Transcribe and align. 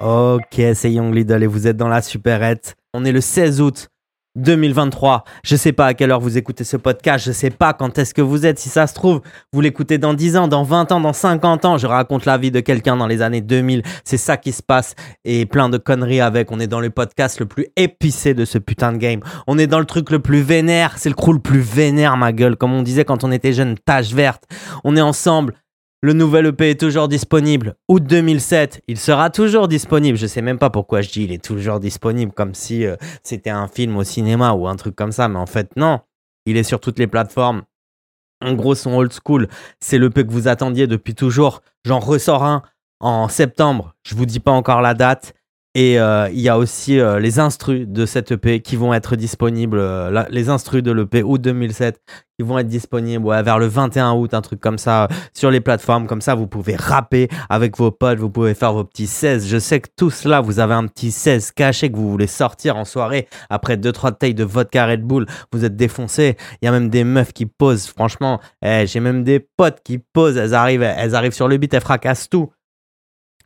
Ok, 0.00 0.62
c'est 0.72 0.90
Young 0.90 1.14
Lidl 1.14 1.42
et 1.42 1.46
vous 1.46 1.66
êtes 1.66 1.76
dans 1.76 1.88
la 1.88 2.00
supérette. 2.00 2.74
On 2.94 3.04
est 3.04 3.12
le 3.12 3.20
16 3.20 3.60
août 3.60 3.88
2023. 4.36 5.24
Je 5.44 5.56
sais 5.56 5.72
pas 5.72 5.86
à 5.86 5.94
quelle 5.94 6.10
heure 6.10 6.20
vous 6.20 6.38
écoutez 6.38 6.64
ce 6.64 6.78
podcast, 6.78 7.26
je 7.26 7.32
sais 7.32 7.50
pas 7.50 7.74
quand 7.74 7.98
est-ce 7.98 8.14
que 8.14 8.22
vous 8.22 8.46
êtes. 8.46 8.58
Si 8.58 8.70
ça 8.70 8.86
se 8.86 8.94
trouve, 8.94 9.20
vous 9.52 9.60
l'écoutez 9.60 9.98
dans 9.98 10.14
10 10.14 10.38
ans, 10.38 10.48
dans 10.48 10.62
20 10.62 10.92
ans, 10.92 11.00
dans 11.00 11.12
50 11.12 11.66
ans. 11.66 11.76
Je 11.76 11.86
raconte 11.86 12.24
la 12.24 12.38
vie 12.38 12.50
de 12.50 12.60
quelqu'un 12.60 12.96
dans 12.96 13.06
les 13.06 13.20
années 13.20 13.42
2000. 13.42 13.82
C'est 14.02 14.16
ça 14.16 14.38
qui 14.38 14.52
se 14.52 14.62
passe 14.62 14.94
et 15.26 15.44
plein 15.44 15.68
de 15.68 15.76
conneries 15.76 16.22
avec. 16.22 16.50
On 16.50 16.60
est 16.60 16.66
dans 16.66 16.80
le 16.80 16.88
podcast 16.88 17.38
le 17.38 17.44
plus 17.44 17.66
épicé 17.76 18.32
de 18.32 18.46
ce 18.46 18.56
putain 18.56 18.92
de 18.92 18.98
game. 18.98 19.20
On 19.46 19.58
est 19.58 19.66
dans 19.66 19.80
le 19.80 19.84
truc 19.84 20.10
le 20.10 20.20
plus 20.20 20.40
vénère. 20.40 20.94
C'est 20.96 21.10
le 21.10 21.14
crew 21.14 21.32
le 21.34 21.40
plus 21.40 21.60
vénère, 21.60 22.16
ma 22.16 22.32
gueule. 22.32 22.56
Comme 22.56 22.72
on 22.72 22.82
disait 22.82 23.04
quand 23.04 23.22
on 23.22 23.32
était 23.32 23.52
jeune, 23.52 23.76
tâche 23.76 24.14
verte. 24.14 24.44
On 24.82 24.96
est 24.96 25.02
ensemble. 25.02 25.52
Le 26.02 26.14
nouvel 26.14 26.46
EP 26.46 26.70
est 26.70 26.80
toujours 26.80 27.08
disponible. 27.08 27.74
Août 27.86 28.02
2007, 28.02 28.80
il 28.88 28.98
sera 28.98 29.28
toujours 29.28 29.68
disponible. 29.68 30.16
Je 30.16 30.26
sais 30.26 30.40
même 30.40 30.58
pas 30.58 30.70
pourquoi 30.70 31.02
je 31.02 31.10
dis 31.10 31.24
il 31.24 31.32
est 31.32 31.44
toujours 31.44 31.78
disponible, 31.78 32.32
comme 32.32 32.54
si 32.54 32.86
euh, 32.86 32.96
c'était 33.22 33.50
un 33.50 33.68
film 33.68 33.98
au 33.98 34.04
cinéma 34.04 34.52
ou 34.52 34.66
un 34.66 34.76
truc 34.76 34.96
comme 34.96 35.12
ça. 35.12 35.28
Mais 35.28 35.38
en 35.38 35.44
fait, 35.44 35.76
non. 35.76 36.00
Il 36.46 36.56
est 36.56 36.62
sur 36.62 36.80
toutes 36.80 36.98
les 36.98 37.06
plateformes. 37.06 37.64
En 38.42 38.54
gros, 38.54 38.74
son 38.74 38.94
old 38.94 39.12
school, 39.12 39.48
c'est 39.80 39.98
l'EP 39.98 40.24
que 40.24 40.32
vous 40.32 40.48
attendiez 40.48 40.86
depuis 40.86 41.14
toujours. 41.14 41.60
J'en 41.84 41.98
ressors 41.98 42.44
un 42.44 42.62
en 43.00 43.28
septembre. 43.28 43.94
Je 44.02 44.14
vous 44.14 44.24
dis 44.24 44.40
pas 44.40 44.52
encore 44.52 44.80
la 44.80 44.94
date. 44.94 45.34
Et 45.76 46.00
euh, 46.00 46.28
il 46.32 46.40
y 46.40 46.48
a 46.48 46.58
aussi 46.58 46.98
euh, 46.98 47.20
les 47.20 47.38
instrus 47.38 47.86
de 47.86 48.04
cette 48.04 48.32
EP 48.32 48.60
qui 48.60 48.74
vont 48.74 48.92
être 48.92 49.14
disponibles, 49.14 49.78
euh, 49.78 50.24
les 50.28 50.48
instrus 50.48 50.82
de 50.82 50.90
l'EP 50.90 51.22
août 51.22 51.40
2007 51.40 52.00
qui 52.36 52.44
vont 52.44 52.58
être 52.58 52.66
disponibles 52.66 53.24
ouais, 53.24 53.40
vers 53.44 53.60
le 53.60 53.66
21 53.66 54.14
août, 54.14 54.34
un 54.34 54.40
truc 54.40 54.58
comme 54.58 54.78
ça, 54.78 55.06
sur 55.32 55.48
les 55.50 55.60
plateformes. 55.60 56.08
Comme 56.08 56.22
ça, 56.22 56.34
vous 56.34 56.48
pouvez 56.48 56.74
rapper 56.74 57.28
avec 57.48 57.76
vos 57.76 57.92
potes, 57.92 58.18
vous 58.18 58.30
pouvez 58.30 58.54
faire 58.54 58.72
vos 58.72 58.82
petits 58.82 59.06
16. 59.06 59.46
Je 59.46 59.58
sais 59.58 59.78
que 59.78 59.88
tout 59.94 60.10
cela, 60.10 60.40
vous 60.40 60.58
avez 60.58 60.74
un 60.74 60.86
petit 60.86 61.12
16 61.12 61.52
caché 61.52 61.92
que 61.92 61.96
vous 61.96 62.10
voulez 62.10 62.26
sortir 62.26 62.76
en 62.76 62.84
soirée 62.84 63.28
après 63.48 63.76
2-3 63.76 64.16
tailles 64.18 64.34
de 64.34 64.42
vodka 64.42 64.86
Red 64.86 65.02
Bull. 65.02 65.26
Vous 65.52 65.64
êtes 65.64 65.76
défoncé. 65.76 66.36
Il 66.62 66.64
y 66.64 66.68
a 66.68 66.72
même 66.72 66.88
des 66.88 67.04
meufs 67.04 67.32
qui 67.32 67.46
posent. 67.46 67.86
Franchement, 67.86 68.40
eh, 68.64 68.86
j'ai 68.88 68.98
même 68.98 69.22
des 69.22 69.38
potes 69.38 69.82
qui 69.84 69.98
posent. 69.98 70.36
Elles 70.36 70.54
arrivent, 70.54 70.82
elles 70.82 71.14
arrivent 71.14 71.34
sur 71.34 71.46
le 71.46 71.58
beat, 71.58 71.74
elles 71.74 71.80
fracassent 71.80 72.28
tout. 72.28 72.50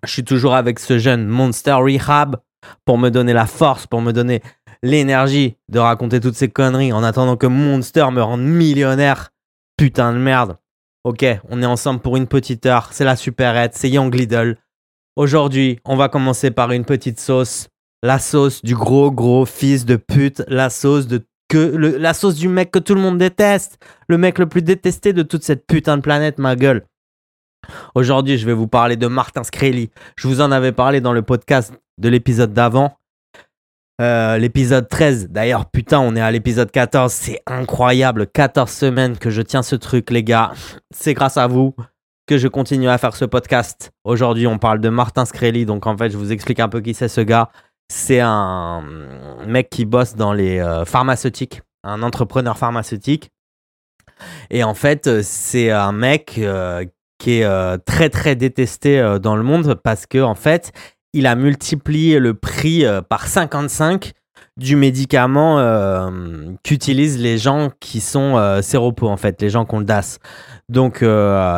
Je 0.06 0.12
suis 0.12 0.24
toujours 0.24 0.54
avec 0.54 0.78
ce 0.78 0.98
jeune 0.98 1.26
Monster 1.26 1.72
Rehab 1.80 2.36
pour 2.84 2.98
me 2.98 3.10
donner 3.10 3.32
la 3.32 3.46
force, 3.46 3.86
pour 3.86 4.00
me 4.00 4.12
donner 4.12 4.42
l'énergie 4.82 5.56
de 5.70 5.78
raconter 5.78 6.20
toutes 6.20 6.36
ces 6.36 6.48
conneries 6.48 6.92
en 6.92 7.02
attendant 7.02 7.36
que 7.36 7.46
Monster 7.46 8.06
me 8.12 8.22
rende 8.22 8.42
millionnaire. 8.42 9.30
Putain 9.76 10.12
de 10.12 10.18
merde. 10.18 10.56
Ok, 11.04 11.24
on 11.50 11.62
est 11.62 11.66
ensemble 11.66 12.00
pour 12.00 12.16
une 12.16 12.26
petite 12.26 12.64
heure. 12.66 12.88
C'est 12.92 13.04
la 13.04 13.16
superette, 13.16 13.74
c'est 13.74 13.90
Young 13.90 14.14
Lidl. 14.14 14.56
Aujourd'hui, 15.16 15.80
on 15.84 15.96
va 15.96 16.08
commencer 16.08 16.50
par 16.50 16.72
une 16.72 16.84
petite 16.84 17.20
sauce. 17.20 17.68
La 18.02 18.18
sauce 18.18 18.62
du 18.62 18.74
gros 18.74 19.10
gros 19.10 19.46
fils 19.46 19.84
de 19.84 19.96
pute. 19.96 20.42
La 20.48 20.70
sauce 20.70 21.06
de 21.06 21.26
que 21.48 21.58
la 21.58 22.14
sauce 22.14 22.36
du 22.36 22.48
mec 22.48 22.70
que 22.70 22.78
tout 22.78 22.94
le 22.94 23.00
monde 23.00 23.18
déteste. 23.18 23.78
Le 24.08 24.18
mec 24.18 24.38
le 24.38 24.46
plus 24.46 24.62
détesté 24.62 25.12
de 25.12 25.22
toute 25.22 25.42
cette 25.42 25.66
putain 25.66 25.96
de 25.96 26.02
planète, 26.02 26.38
ma 26.38 26.56
gueule. 26.56 26.84
Aujourd'hui, 27.94 28.38
je 28.38 28.46
vais 28.46 28.52
vous 28.52 28.68
parler 28.68 28.96
de 28.96 29.06
Martin 29.06 29.44
Screlly. 29.44 29.90
Je 30.16 30.28
vous 30.28 30.40
en 30.40 30.50
avais 30.50 30.72
parlé 30.72 31.00
dans 31.00 31.12
le 31.12 31.22
podcast 31.22 31.72
de 31.98 32.08
l'épisode 32.08 32.52
d'avant. 32.52 32.96
Euh, 34.00 34.38
l'épisode 34.38 34.88
13, 34.88 35.28
d'ailleurs, 35.30 35.66
putain, 35.66 36.00
on 36.00 36.16
est 36.16 36.20
à 36.20 36.30
l'épisode 36.30 36.70
14. 36.70 37.12
C'est 37.12 37.40
incroyable. 37.46 38.26
14 38.26 38.70
semaines 38.70 39.16
que 39.18 39.30
je 39.30 39.42
tiens 39.42 39.62
ce 39.62 39.76
truc, 39.76 40.10
les 40.10 40.24
gars. 40.24 40.52
C'est 40.90 41.14
grâce 41.14 41.36
à 41.36 41.46
vous 41.46 41.74
que 42.26 42.38
je 42.38 42.48
continue 42.48 42.88
à 42.88 42.98
faire 42.98 43.14
ce 43.14 43.24
podcast. 43.24 43.92
Aujourd'hui, 44.02 44.46
on 44.46 44.58
parle 44.58 44.80
de 44.80 44.88
Martin 44.88 45.24
Screlly. 45.24 45.66
Donc, 45.66 45.86
en 45.86 45.96
fait, 45.96 46.10
je 46.10 46.16
vous 46.16 46.32
explique 46.32 46.58
un 46.58 46.68
peu 46.68 46.80
qui 46.80 46.94
c'est 46.94 47.08
ce 47.08 47.20
gars. 47.20 47.50
C'est 47.88 48.20
un 48.20 48.82
mec 49.46 49.70
qui 49.70 49.84
bosse 49.84 50.16
dans 50.16 50.32
les 50.32 50.58
euh, 50.58 50.84
pharmaceutiques, 50.84 51.62
un 51.84 52.02
entrepreneur 52.02 52.56
pharmaceutique. 52.56 53.30
Et 54.50 54.64
en 54.64 54.74
fait, 54.74 55.22
c'est 55.22 55.70
un 55.70 55.92
mec 55.92 56.36
euh, 56.38 56.84
qui 57.24 57.38
est 57.38 57.44
euh, 57.44 57.78
très 57.78 58.10
très 58.10 58.36
détesté 58.36 59.00
euh, 59.00 59.18
dans 59.18 59.34
le 59.34 59.42
monde 59.42 59.80
parce 59.82 60.04
que 60.04 60.18
en 60.18 60.34
fait, 60.34 60.72
il 61.14 61.26
a 61.26 61.34
multiplié 61.34 62.18
le 62.18 62.34
prix 62.34 62.84
euh, 62.84 63.00
par 63.00 63.26
55 63.26 64.12
du 64.58 64.76
médicament 64.76 65.58
qu'utilisent 66.62 67.18
les 67.18 67.38
gens 67.38 67.70
qui 67.80 68.00
sont 68.00 68.60
séropos 68.62 69.08
en 69.08 69.16
fait, 69.16 69.42
les 69.42 69.50
gens 69.50 69.66
le 69.68 69.82
DAS. 69.82 70.20
Donc 70.68 71.04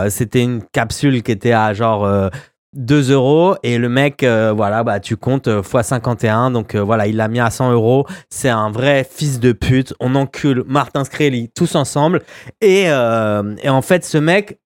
c'était 0.08 0.42
une 0.42 0.62
capsule 0.62 1.22
qui 1.22 1.30
était 1.30 1.52
à 1.52 1.74
genre 1.74 2.30
2 2.74 3.12
euros 3.12 3.56
et 3.62 3.76
le 3.76 3.90
mec, 3.90 4.24
voilà, 4.24 4.82
bah 4.82 4.98
tu 4.98 5.18
comptes 5.18 5.46
x 5.46 5.88
51. 5.88 6.52
Donc 6.52 6.74
voilà, 6.74 7.06
il 7.06 7.16
l'a 7.16 7.28
mis 7.28 7.40
à 7.40 7.50
100 7.50 7.72
euros. 7.72 8.06
C'est 8.30 8.48
un 8.48 8.70
vrai 8.70 9.06
fils 9.08 9.40
de 9.40 9.52
pute. 9.52 9.92
On 10.00 10.14
encule 10.14 10.64
Martin 10.66 11.04
Screlly 11.04 11.50
tous 11.54 11.74
ensemble. 11.74 12.22
Et, 12.62 12.84
et 12.84 13.68
en 13.68 13.82
fait, 13.82 14.06
ce 14.06 14.16
mec, 14.16 14.58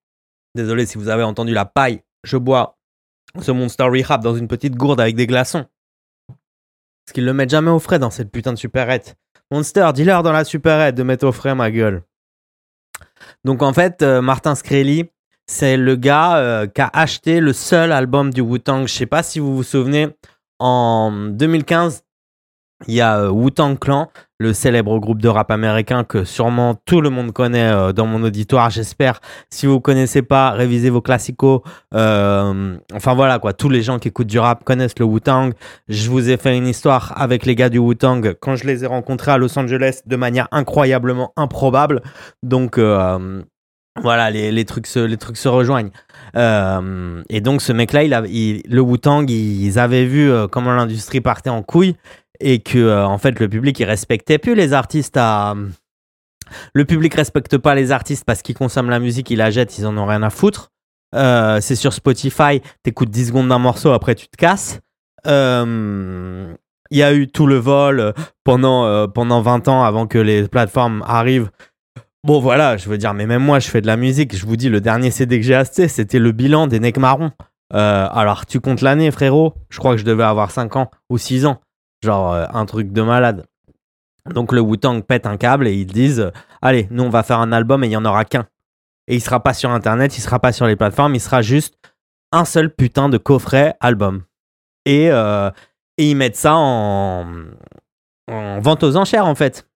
Désolé 0.55 0.85
si 0.85 0.97
vous 0.97 1.09
avez 1.09 1.23
entendu 1.23 1.53
la 1.53 1.65
paille. 1.65 2.01
Je 2.23 2.37
bois 2.37 2.77
ce 3.41 3.51
Monster 3.51 3.85
Rehab 3.85 4.23
dans 4.23 4.35
une 4.35 4.47
petite 4.47 4.75
gourde 4.75 4.99
avec 4.99 5.15
des 5.15 5.27
glaçons. 5.27 5.65
Parce 6.27 7.13
qu'ils 7.13 7.25
le 7.25 7.33
mettent 7.33 7.49
jamais 7.49 7.71
au 7.71 7.79
frais 7.79 7.99
dans 7.99 8.09
cette 8.09 8.31
putain 8.31 8.53
de 8.53 8.57
supérette. 8.57 9.15
Monster, 9.49 9.89
dis-leur 9.93 10.23
dans 10.23 10.31
la 10.31 10.43
supérette 10.43 10.95
de 10.95 11.03
mettre 11.03 11.25
au 11.25 11.31
frais 11.31 11.55
ma 11.55 11.71
gueule. 11.71 12.03
Donc 13.43 13.61
en 13.61 13.73
fait, 13.73 14.01
euh, 14.01 14.21
Martin 14.21 14.55
Screlly, 14.55 15.09
c'est 15.47 15.77
le 15.77 15.95
gars 15.95 16.37
euh, 16.37 16.67
qui 16.67 16.81
a 16.81 16.89
acheté 16.93 17.39
le 17.39 17.53
seul 17.53 17.91
album 17.91 18.31
du 18.31 18.41
Wu-Tang. 18.41 18.87
Je 18.87 18.93
sais 18.93 19.05
pas 19.05 19.23
si 19.23 19.39
vous 19.39 19.55
vous 19.55 19.63
souvenez, 19.63 20.09
en 20.59 21.11
2015, 21.31 22.03
il 22.87 22.93
y 22.95 23.01
a 23.01 23.19
euh, 23.19 23.29
Wu-Tang 23.29 23.77
Clan, 23.77 24.11
le 24.41 24.53
célèbre 24.53 24.97
groupe 24.99 25.21
de 25.21 25.27
rap 25.27 25.51
américain 25.51 26.03
que 26.03 26.23
sûrement 26.23 26.75
tout 26.85 26.99
le 26.99 27.11
monde 27.11 27.31
connaît 27.31 27.69
euh, 27.69 27.93
dans 27.93 28.07
mon 28.07 28.23
auditoire, 28.23 28.71
j'espère. 28.71 29.21
Si 29.49 29.67
vous 29.67 29.75
ne 29.75 29.79
connaissez 29.79 30.23
pas, 30.23 30.51
révisez 30.51 30.89
vos 30.89 31.01
classicos. 31.01 31.61
Euh, 31.93 32.75
enfin 32.93 33.13
voilà 33.13 33.37
quoi, 33.37 33.53
tous 33.53 33.69
les 33.69 33.83
gens 33.83 33.99
qui 33.99 34.07
écoutent 34.07 34.27
du 34.27 34.39
rap 34.39 34.63
connaissent 34.63 34.97
le 34.97 35.05
Wu-Tang. 35.05 35.53
Je 35.87 36.09
vous 36.09 36.29
ai 36.29 36.37
fait 36.37 36.57
une 36.57 36.67
histoire 36.67 37.13
avec 37.15 37.45
les 37.45 37.55
gars 37.55 37.69
du 37.69 37.77
Wu-Tang 37.77 38.33
quand 38.39 38.55
je 38.55 38.65
les 38.65 38.83
ai 38.83 38.87
rencontrés 38.87 39.31
à 39.31 39.37
Los 39.37 39.57
Angeles 39.59 40.01
de 40.05 40.15
manière 40.15 40.47
incroyablement 40.51 41.33
improbable. 41.37 42.01
Donc 42.41 42.79
voilà, 43.99 44.31
les, 44.31 44.65
trucs 44.65 44.87
se, 44.87 44.99
les 44.99 45.17
trucs 45.17 45.37
se 45.37 45.49
rejoignent. 45.49 45.91
et 46.35 47.41
donc 47.41 47.61
ce 47.61 47.73
mec-là, 47.73 48.03
il 48.03 48.13
a, 48.13 48.21
le 48.21 48.81
Wu-Tang, 48.81 49.29
ils 49.29 49.79
avaient 49.79 50.05
vu 50.05 50.31
comment 50.49 50.73
l'industrie 50.73 51.21
partait 51.21 51.49
en 51.49 51.63
couille 51.63 51.95
et 52.41 52.59
que 52.59 52.77
euh, 52.77 53.05
en 53.05 53.17
fait 53.17 53.39
le 53.39 53.47
public 53.47 53.79
il 53.79 53.85
respectait 53.85 54.37
plus 54.37 54.55
les 54.55 54.73
artistes 54.73 55.19
le 56.73 56.85
public 56.85 57.13
respecte 57.13 57.57
pas 57.57 57.75
les 57.75 57.91
artistes 57.91 58.25
parce 58.25 58.41
qu'ils 58.41 58.55
consomment 58.55 58.89
la 58.89 58.99
musique, 58.99 59.29
ils 59.29 59.37
la 59.37 59.51
jettent, 59.51 59.77
ils 59.77 59.87
en 59.87 59.97
ont 59.97 60.05
rien 60.05 60.21
à 60.21 60.29
foutre. 60.29 60.71
Euh, 61.15 61.61
c'est 61.61 61.77
sur 61.77 61.93
Spotify, 61.93 62.61
t'écoutes 62.83 63.09
10 63.09 63.27
secondes 63.27 63.47
d'un 63.47 63.59
morceau, 63.59 63.91
après 63.91 64.15
tu 64.15 64.27
te 64.27 64.35
casses. 64.35 64.81
Euh, 65.27 66.53
il 66.89 66.97
y 66.97 67.03
a 67.03 67.13
eu 67.13 67.29
tout 67.29 67.47
le 67.47 67.55
vol 67.55 68.13
pendant, 68.43 69.07
pendant 69.07 69.41
20 69.41 69.69
ans 69.69 69.83
avant 69.83 70.07
que 70.07 70.17
les 70.17 70.45
plateformes 70.49 71.05
arrivent. 71.07 71.51
Bon 72.23 72.39
voilà, 72.39 72.77
je 72.77 72.87
veux 72.87 72.99
dire, 72.99 73.13
mais 73.15 73.25
même 73.25 73.43
moi 73.43 73.59
je 73.59 73.67
fais 73.67 73.81
de 73.81 73.87
la 73.87 73.97
musique, 73.97 74.35
je 74.35 74.45
vous 74.45 74.55
dis, 74.55 74.69
le 74.69 74.79
dernier 74.79 75.09
CD 75.09 75.39
que 75.39 75.45
j'ai 75.45 75.55
acheté, 75.55 75.87
c'était 75.87 76.19
le 76.19 76.31
bilan 76.31 76.67
des 76.67 76.79
Necks 76.79 76.97
Marrons. 76.97 77.31
alors 77.71 78.45
tu 78.45 78.59
comptes 78.59 78.81
l'année 78.81 79.09
frérot, 79.09 79.55
je 79.69 79.79
crois 79.79 79.93
que 79.93 79.97
je 79.97 80.05
devais 80.05 80.23
avoir 80.23 80.51
5 80.51 80.75
ans 80.75 80.91
ou 81.09 81.17
6 81.17 81.47
ans. 81.47 81.59
Genre 82.03 82.33
euh, 82.33 82.45
un 82.53 82.65
truc 82.65 82.91
de 82.91 83.01
malade. 83.01 83.45
Donc 84.33 84.51
le 84.51 84.61
Wu-Tang 84.61 85.01
pète 85.03 85.25
un 85.25 85.37
câble 85.37 85.67
et 85.67 85.73
ils 85.73 85.85
disent 85.85 86.19
euh, 86.19 86.31
Allez, 86.61 86.87
nous 86.91 87.03
on 87.03 87.09
va 87.09 87.23
faire 87.23 87.39
un 87.39 87.51
album 87.51 87.83
et 87.83 87.87
il 87.87 87.91
n'y 87.91 87.97
en 87.97 88.05
aura 88.05 88.25
qu'un. 88.25 88.47
Et 89.07 89.15
il 89.15 89.21
sera 89.21 89.41
pas 89.41 89.53
sur 89.53 89.69
internet, 89.69 90.17
il 90.17 90.21
sera 90.21 90.39
pas 90.39 90.51
sur 90.51 90.67
les 90.67 90.75
plateformes, 90.75 91.15
il 91.15 91.19
sera 91.19 91.41
juste 91.41 91.75
un 92.31 92.45
seul 92.45 92.73
putain 92.73 93.09
de 93.09 93.17
coffret 93.17 93.75
album. 93.79 94.23
Et, 94.85 95.11
euh, 95.11 95.49
et 95.97 96.09
ils 96.09 96.15
mettent 96.15 96.37
ça 96.37 96.55
en 96.55 97.25
vente 98.27 98.83
aux 98.83 98.95
enchères 98.95 99.25
en 99.25 99.35
fait. 99.35 99.67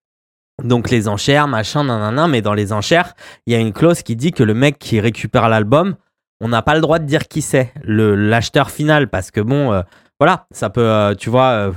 Donc 0.64 0.90
les 0.90 1.08
enchères, 1.08 1.48
machin, 1.48 1.84
nanana, 1.84 2.28
mais 2.28 2.42
dans 2.42 2.54
les 2.54 2.72
enchères, 2.72 3.14
il 3.46 3.52
y 3.52 3.56
a 3.56 3.58
une 3.58 3.72
clause 3.72 4.02
qui 4.02 4.16
dit 4.16 4.32
que 4.32 4.42
le 4.42 4.54
mec 4.54 4.78
qui 4.78 5.00
récupère 5.00 5.48
l'album, 5.48 5.96
on 6.40 6.48
n'a 6.48 6.62
pas 6.62 6.74
le 6.74 6.80
droit 6.80 6.98
de 6.98 7.04
dire 7.04 7.28
qui 7.28 7.42
c'est, 7.42 7.72
l'acheteur 7.84 8.70
final, 8.70 9.08
parce 9.08 9.30
que 9.30 9.40
bon, 9.40 9.82
voilà, 10.18 10.46
ça 10.50 10.70
peut, 10.70 11.14
tu 11.18 11.28
vois, 11.28 11.72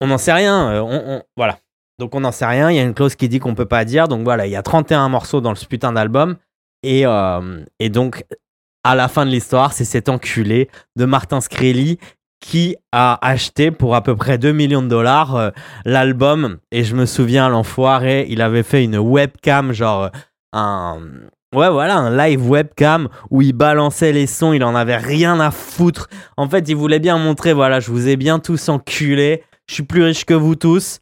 on 0.00 0.06
n'en 0.06 0.18
sait 0.18 0.32
rien. 0.32 0.70
Euh, 0.70 1.20
voilà. 1.36 1.58
Donc 1.98 2.14
on 2.14 2.20
n'en 2.20 2.32
sait 2.32 2.46
rien. 2.46 2.70
Il 2.70 2.76
y 2.76 2.78
a 2.78 2.82
une 2.82 2.94
clause 2.94 3.14
qui 3.14 3.28
dit 3.28 3.38
qu'on 3.38 3.54
peut 3.54 3.66
pas 3.66 3.84
dire. 3.84 4.08
Donc 4.08 4.22
voilà, 4.24 4.46
il 4.46 4.50
y 4.50 4.56
a 4.56 4.62
31 4.62 5.08
morceaux 5.08 5.40
dans 5.40 5.54
ce 5.54 5.66
putain 5.66 5.92
d'album. 5.92 6.36
Et, 6.82 7.06
euh, 7.06 7.62
et 7.78 7.90
donc, 7.90 8.24
à 8.84 8.94
la 8.94 9.08
fin 9.08 9.26
de 9.26 9.30
l'histoire, 9.30 9.74
c'est 9.74 9.84
cet 9.84 10.08
enculé 10.08 10.70
de 10.96 11.04
Martin 11.04 11.40
Screlly 11.40 11.98
qui 12.40 12.76
a 12.92 13.18
acheté 13.26 13.70
pour 13.70 13.94
à 13.94 14.02
peu 14.02 14.16
près 14.16 14.38
2 14.38 14.52
millions 14.52 14.82
de 14.82 14.88
dollars 14.88 15.36
euh, 15.36 15.50
l'album. 15.84 16.58
Et 16.72 16.84
je 16.84 16.96
me 16.96 17.06
souviens, 17.06 17.48
l'enfoiré, 17.48 18.26
il 18.28 18.42
avait 18.42 18.62
fait 18.62 18.82
une 18.82 18.96
webcam, 18.96 19.72
genre 19.72 20.10
un, 20.52 21.00
Ouais, 21.52 21.68
voilà, 21.68 21.96
un 21.96 22.16
live 22.16 22.48
webcam 22.48 23.08
où 23.30 23.42
il 23.42 23.52
balançait 23.52 24.12
les 24.12 24.28
sons, 24.28 24.52
il 24.52 24.62
en 24.62 24.76
avait 24.76 24.96
rien 24.96 25.40
à 25.40 25.50
foutre. 25.50 26.08
En 26.36 26.48
fait, 26.48 26.68
il 26.68 26.76
voulait 26.76 27.00
bien 27.00 27.18
montrer, 27.18 27.52
voilà, 27.52 27.80
je 27.80 27.90
vous 27.90 28.06
ai 28.06 28.16
bien 28.16 28.38
tous 28.38 28.68
enculés, 28.68 29.42
je 29.66 29.74
suis 29.74 29.82
plus 29.82 30.04
riche 30.04 30.24
que 30.24 30.34
vous 30.34 30.54
tous. 30.54 31.00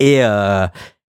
Et, 0.00 0.24
euh, 0.24 0.66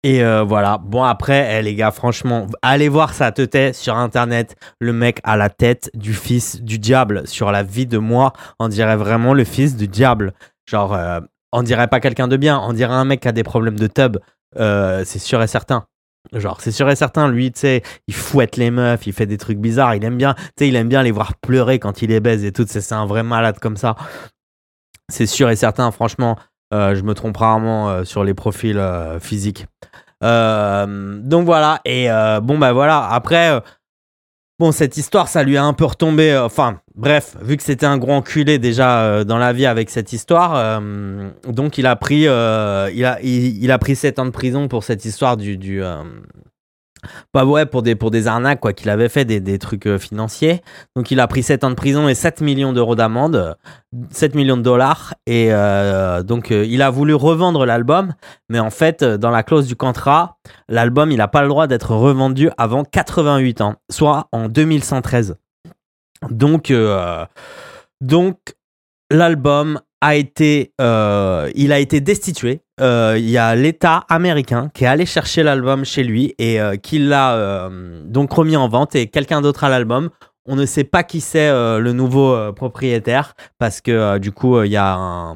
et 0.04 0.24
euh, 0.24 0.44
voilà. 0.44 0.78
Bon, 0.78 1.04
après, 1.04 1.60
eh, 1.60 1.62
les 1.62 1.76
gars, 1.76 1.92
franchement, 1.92 2.48
allez 2.62 2.88
voir 2.88 3.14
sa 3.14 3.32
tête 3.32 3.76
sur 3.76 3.98
internet. 3.98 4.56
Le 4.80 4.94
mec 4.94 5.20
a 5.24 5.36
la 5.36 5.50
tête 5.50 5.90
du 5.94 6.14
fils 6.14 6.62
du 6.62 6.80
diable. 6.80 7.28
Sur 7.28 7.52
la 7.52 7.64
vie 7.64 7.86
de 7.86 7.98
moi, 7.98 8.34
on 8.60 8.70
dirait 8.70 8.96
vraiment 8.96 9.34
le 9.34 9.44
fils 9.44 9.76
du 9.76 9.88
diable. 9.88 10.34
Genre, 10.70 10.94
euh, 10.94 11.20
on 11.52 11.64
dirait 11.64 11.88
pas 11.88 12.00
quelqu'un 12.00 12.28
de 12.28 12.38
bien, 12.38 12.60
on 12.60 12.74
dirait 12.74 12.94
un 12.94 13.06
mec 13.06 13.22
qui 13.22 13.28
a 13.28 13.32
des 13.32 13.44
problèmes 13.44 13.78
de 13.80 13.88
tub. 13.88 14.18
c'est 14.56 15.20
sûr 15.20 15.42
et 15.42 15.48
certain. 15.48 15.86
Genre, 16.34 16.62
c'est 16.62 16.72
sûr 16.72 16.90
et 16.90 16.96
certain, 16.96 17.28
lui, 17.28 17.52
tu 17.52 17.62
sais, 17.62 17.82
il 18.08 18.14
fouette 18.14 18.58
les 18.58 18.70
meufs, 18.72 19.08
il 19.08 19.14
fait 19.14 19.26
des 19.26 19.38
trucs 19.38 19.58
bizarres, 19.58 19.96
il 19.96 20.04
aime 20.04 20.18
bien, 20.18 20.36
tu 20.36 20.44
sais, 20.60 20.68
il 20.68 20.76
aime 20.76 20.90
bien 20.90 21.02
les 21.02 21.12
voir 21.12 21.34
pleurer 21.38 21.80
quand 21.80 22.02
il 22.04 22.10
les 22.10 22.20
baise 22.20 22.44
et 22.46 22.52
tout, 22.52 22.66
c'est 22.68 22.94
un 22.94 23.06
vrai 23.06 23.24
malade 23.24 23.58
comme 23.60 23.78
ça. 23.78 23.96
C'est 25.12 25.26
sûr 25.26 25.50
et 25.50 25.56
certain, 25.56 25.90
franchement, 25.92 26.38
euh, 26.74 26.94
je 26.94 27.02
me 27.02 27.14
trompe 27.14 27.38
rarement 27.38 27.90
euh, 27.90 28.04
sur 28.04 28.24
les 28.24 28.34
profils 28.34 28.78
euh, 28.78 29.20
physiques. 29.20 29.66
Donc 30.22 31.46
voilà, 31.46 31.82
et 31.86 32.08
bon, 32.42 32.58
bah 32.58 32.74
voilà, 32.74 33.08
après, 33.10 33.62
bon, 34.60 34.72
cette 34.72 34.98
histoire, 34.98 35.28
ça 35.28 35.44
lui 35.44 35.58
a 35.58 35.64
un 35.64 35.74
peu 35.74 35.86
retombé, 35.86 36.38
enfin, 36.38 36.82
bref, 36.96 37.38
vu 37.42 37.58
que 37.58 37.64
c'était 37.64 37.86
un 37.86 37.98
gros 37.98 38.14
enculé 38.14 38.60
déjà 38.60 39.24
dans 39.24 39.38
la 39.38 39.54
vie 39.54 39.66
avec 39.66 39.90
cette 39.90 40.14
histoire, 40.14 40.82
donc 41.48 41.78
il 41.78 41.86
a 41.86 41.96
pris, 41.96 42.22
il 42.22 42.30
a, 42.30 43.20
il, 43.22 43.72
a 43.72 43.78
pris 43.78 43.96
7 43.96 44.20
ans 44.20 44.26
de 44.26 44.32
prison 44.32 44.68
pour 44.68 44.84
cette 44.84 45.06
histoire 45.06 45.38
du, 45.38 45.58
du 45.58 45.82
bah 47.34 47.46
ouais, 47.46 47.66
pour 47.66 47.82
des, 47.82 47.96
pour 47.96 48.12
des 48.12 48.28
arnaques, 48.28 48.60
quoi, 48.60 48.74
qu'il 48.74 48.90
avait 48.90 49.10
fait 49.10 49.26
des, 49.26 49.40
des 49.40 49.60
trucs 49.60 49.86
euh, 49.86 49.98
financiers. 49.98 50.62
Donc 50.96 51.12
il 51.12 51.20
a 51.20 51.28
pris 51.28 51.44
7 51.44 51.64
ans 51.64 51.70
de 51.70 51.76
prison 51.76 52.08
et 52.08 52.16
7 52.16 52.42
millions 52.42 52.74
d'euros 52.74 52.96
d'amende, 52.96 53.58
7 54.12 54.36
millions 54.36 54.58
de 54.58 54.62
dollars. 54.62 55.14
Et 55.26 55.48
euh, 55.52 56.24
donc 56.24 56.52
euh, 56.52 56.66
il 56.66 56.82
a 56.82 56.90
voulu 56.90 57.14
revendre 57.14 57.66
l'album, 57.66 58.14
mais 58.50 58.60
en 58.60 58.70
fait, 58.70 59.04
dans 59.04 59.32
la 59.32 59.44
clause 59.44 59.68
du 59.68 59.76
contrat, 59.76 60.38
l'album, 60.68 61.12
il 61.12 61.18
n'a 61.18 61.28
pas 61.28 61.42
le 61.42 61.50
droit 61.50 61.68
d'être 61.68 61.96
revendu 61.96 62.50
avant 62.58 62.84
88 62.84 63.62
ans, 63.62 63.76
soit 63.90 64.28
en 64.32 64.50
2113. 64.50 65.36
Donc, 66.30 66.74
donc 68.02 68.38
l'album 69.10 69.80
a 70.02 70.16
été, 70.16 70.74
il 70.80 71.72
a 71.72 71.80
été 71.80 72.02
destitué. 72.02 72.62
Euh, 72.80 73.16
il 73.18 73.30
y 73.30 73.38
a 73.38 73.56
l'État 73.56 74.06
américain 74.10 74.70
qui 74.74 74.86
est 74.86 74.88
allé 74.88 75.06
chercher 75.06 75.44
l'album 75.44 75.84
chez 75.84 76.04
lui 76.04 76.34
et 76.38 76.62
euh, 76.62 76.78
qui 76.78 76.98
l'a 77.00 77.36
euh, 77.36 78.04
donc 78.06 78.32
remis 78.32 78.56
en 78.56 78.70
vente 78.70 78.96
et 78.96 79.08
quelqu'un 79.08 79.42
d'autre 79.42 79.64
a 79.66 79.70
l'album. 79.70 80.10
On 80.46 80.56
ne 80.56 80.66
sait 80.66 80.86
pas 80.86 81.04
qui 81.04 81.22
c'est 81.22 81.52
le 81.52 81.92
nouveau 81.92 82.52
propriétaire 82.54 83.36
parce 83.60 83.82
que 83.82 84.18
du 84.18 84.32
coup 84.32 84.64
il 84.64 84.72
y 84.72 84.78
a 84.78 85.36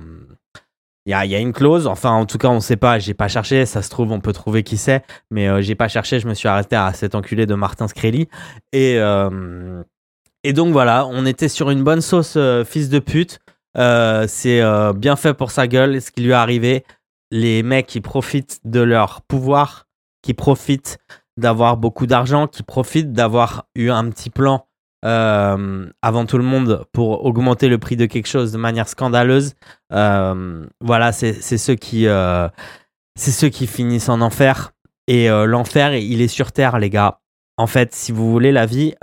il 1.05 1.11
y, 1.11 1.35
a, 1.35 1.39
une 1.39 1.53
clause, 1.53 1.85
enfin 1.85 2.11
en 2.11 2.25
tout 2.25 2.39
cas 2.39 2.47
on 2.47 2.61
sait 2.61 2.77
pas, 2.77 2.97
j'ai 2.97 3.13
pas 3.13 3.27
cherché, 3.27 3.67
ça 3.67 3.83
se 3.83 3.91
trouve 3.91 4.11
on 4.11 4.21
peut 4.21 4.33
trouver 4.33 4.63
qui 4.63 4.77
c'est, 4.77 5.03
mais 5.29 5.61
j'ai 5.61 5.75
pas 5.75 5.87
cherché, 5.87 6.19
je 6.19 6.27
me 6.27 6.33
suis 6.33 6.47
arrêté 6.47 6.75
à 6.75 6.93
cet 6.93 7.13
enculé 7.13 7.45
de 7.45 7.53
Martin 7.53 7.87
Screlly 7.87 8.27
et 8.71 8.97
et 10.43 10.53
donc 10.53 10.71
voilà, 10.71 11.05
on 11.05 11.27
était 11.27 11.49
sur 11.49 11.69
une 11.69 11.83
bonne 11.83 12.01
sauce 12.01 12.35
fils 12.65 12.89
de 12.89 12.97
pute, 12.97 13.39
c'est 13.75 14.61
bien 14.95 15.15
fait 15.15 15.33
pour 15.33 15.51
sa 15.51 15.67
gueule, 15.67 16.01
ce 16.01 16.11
qui 16.11 16.21
lui 16.21 16.31
est 16.31 16.33
arrivé, 16.33 16.83
les 17.31 17.63
mecs 17.63 17.87
qui 17.87 18.01
profitent 18.01 18.59
de 18.63 18.79
leur 18.79 19.21
pouvoir, 19.21 19.87
qui 20.21 20.33
profitent 20.33 20.99
d'avoir 21.37 21.77
beaucoup 21.77 22.05
d'argent, 22.05 22.47
qui 22.47 22.63
profitent 22.63 23.11
d'avoir 23.11 23.65
eu 23.75 23.89
un 23.89 24.09
petit 24.09 24.29
plan 24.29 24.67
euh, 25.05 25.89
avant 26.01 26.25
tout 26.25 26.37
le 26.37 26.45
monde 26.45 26.85
pour 26.93 27.25
augmenter 27.25 27.67
le 27.67 27.77
prix 27.77 27.97
de 27.97 28.05
quelque 28.05 28.27
chose 28.27 28.51
de 28.51 28.57
manière 28.57 28.87
scandaleuse. 28.87 29.53
Euh, 29.91 30.65
voilà, 30.79 31.11
c'est 31.11 31.57
ceux 31.57 31.75
qui 31.75 32.07
euh, 32.07 32.47
c'est 33.15 33.31
ceux 33.31 33.49
qui 33.49 33.67
finissent 33.67 34.09
en 34.09 34.21
enfer. 34.21 34.71
Et 35.07 35.27
l'enfer, 35.27 35.95
il 35.95 36.21
est 36.21 36.29
sur 36.29 36.53
terre, 36.53 36.79
les 36.79 36.89
gars. 36.89 37.19
En 37.57 37.67
fait, 37.67 37.93
si 37.93 38.13
vous 38.13 38.31
voulez 38.31 38.53
la 38.53 38.65
vie, 38.65 38.95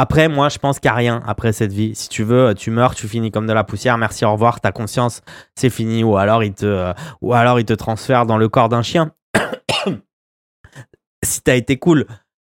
après, 0.00 0.28
moi, 0.28 0.48
je 0.48 0.58
pense 0.58 0.78
qu'il 0.78 0.88
n'y 0.88 0.92
a 0.92 0.96
rien 0.96 1.22
après 1.26 1.52
cette 1.52 1.72
vie. 1.72 1.92
Si 1.96 2.08
tu 2.08 2.22
veux, 2.22 2.54
tu 2.54 2.70
meurs, 2.70 2.94
tu 2.94 3.08
finis 3.08 3.32
comme 3.32 3.48
de 3.48 3.52
la 3.52 3.64
poussière. 3.64 3.98
Merci, 3.98 4.24
au 4.24 4.30
revoir, 4.30 4.60
ta 4.60 4.70
conscience, 4.70 5.22
c'est 5.56 5.70
fini. 5.70 6.04
Ou 6.04 6.16
alors, 6.16 6.44
il 6.44 6.54
te, 6.54 6.66
euh, 6.66 6.92
ou 7.20 7.34
alors, 7.34 7.58
il 7.58 7.64
te 7.64 7.72
transfère 7.72 8.24
dans 8.24 8.38
le 8.38 8.48
corps 8.48 8.68
d'un 8.68 8.82
chien. 8.82 9.10
si 11.24 11.42
t'as 11.42 11.56
été 11.56 11.78
cool. 11.78 12.06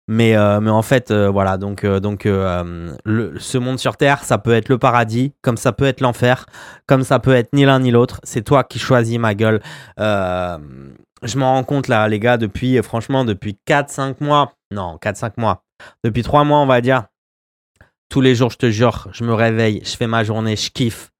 Mais, 0.07 0.35
euh, 0.35 0.59
mais 0.59 0.69
en 0.69 0.83
fait, 0.83 1.09
euh, 1.09 1.31
voilà. 1.31 1.57
Donc, 1.57 1.83
donc 1.83 2.25
le, 2.25 3.33
ce 3.39 3.57
monde 3.57 3.79
sur 3.79 3.97
Terre, 3.97 4.23
ça 4.23 4.37
peut 4.37 4.53
être 4.53 4.69
le 4.69 4.77
paradis, 4.77 5.33
comme 5.41 5.57
ça 5.57 5.71
peut 5.71 5.85
être 5.85 6.01
l'enfer, 6.01 6.45
comme 6.85 7.01
ça 7.01 7.17
peut 7.17 7.33
être 7.33 7.53
ni 7.53 7.65
l'un 7.65 7.79
ni 7.79 7.89
l'autre. 7.89 8.19
C'est 8.21 8.43
toi 8.43 8.63
qui 8.63 8.77
choisis, 8.77 9.17
ma 9.17 9.33
gueule. 9.33 9.61
je 9.97 11.37
m'en 11.37 11.53
rends 11.53 11.63
compte, 11.63 11.87
là, 11.87 12.07
les 12.07 12.19
gars, 12.19 12.37
depuis, 12.37 12.79
franchement, 12.83 13.25
depuis 13.25 13.57
4-5 13.67 14.17
mois. 14.23 14.53
Non, 14.69 14.99
4-5 15.01 15.31
mois. 15.37 15.63
Depuis 16.03 16.21
3 16.21 16.43
mois, 16.43 16.59
on 16.59 16.67
va 16.67 16.81
dire 16.81 17.05
tous 18.11 18.21
les 18.21 18.35
jours, 18.35 18.51
je 18.51 18.57
te 18.57 18.69
jure, 18.69 19.07
je 19.13 19.23
me 19.23 19.33
réveille, 19.33 19.81
je 19.85 19.95
fais 19.95 20.05
ma 20.05 20.25
journée, 20.25 20.57
je 20.57 20.69
kiffe. 20.69 21.11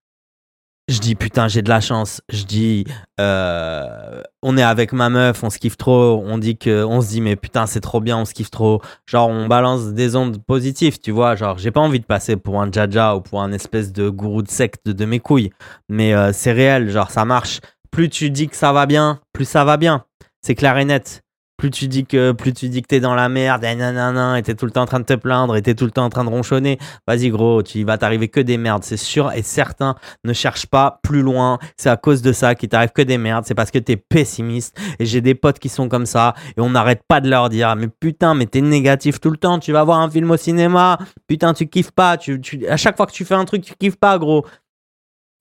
Je 0.90 1.00
dis 1.00 1.16
putain, 1.16 1.48
j'ai 1.48 1.62
de 1.62 1.70
la 1.70 1.80
chance. 1.80 2.22
Je 2.28 2.44
dis, 2.44 2.84
euh, 3.18 4.22
on 4.44 4.58
est 4.58 4.64
avec 4.64 4.92
ma 4.92 5.10
meuf, 5.10 5.42
on 5.42 5.50
se 5.50 5.58
kiffe 5.58 5.78
trop. 5.78 6.22
On 6.26 6.38
dit 6.38 6.58
que, 6.58 6.84
on 6.84 7.00
se 7.00 7.08
dit 7.08 7.22
mais 7.22 7.38
putain, 7.38 7.66
c'est 7.66 7.80
trop 7.80 8.02
bien, 8.02 8.18
on 8.18 8.26
se 8.26 8.34
kiffe 8.34 8.52
trop. 8.52 8.82
Genre, 9.06 9.30
on 9.30 9.48
balance 9.48 9.94
des 9.94 10.18
ondes 10.18 10.44
positives, 10.44 11.00
tu 11.00 11.12
vois. 11.12 11.38
Genre, 11.38 11.58
j'ai 11.58 11.72
pas 11.72 11.80
envie 11.80 12.02
de 12.02 12.06
passer 12.06 12.36
pour 12.36 12.62
un 12.62 12.70
jaja 12.70 13.16
ou 13.16 13.22
pour 13.22 13.42
un 13.42 13.54
espèce 13.54 13.94
de 13.94 14.10
gourou 14.10 14.42
de 14.42 14.50
secte 14.50 14.90
de 14.90 15.06
mes 15.06 15.22
couilles. 15.22 15.52
Mais 15.88 16.14
euh, 16.14 16.34
c'est 16.34 16.52
réel, 16.52 16.90
genre 16.90 17.10
ça 17.10 17.24
marche. 17.24 17.62
Plus 17.90 18.10
tu 18.10 18.30
dis 18.32 18.50
que 18.50 18.58
ça 18.58 18.74
va 18.74 18.86
bien, 18.86 19.22
plus 19.32 19.46
ça 19.46 19.64
va 19.64 19.78
bien. 19.78 20.04
C'est 20.42 20.56
clair 20.56 20.78
et 20.78 20.84
net 20.84 21.24
plus 21.62 21.70
tu 21.70 21.88
dis 21.88 22.06
que 22.06 22.32
plus 22.32 22.54
tu 22.54 22.70
dis 22.70 22.82
que 22.82 22.88
t'es 22.88 23.00
dans 23.00 23.14
la 23.14 23.30
merde, 23.30 23.64
et 23.64 23.76
nanana, 23.76 24.40
et 24.40 24.42
t'es 24.42 24.56
tout 24.56 24.66
le 24.66 24.72
temps 24.72 24.82
en 24.82 24.88
train 24.88 25.00
de 25.00 25.06
te 25.06 25.14
plaindre, 25.14 25.56
et 25.56 25.62
t'es 25.62 25.76
tout 25.76 25.86
le 25.86 25.92
temps 25.92 26.06
en 26.06 26.10
train 26.10 26.24
de 26.24 26.30
ronchonner, 26.30 26.80
vas-y 27.08 27.30
gros, 27.30 27.62
tu 27.62 27.84
vas 27.84 28.00
t'arriver 28.00 28.30
que 28.30 28.40
des 28.40 28.58
merdes, 28.58 28.84
c'est 28.84 28.98
sûr 28.98 29.32
et 29.32 29.44
certain. 29.44 29.94
Ne 30.24 30.34
cherche 30.34 30.66
pas 30.66 31.00
plus 31.04 31.22
loin, 31.22 31.60
c'est 31.78 31.92
à 31.92 31.98
cause 31.98 32.24
de 32.24 32.34
ça 32.34 32.56
qu'il 32.56 32.70
t'arrive 32.70 32.90
que 32.90 33.04
des 33.04 33.20
merdes, 33.20 33.46
c'est 33.46 33.54
parce 33.54 33.70
que 33.70 33.78
t'es 33.78 33.96
pessimiste. 33.96 34.76
Et 34.98 35.06
j'ai 35.06 35.22
des 35.22 35.36
potes 35.36 35.60
qui 35.60 35.70
sont 35.70 35.88
comme 35.88 36.08
ça, 36.08 36.34
et 36.58 36.62
on 36.62 36.72
n'arrête 36.72 37.04
pas 37.08 37.22
de 37.22 37.30
leur 37.30 37.48
dire, 37.50 37.76
mais 37.76 37.90
putain, 37.90 38.34
mais 38.34 38.48
t'es 38.48 38.62
négatif 38.62 39.20
tout 39.20 39.30
le 39.30 39.38
temps, 39.38 39.60
tu 39.60 39.72
vas 39.72 39.84
voir 39.84 40.00
un 40.00 40.10
film 40.10 40.32
au 40.32 40.38
cinéma, 40.38 40.98
putain, 41.28 41.54
tu 41.54 41.68
kiffes 41.68 41.92
pas, 41.92 42.18
tu, 42.18 42.42
tu, 42.42 42.68
à 42.68 42.78
chaque 42.78 42.98
fois 42.98 43.06
que 43.06 43.12
tu 43.12 43.24
fais 43.24 43.36
un 43.36 43.46
truc, 43.46 43.62
tu 43.62 43.76
kiffes 43.80 43.98
pas, 43.98 44.18
gros. 44.18 44.48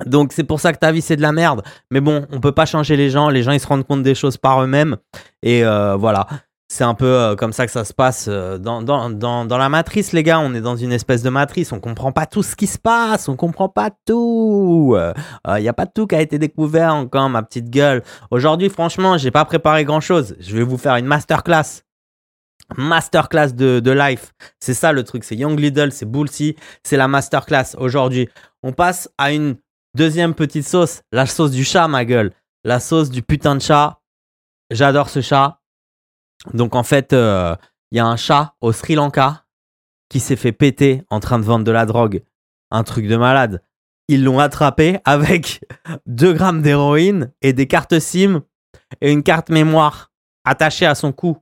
Donc 0.07 0.33
c'est 0.33 0.45
pour 0.45 0.61
ça 0.61 0.73
que 0.73 0.78
ta 0.78 0.92
vie 0.92 1.02
c'est 1.02 1.16
de 1.16 1.23
la 1.23 1.33
merde. 1.33 1.62
Mais 1.90 2.00
bon, 2.00 2.26
on 2.30 2.40
peut 2.40 2.52
pas 2.52 2.66
changer 2.66 2.97
les 2.97 3.11
gens. 3.11 3.28
Les 3.28 3.42
gens 3.42 3.52
ils 3.52 3.61
se 3.61 3.66
rendent 3.66 3.87
compte 3.87 4.02
des 4.02 4.14
choses 4.14 4.37
par 4.37 4.62
eux-mêmes. 4.62 4.97
Et 5.42 5.64
euh, 5.64 5.97
voilà. 5.97 6.26
C'est 6.73 6.85
un 6.85 6.95
peu 6.95 7.07
euh, 7.07 7.35
comme 7.35 7.52
ça 7.52 7.66
que 7.66 7.73
ça 7.73 7.85
se 7.85 7.92
passe 7.92 8.26
euh, 8.28 8.57
dans, 8.57 8.80
dans, 8.80 9.11
dans, 9.11 9.59
la 9.59 9.69
matrice, 9.69 10.12
les 10.12 10.23
gars. 10.23 10.38
On 10.38 10.54
est 10.54 10.61
dans 10.61 10.76
une 10.76 10.92
espèce 10.92 11.21
de 11.23 11.28
matrice. 11.28 11.73
On 11.73 11.80
comprend 11.80 12.12
pas 12.12 12.26
tout 12.26 12.45
ce 12.45 12.54
qui 12.54 12.69
se 12.69 12.78
passe. 12.78 13.28
On 13.28 13.35
comprend 13.35 13.69
pas 13.69 13.90
tout. 14.07 14.97
Il 15.49 15.62
n'y 15.62 15.69
a 15.69 15.73
pas 15.73 15.87
tout 15.87 16.07
qui 16.07 16.14
a 16.14 16.21
été 16.21 16.38
découvert 16.38 16.95
encore, 16.95 17.28
ma 17.28 17.42
petite 17.42 17.71
gueule. 17.71 18.04
Aujourd'hui, 18.30 18.69
franchement, 18.69 19.19
j'ai 19.19 19.33
pas 19.33 19.45
préparé 19.45 19.85
grand 19.85 20.00
chose. 20.00 20.37
Je 20.38 20.57
vais 20.57 20.62
vous 20.62 20.78
faire 20.78 20.95
une 20.95 21.07
masterclass. 21.07 21.83
Masterclass 22.76 23.52
de, 23.52 23.80
de 23.80 23.90
life. 23.90 24.33
C'est 24.61 24.75
ça 24.75 24.92
le 24.92 25.02
truc. 25.02 25.25
C'est 25.25 25.35
Young 25.35 25.59
Lidl, 25.59 25.90
c'est 25.90 26.07
Bullsy. 26.07 26.54
C'est 26.85 26.97
la 26.97 27.09
masterclass. 27.09 27.75
Aujourd'hui, 27.78 28.28
on 28.62 28.73
passe 28.73 29.11
à 29.19 29.33
une 29.33 29.57
Deuxième 29.97 30.35
petite 30.35 30.66
sauce, 30.66 31.02
la 31.11 31.26
sauce 31.26 31.50
du 31.50 31.64
chat, 31.64 31.88
ma 31.88 32.04
gueule. 32.04 32.32
La 32.62 32.78
sauce 32.78 33.11
du 33.11 33.23
putain 33.23 33.56
de 33.56 33.61
chat. 33.61 34.00
J'adore 34.70 35.09
ce 35.09 35.20
chat. 35.20 35.61
Donc 36.54 36.76
en 36.76 36.85
fait, 36.85 37.09
il 37.11 37.18
euh, 37.18 37.56
y 37.90 37.99
a 37.99 38.06
un 38.06 38.16
chat 38.16 38.54
au 38.61 38.73
Sri 38.73 38.94
Lanka 38.94 39.44
qui 40.09 40.20
s'est 40.20 40.37
fait 40.37 40.52
péter 40.52 41.02
en 41.11 41.18
train 41.18 41.40
de 41.40 41.44
vendre 41.44 41.64
de 41.64 41.73
la 41.73 41.87
drogue. 41.87 42.23
Un 42.70 42.85
truc 42.85 43.09
de 43.09 43.16
malade. 43.16 43.62
Ils 44.06 44.23
l'ont 44.23 44.38
attrapé 44.38 45.00
avec 45.04 45.64
2 46.06 46.35
grammes 46.35 46.62
d'héroïne 46.62 47.32
et 47.42 47.52
des 47.52 47.66
cartes 47.66 47.99
SIM 47.99 48.42
et 49.00 49.11
une 49.11 49.25
carte 49.25 49.50
mémoire 49.50 50.12
attachée 50.44 50.87
à 50.87 50.94
son 50.94 51.11
cou. 51.12 51.37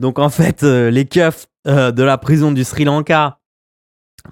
Donc 0.00 0.18
en 0.18 0.30
fait, 0.30 0.64
euh, 0.64 0.90
les 0.90 1.06
keufs 1.06 1.46
euh, 1.68 1.92
de 1.92 2.02
la 2.02 2.18
prison 2.18 2.50
du 2.50 2.64
Sri 2.64 2.84
Lanka, 2.84 3.38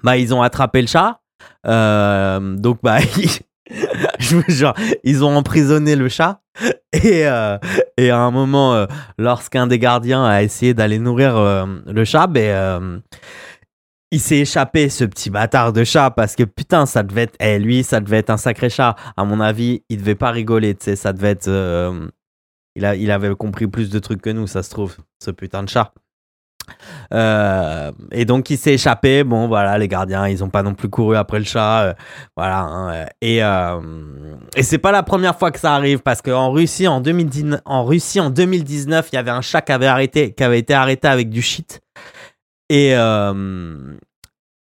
bah, 0.03 0.17
ils 0.17 0.33
ont 0.33 0.41
attrapé 0.41 0.81
le 0.81 0.87
chat. 0.87 1.21
donc 1.63 2.81
bah, 2.83 2.99
ils 5.03 5.23
ont 5.23 5.35
emprisonné 5.35 5.95
le 5.95 6.09
chat 6.09 6.41
et, 6.93 7.27
euh, 7.27 7.57
et 7.97 8.09
à 8.09 8.19
un 8.19 8.31
moment, 8.31 8.75
euh, 8.75 8.85
lorsqu'un 9.17 9.67
des 9.67 9.79
gardiens 9.79 10.23
a 10.23 10.43
essayé 10.43 10.73
d'aller 10.73 10.99
nourrir 10.99 11.35
euh, 11.35 11.65
le 11.85 12.05
chat, 12.05 12.27
ben, 12.27 13.01
il 14.11 14.19
s'est 14.19 14.39
échappé, 14.39 14.89
ce 14.89 15.05
petit 15.05 15.31
bâtard 15.31 15.73
de 15.73 15.83
chat, 15.83 16.11
parce 16.11 16.35
que 16.35 16.43
putain, 16.43 16.85
ça 16.85 17.01
devait 17.01 17.23
être, 17.23 17.35
eh, 17.39 17.57
lui, 17.57 17.83
ça 17.83 17.99
devait 17.99 18.17
être 18.17 18.29
un 18.29 18.37
sacré 18.37 18.69
chat. 18.69 18.95
À 19.17 19.23
mon 19.23 19.39
avis, 19.39 19.83
il 19.89 19.97
devait 19.97 20.15
pas 20.15 20.29
rigoler, 20.29 20.75
tu 20.75 20.85
sais, 20.85 20.95
ça 20.95 21.13
devait 21.13 21.31
être, 21.31 21.49
il, 22.75 22.85
a, 22.85 22.95
il 22.95 23.09
avait 23.09 23.33
compris 23.35 23.67
plus 23.67 23.89
de 23.89 23.99
trucs 23.99 24.21
que 24.21 24.29
nous, 24.29 24.45
ça 24.45 24.61
se 24.61 24.69
trouve, 24.69 24.97
ce 25.23 25.31
putain 25.31 25.63
de 25.63 25.69
chat. 25.69 25.93
Euh, 27.13 27.91
et 28.11 28.25
donc 28.25 28.49
il 28.49 28.57
s'est 28.57 28.73
échappé. 28.73 29.23
Bon 29.23 29.47
voilà, 29.47 29.77
les 29.77 29.87
gardiens, 29.87 30.27
ils 30.27 30.43
ont 30.43 30.49
pas 30.49 30.63
non 30.63 30.73
plus 30.73 30.89
couru 30.89 31.15
après 31.15 31.39
le 31.39 31.45
chat. 31.45 31.83
euh, 31.83 31.93
voilà. 32.35 32.59
hein, 32.61 33.05
et 33.21 33.43
euh, 33.43 33.79
et 34.55 34.63
c'est 34.63 34.77
pas 34.77 34.91
la 34.91 35.03
première 35.03 35.37
fois 35.37 35.51
que 35.51 35.59
ça 35.59 35.73
arrive 35.75 35.99
parce 35.99 36.21
qu'en 36.21 36.51
Russie 36.51 36.87
en 36.87 37.01
2019, 37.01 37.61
en 37.65 37.85
Russie 37.85 38.19
en 38.19 38.29
2019, 38.29 39.09
il 39.11 39.15
y 39.15 39.19
avait 39.19 39.31
un 39.31 39.41
chat 39.41 39.61
qui 39.61 39.71
avait 39.71 39.87
arrêté, 39.87 40.33
qui 40.33 40.43
avait 40.43 40.59
été 40.59 40.73
arrêté 40.73 41.07
avec 41.07 41.29
du 41.29 41.41
shit. 41.41 41.81
Et 42.69 42.95
euh, 42.95 43.95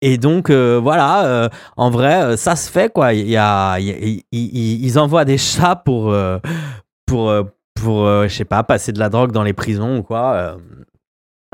et 0.01 0.19
donc 0.19 0.51
euh, 0.51 0.81
voilà, 0.83 1.25
euh, 1.27 1.49
en 1.77 1.91
vrai, 1.91 2.23
euh, 2.23 2.37
ça 2.37 2.57
se 2.57 2.71
fait 2.71 2.93
quoi. 2.93 3.13
Il 3.13 3.29
y 3.29 3.37
a, 3.37 3.79
ils 3.79 4.99
envoient 4.99 5.25
des 5.25 5.39
chats 5.39 5.77
pour 5.77 6.11
euh, 6.11 6.39
pour 7.07 7.31
euh, 7.31 7.45
pour 7.81 8.07
euh, 8.07 8.27
je 8.29 8.35
sais 8.35 8.45
pas 8.45 8.65
passer 8.65 8.93
de 8.93 8.99
la 8.99 9.09
drogue 9.09 9.31
dans 9.33 9.45
les 9.45 9.53
prisons 9.53 9.99
ou 9.99 10.03
quoi. 10.03 10.57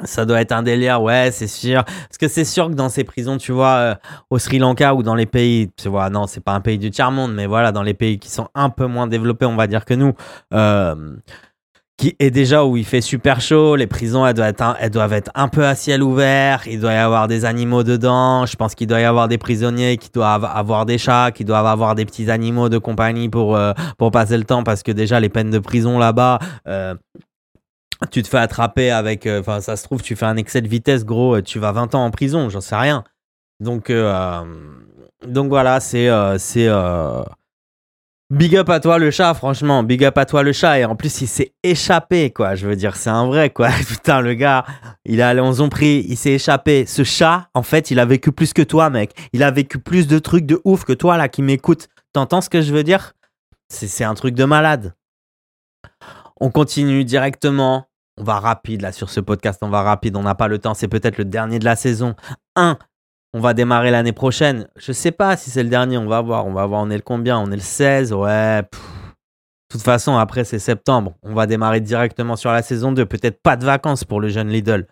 Ça 0.05 0.25
doit 0.25 0.41
être 0.41 0.53
un 0.53 0.63
délire, 0.63 1.03
ouais, 1.03 1.31
c'est 1.33 1.49
sûr. 1.49 1.85
Parce 1.85 2.19
que 2.21 2.29
c'est 2.29 2.45
sûr 2.45 2.69
que 2.69 2.75
dans 2.75 2.89
ces 2.89 3.03
prisons, 3.03 3.37
tu 3.37 3.51
vois, 3.51 3.75
euh, 3.75 3.95
au 4.31 4.39
Sri 4.39 4.59
Lanka 4.59 4.95
ou 4.95 5.03
dans 5.03 5.17
les 5.17 5.27
pays, 5.27 5.71
tu 5.77 5.89
vois, 5.89 6.09
non, 6.09 6.27
c'est 6.27 6.43
pas 6.43 6.53
un 6.53 6.61
pays 6.61 6.79
du 6.79 6.91
tiers-monde, 6.91 7.35
mais 7.35 7.47
voilà, 7.47 7.73
dans 7.73 7.83
les 7.83 7.95
pays 7.95 8.19
qui 8.19 8.31
sont 8.31 8.49
un 8.55 8.71
peu 8.71 8.87
moins 8.87 9.09
développés, 9.09 9.47
on 9.47 9.57
va 9.57 9.67
dire 9.67 9.85
que 9.85 9.95
nous, 9.95 10.13
euh, 10.55 11.17
qui 11.97 12.15
est 12.21 12.31
déjà 12.31 12.65
où 12.65 12.77
il 12.77 12.85
fait 12.85 13.01
super 13.01 13.41
chaud, 13.41 13.75
les 13.75 13.89
prisons, 13.89 14.25
elles 14.25 14.35
doivent, 14.35 14.51
être 14.51 14.63
un, 14.63 14.77
elles 14.79 14.91
doivent 14.91 15.13
être 15.13 15.33
un 15.35 15.49
peu 15.49 15.67
à 15.67 15.75
ciel 15.75 16.01
ouvert, 16.05 16.63
il 16.69 16.79
doit 16.79 16.93
y 16.93 16.97
avoir 16.97 17.27
des 17.27 17.45
animaux 17.45 17.83
dedans, 17.83 18.47
je 18.47 18.55
pense 18.55 18.77
qu'il 18.77 18.87
doit 18.87 19.01
y 19.01 19.05
avoir 19.05 19.27
des 19.27 19.37
prisonniers 19.37 19.97
qui 19.97 20.11
doivent 20.11 20.45
avoir 20.45 20.87
des 20.87 20.97
chats, 20.97 21.33
qui 21.33 21.45
doivent 21.45 21.67
avoir 21.67 21.97
des 21.97 22.05
petits 22.05 22.31
animaux 22.31 22.69
de 22.69 22.79
compagnie 22.79 23.29
pour, 23.29 23.57
euh, 23.57 23.73
pour 23.99 24.13
passer 24.13 24.39
le 24.39 24.45
temps, 24.45 24.63
parce 24.63 24.85
que 24.85 24.93
déjà, 24.93 25.19
les 25.19 25.29
peines 25.29 25.51
de 25.51 25.59
prison 25.59 25.99
là-bas, 25.99 26.39
euh, 26.69 26.95
tu 28.11 28.23
te 28.23 28.29
fais 28.29 28.39
attraper 28.39 28.91
avec. 28.91 29.27
euh, 29.27 29.41
Enfin, 29.41 29.61
ça 29.61 29.77
se 29.77 29.85
trouve, 29.85 30.03
tu 30.03 30.17
fais 30.17 30.27
un 30.27 30.37
excès 30.37 30.61
de 30.61 30.69
vitesse, 30.69 31.05
gros, 31.05 31.41
tu 31.41 31.59
vas 31.59 31.73
20 31.73 31.95
ans 31.95 32.05
en 32.05 32.11
prison, 32.11 32.49
j'en 32.49 32.61
sais 32.61 32.77
rien. 32.77 33.05
Donc, 33.61 33.91
euh, 33.91 34.13
euh, 34.15 34.45
donc 35.27 35.49
voilà, 35.49 35.81
c'est. 35.81 36.09
euh, 36.09 37.23
Big 38.31 38.55
up 38.57 38.69
à 38.69 38.79
toi 38.79 38.99
le 38.99 39.11
chat, 39.11 39.33
franchement. 39.33 39.83
Big 39.83 40.05
up 40.05 40.19
à 40.19 40.27
toi 40.27 40.43
le 40.43 40.53
chat. 40.53 40.79
Et 40.79 40.85
en 40.85 40.97
plus, 40.97 41.23
il 41.23 41.27
s'est 41.27 41.55
échappé, 41.63 42.31
quoi. 42.31 42.55
Je 42.57 42.67
veux 42.67 42.77
dire, 42.77 42.95
c'est 42.95 43.09
un 43.09 43.25
vrai, 43.27 43.49
quoi. 43.49 43.71
Putain, 43.89 44.21
le 44.21 44.35
gars, 44.35 44.67
il 45.07 45.21
est 45.21 45.23
allé 45.23 45.41
en 45.41 45.51
zombie, 45.55 46.05
il 46.07 46.17
s'est 46.17 46.33
échappé. 46.33 46.85
Ce 46.85 47.05
chat, 47.05 47.49
en 47.55 47.63
fait, 47.63 47.91
il 47.91 47.99
a 47.99 48.05
vécu 48.05 48.31
plus 48.31 48.53
que 48.53 48.61
toi, 48.61 48.91
mec. 48.91 49.13
Il 49.33 49.43
a 49.43 49.51
vécu 49.51 49.79
plus 49.79 50.07
de 50.07 50.19
trucs 50.19 50.45
de 50.45 50.61
ouf 50.65 50.85
que 50.85 50.93
toi, 50.93 51.17
là, 51.17 51.31
qui 51.31 51.41
m'écoute. 51.41 51.89
T'entends 52.13 52.43
ce 52.43 52.51
que 52.51 52.61
je 52.61 52.73
veux 52.75 52.85
dire? 52.85 53.15
C'est 53.71 54.05
un 54.05 54.15
truc 54.15 54.35
de 54.35 54.45
malade. 54.45 54.95
On 56.39 56.51
continue 56.51 57.05
directement. 57.05 57.88
On 58.21 58.25
va 58.25 58.41
rapide 58.41 58.83
là 58.83 58.91
sur 58.91 59.11
ce 59.11 59.21
podcast, 59.21 59.61
on 59.63 59.69
va 59.69 59.83
rapide, 59.83 60.17
on 60.17 60.23
n'a 60.23 60.35
pas 60.35 60.49
le 60.49 60.59
temps, 60.59 60.75
c'est 60.75 60.89
peut-être 60.89 61.19
le 61.19 61.25
dernier 61.25 61.61
de 61.61 61.65
la 61.65 61.77
saison. 61.77 62.17
1. 62.57 62.77
On 63.33 63.41
va 63.41 63.55
démarrer 63.55 63.93
l'année 63.93 64.13
prochaine. 64.13 64.67
Je 64.77 64.91
sais 64.91 65.13
pas 65.13 65.37
si 65.37 65.51
c'est 65.51 65.63
le 65.63 65.69
dernier, 65.69 65.99
on 65.99 66.07
va 66.07 66.21
voir, 66.21 66.47
on 66.47 66.53
va 66.53 66.67
voir, 66.67 66.81
on 66.83 66.91
est 66.91 66.97
le 66.97 67.03
combien 67.03 67.39
On 67.39 67.53
est 67.53 67.57
le 67.57 67.63
16, 67.63 68.13
ouais. 68.13 68.63
De 68.63 68.69
toute 69.69 69.83
façon, 69.83 70.17
après 70.17 70.43
c'est 70.45 70.59
septembre, 70.59 71.15
on 71.23 71.35
va 71.35 71.47
démarrer 71.47 71.81
directement 71.81 72.35
sur 72.35 72.51
la 72.51 72.63
saison 72.63 72.91
2, 72.91 73.07
peut-être 73.07 73.41
pas 73.41 73.57
de 73.57 73.65
vacances 73.65 74.03
pour 74.03 74.21
le 74.21 74.29
jeune 74.29 74.49
Lidl. 74.49 74.89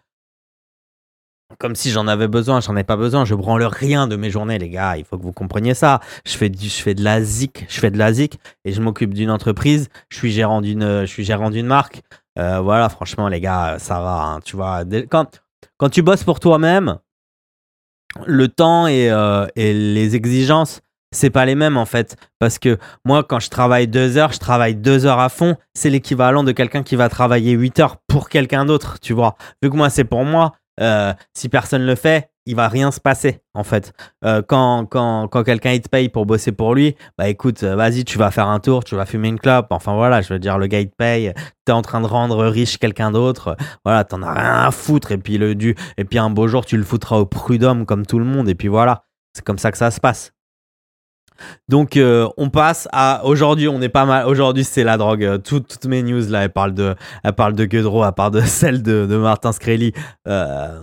Comme 1.59 1.75
si 1.75 1.91
j'en 1.91 2.07
avais 2.07 2.29
besoin, 2.29 2.61
j'en 2.61 2.77
ai 2.77 2.85
pas 2.85 2.97
besoin, 2.97 3.25
je 3.25 3.35
branle 3.35 3.65
rien 3.65 4.07
de 4.07 4.17
mes 4.17 4.31
journées 4.31 4.59
les 4.59 4.69
gars, 4.69 4.99
il 4.99 5.05
faut 5.05 5.17
que 5.17 5.23
vous 5.23 5.33
compreniez 5.33 5.75
ça. 5.75 6.01
Je 6.27 6.37
fais 6.37 6.49
du 6.49 6.69
je 6.69 6.83
fais 6.83 6.95
de 6.95 7.03
la 7.03 7.23
zik, 7.23 7.67
je 7.69 7.81
fais 7.81 7.91
de 7.91 7.99
la 7.99 8.13
zik 8.13 8.39
et 8.65 8.73
je 8.73 8.83
m'occupe 8.83 9.15
d'une 9.15 9.31
entreprise, 9.31 9.89
je 10.11 10.19
suis 10.19 10.31
gérant 10.31 10.61
d'une 10.61 11.67
marque. 11.67 12.03
Euh, 12.39 12.61
voilà, 12.61 12.89
franchement, 12.89 13.29
les 13.29 13.41
gars, 13.41 13.79
ça 13.79 14.01
va. 14.01 14.23
hein, 14.23 14.41
tu 14.45 14.57
vois, 14.57 14.83
quand, 15.11 15.41
quand 15.79 15.89
tu 15.89 16.03
bosses 16.03 16.25
pour 16.25 16.41
toi-même, 16.41 16.99
le 18.27 18.49
temps 18.49 18.87
et, 18.87 19.11
euh, 19.11 19.47
et 19.57 19.73
les 19.73 20.17
exigences, 20.17 20.81
c'est 21.13 21.31
pas 21.31 21.47
les 21.47 21.55
mêmes 21.55 21.77
en 21.77 21.87
fait. 21.87 22.17
Parce 22.39 22.59
que 22.59 22.79
moi, 23.05 23.25
quand 23.25 23.41
je 23.41 23.49
travaille 23.49 23.89
deux 23.89 24.17
heures, 24.17 24.33
je 24.33 24.39
travaille 24.39 24.75
deux 24.75 25.07
heures 25.07 25.21
à 25.21 25.29
fond. 25.29 25.57
C'est 25.75 25.91
l'équivalent 25.91 26.45
de 26.45 26.53
quelqu'un 26.53 26.83
qui 26.83 26.97
va 26.97 27.09
travailler 27.09 27.53
huit 27.53 27.79
heures 27.81 27.97
pour 28.07 28.29
quelqu'un 28.29 28.65
d'autre, 28.65 28.99
tu 29.01 29.13
vois. 29.13 29.37
Vu 29.63 29.71
que 29.71 29.77
moi, 29.77 29.91
c'est 29.91 30.05
pour 30.05 30.25
moi, 30.25 30.53
euh, 30.81 31.13
si 31.35 31.49
personne 31.49 31.85
le 31.85 31.95
fait, 31.95 32.31
il 32.47 32.55
va 32.55 32.69
rien 32.69 32.91
se 32.91 33.01
passer 33.01 33.41
en 33.55 33.65
fait. 33.65 33.93
Euh, 34.25 34.41
quand 34.47 34.87
quand, 34.87 35.29
quand 35.29 35.43
quelqu'un 35.43 35.77
te 35.79 35.89
paye 35.89 36.09
pour 36.09 36.27
bosser 36.27 36.53
pour 36.53 36.75
lui, 36.75 36.97
bah 37.19 37.29
écoute, 37.29 37.63
euh, 37.63 37.75
vas-y, 37.75 38.05
tu 38.05 38.19
vas 38.19 38.31
faire 38.31 38.47
un 38.49 38.61
tour, 38.61 38.85
tu 38.85 38.95
vas 38.95 39.05
fumer 39.05 39.29
une 39.29 39.39
clope. 39.39 39.67
Enfin 39.71 39.95
voilà, 39.95 40.23
je 40.23 40.33
veux 40.33 40.39
dire, 40.39 40.59
le 40.59 40.67
gars 40.69 40.81
il 40.81 40.89
te 40.89 40.97
paye, 40.97 41.35
t'es 41.65 41.73
en 41.73 41.83
train 41.83 42.01
de 42.01 42.07
rendre 42.07 42.47
riche 42.47 42.79
quelqu'un 42.79 43.11
d'autre. 43.11 43.57
Voilà, 43.85 44.05
t'en 44.05 44.23
as 44.23 44.33
rien 44.33 44.67
à 44.67 44.71
foutre. 44.71 45.13
Et 45.13 45.19
puis 45.19 45.39
le 45.39 45.55
du, 45.55 45.75
et 45.99 46.05
puis 46.05 46.19
un 46.19 46.31
beau 46.31 46.47
jour, 46.47 46.65
tu 46.65 46.77
le 46.77 46.85
foutras 46.85 47.17
au 47.17 47.27
prud'homme 47.27 47.85
comme 47.87 48.07
tout 48.07 48.19
le 48.19 48.25
monde. 48.25 48.49
Et 48.49 48.55
puis 48.55 48.69
voilà, 48.69 49.05
c'est 49.35 49.45
comme 49.45 49.59
ça 49.59 49.73
que 49.73 49.79
ça 49.79 49.91
se 49.91 50.01
passe. 50.01 50.36
Donc 51.69 51.97
euh, 51.97 52.29
on 52.37 52.51
passe 52.51 52.89
à 52.93 53.25
aujourd'hui, 53.25 53.69
on 53.69 53.81
est 53.83 53.89
pas 53.89 54.05
mal. 54.05 54.27
Aujourd'hui 54.27 54.65
c'est 54.65 54.85
la 54.85 54.97
drogue. 54.97 55.25
Euh, 55.25 55.39
tout- 55.39 55.61
toutes 55.61 55.85
mes 55.87 56.03
news 56.03 56.23
là, 56.29 56.45
elles 56.45 56.53
parlent 56.53 56.75
de, 56.75 56.95
elles 57.25 57.33
parlent 57.33 57.55
de 57.55 58.03
à 58.03 58.13
part 58.13 58.31
de 58.31 58.41
celle 58.43 58.83
de, 58.83 59.07
Martin 59.17 59.53
Screlly. 59.53 59.93
Euh, 60.29 60.81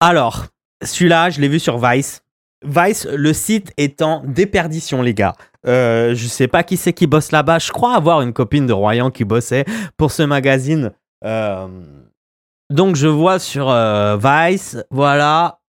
Alors, 0.00 0.46
celui-là, 0.84 1.30
je 1.30 1.40
l'ai 1.40 1.48
vu 1.48 1.58
sur 1.58 1.78
Vice. 1.78 2.22
Vice, 2.64 3.06
le 3.12 3.32
site 3.32 3.72
est 3.76 4.02
en 4.02 4.22
déperdition, 4.24 5.02
les 5.02 5.14
gars. 5.14 5.34
Euh, 5.66 6.14
je 6.14 6.26
sais 6.26 6.48
pas 6.48 6.62
qui 6.62 6.76
c'est 6.76 6.92
qui 6.92 7.06
bosse 7.06 7.32
là-bas. 7.32 7.58
Je 7.58 7.70
crois 7.72 7.94
avoir 7.94 8.20
une 8.20 8.32
copine 8.32 8.66
de 8.66 8.72
Royan 8.72 9.10
qui 9.10 9.24
bossait 9.24 9.64
pour 9.96 10.10
ce 10.12 10.22
magazine. 10.22 10.92
Donc 12.70 12.96
je 12.96 13.06
vois 13.08 13.38
sur 13.38 13.66
Vice, 14.18 14.78
voilà, 14.90 15.60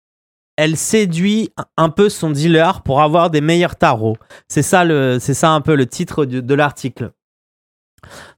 elle 0.57 0.77
séduit 0.77 1.51
un 1.77 1.89
peu 1.89 2.09
son 2.09 2.31
dealer 2.31 2.83
pour 2.83 3.01
avoir 3.01 3.31
des 3.31 3.41
meilleurs 3.41 3.77
tarots. 3.77 4.17
C'est 4.49 4.63
ça 4.63 4.85
c'est 5.19 5.35
ça 5.35 5.51
un 5.51 5.61
peu 5.61 5.75
le 5.75 5.87
titre 5.87 6.25
de, 6.25 6.55
l'article. 6.55 7.13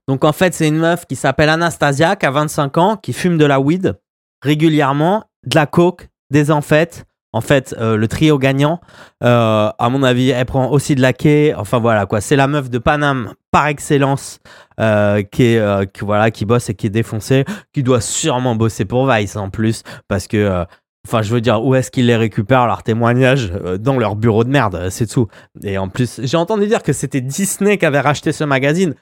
Donc 0.07 0.23
en 0.23 0.31
fait, 0.31 0.53
c'est 0.53 0.67
une 0.67 0.77
meuf 0.77 1.05
qui 1.05 1.15
s'appelle 1.15 1.49
Anastasia, 1.49 2.15
qui 2.15 2.25
a 2.25 2.31
25 2.31 2.77
ans, 2.77 2.97
qui 2.97 3.13
fume 3.13 3.37
de 3.37 3.45
la 3.45 3.59
weed 3.59 3.95
régulièrement, 4.41 5.25
de 5.45 5.55
la 5.55 5.65
coke, 5.65 6.09
des 6.29 6.51
amphètes. 6.51 7.05
En 7.33 7.41
fait, 7.41 7.75
euh, 7.77 7.97
le 7.97 8.07
trio 8.07 8.37
gagnant, 8.37 8.79
euh, 9.21 9.69
à 9.77 9.89
mon 9.89 10.03
avis, 10.03 10.29
elle 10.29 10.45
prend 10.45 10.71
aussi 10.71 10.95
de 10.95 11.01
la 11.01 11.11
quai. 11.11 11.53
Enfin 11.53 11.79
voilà 11.79 12.05
quoi, 12.05 12.21
c'est 12.21 12.37
la 12.37 12.47
meuf 12.47 12.69
de 12.69 12.77
Paname 12.77 13.33
par 13.51 13.67
excellence 13.67 14.39
euh, 14.79 15.21
qui 15.21 15.57
qui, 15.93 16.05
voilà 16.05 16.31
qui 16.31 16.45
bosse 16.45 16.69
et 16.69 16.75
qui 16.75 16.87
est 16.87 16.91
défoncée, 16.91 17.43
qui 17.73 17.83
doit 17.83 17.99
sûrement 17.99 18.55
bosser 18.55 18.85
pour 18.85 19.11
Vice 19.11 19.35
en 19.35 19.49
plus 19.49 19.83
parce 20.07 20.27
que 20.27 20.65
Enfin, 21.07 21.21
je 21.21 21.31
veux 21.31 21.39
dire, 21.41 21.63
où 21.63 21.75
est-ce 21.75 21.91
qu'ils 21.91 22.07
les 22.07 22.15
récupèrent 22.15 22.65
leurs 22.65 22.81
témoignages 22.81 23.51
Euh, 23.63 23.77
dans 23.77 23.97
leur 23.99 24.15
bureau 24.15 24.43
de 24.43 24.49
merde, 24.49 24.89
c'est 24.89 25.05
tout. 25.05 25.27
Et 25.63 25.77
en 25.77 25.87
plus, 25.87 26.19
j'ai 26.23 26.35
entendu 26.37 26.65
dire 26.65 26.81
que 26.81 26.93
c'était 26.93 27.21
Disney 27.21 27.77
qui 27.77 27.85
avait 27.85 27.99
racheté 27.99 28.31
ce 28.31 28.43
magazine. 28.43 28.95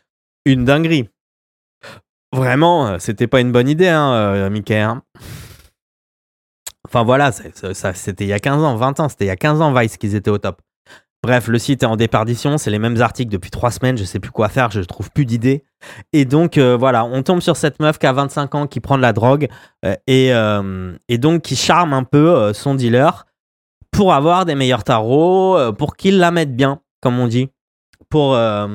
Une 0.45 0.65
dinguerie. 0.65 1.07
Vraiment, 2.33 2.87
euh, 2.87 2.97
c'était 2.99 3.27
pas 3.27 3.39
une 3.39 3.53
bonne 3.53 3.69
idée, 3.69 3.87
hein, 3.87 4.11
euh, 4.13 4.49
Mickey. 4.49 4.77
hein. 4.79 5.01
Enfin 6.85 7.03
voilà, 7.03 7.31
c'était 7.31 8.25
il 8.25 8.27
y 8.27 8.33
a 8.33 8.39
15 8.39 8.61
ans, 8.61 8.75
20 8.75 8.99
ans, 8.99 9.07
c'était 9.09 9.23
il 9.25 9.29
y 9.29 9.31
a 9.31 9.35
15 9.37 9.61
ans 9.61 9.73
Vice 9.73 9.95
qu'ils 9.97 10.15
étaient 10.15 10.29
au 10.29 10.37
top. 10.37 10.61
Bref, 11.23 11.47
le 11.47 11.57
site 11.57 11.83
est 11.83 11.85
en 11.85 11.95
déperdition, 11.95 12.57
c'est 12.57 12.69
les 12.69 12.79
mêmes 12.79 13.01
articles 13.01 13.31
depuis 13.31 13.49
trois 13.49 13.71
semaines, 13.71 13.97
je 13.97 14.03
sais 14.03 14.19
plus 14.19 14.31
quoi 14.31 14.49
faire, 14.49 14.71
je 14.71 14.81
trouve 14.81 15.09
plus 15.09 15.23
d'idées. 15.23 15.63
Et 16.11 16.25
donc 16.25 16.57
euh, 16.57 16.75
voilà, 16.75 17.05
on 17.05 17.23
tombe 17.23 17.39
sur 17.39 17.55
cette 17.55 17.79
meuf 17.79 17.97
qui 17.97 18.05
a 18.05 18.11
25 18.11 18.55
ans, 18.55 18.67
qui 18.67 18.81
prend 18.81 18.97
de 18.97 19.01
la 19.01 19.13
drogue 19.13 19.47
euh, 19.85 19.95
et, 20.05 20.33
euh, 20.33 20.97
et 21.07 21.17
donc 21.17 21.43
qui 21.43 21.55
charme 21.55 21.93
un 21.93 22.03
peu 22.03 22.51
son 22.51 22.75
dealer 22.75 23.25
pour 23.91 24.13
avoir 24.13 24.43
des 24.43 24.55
meilleurs 24.55 24.83
tarots, 24.83 25.57
pour 25.77 25.95
qu'il 25.95 26.19
la 26.19 26.31
mette 26.31 26.57
bien, 26.57 26.81
comme 26.99 27.17
on 27.19 27.27
dit. 27.27 27.47
Pour 28.09 28.31
ouais 28.31 28.67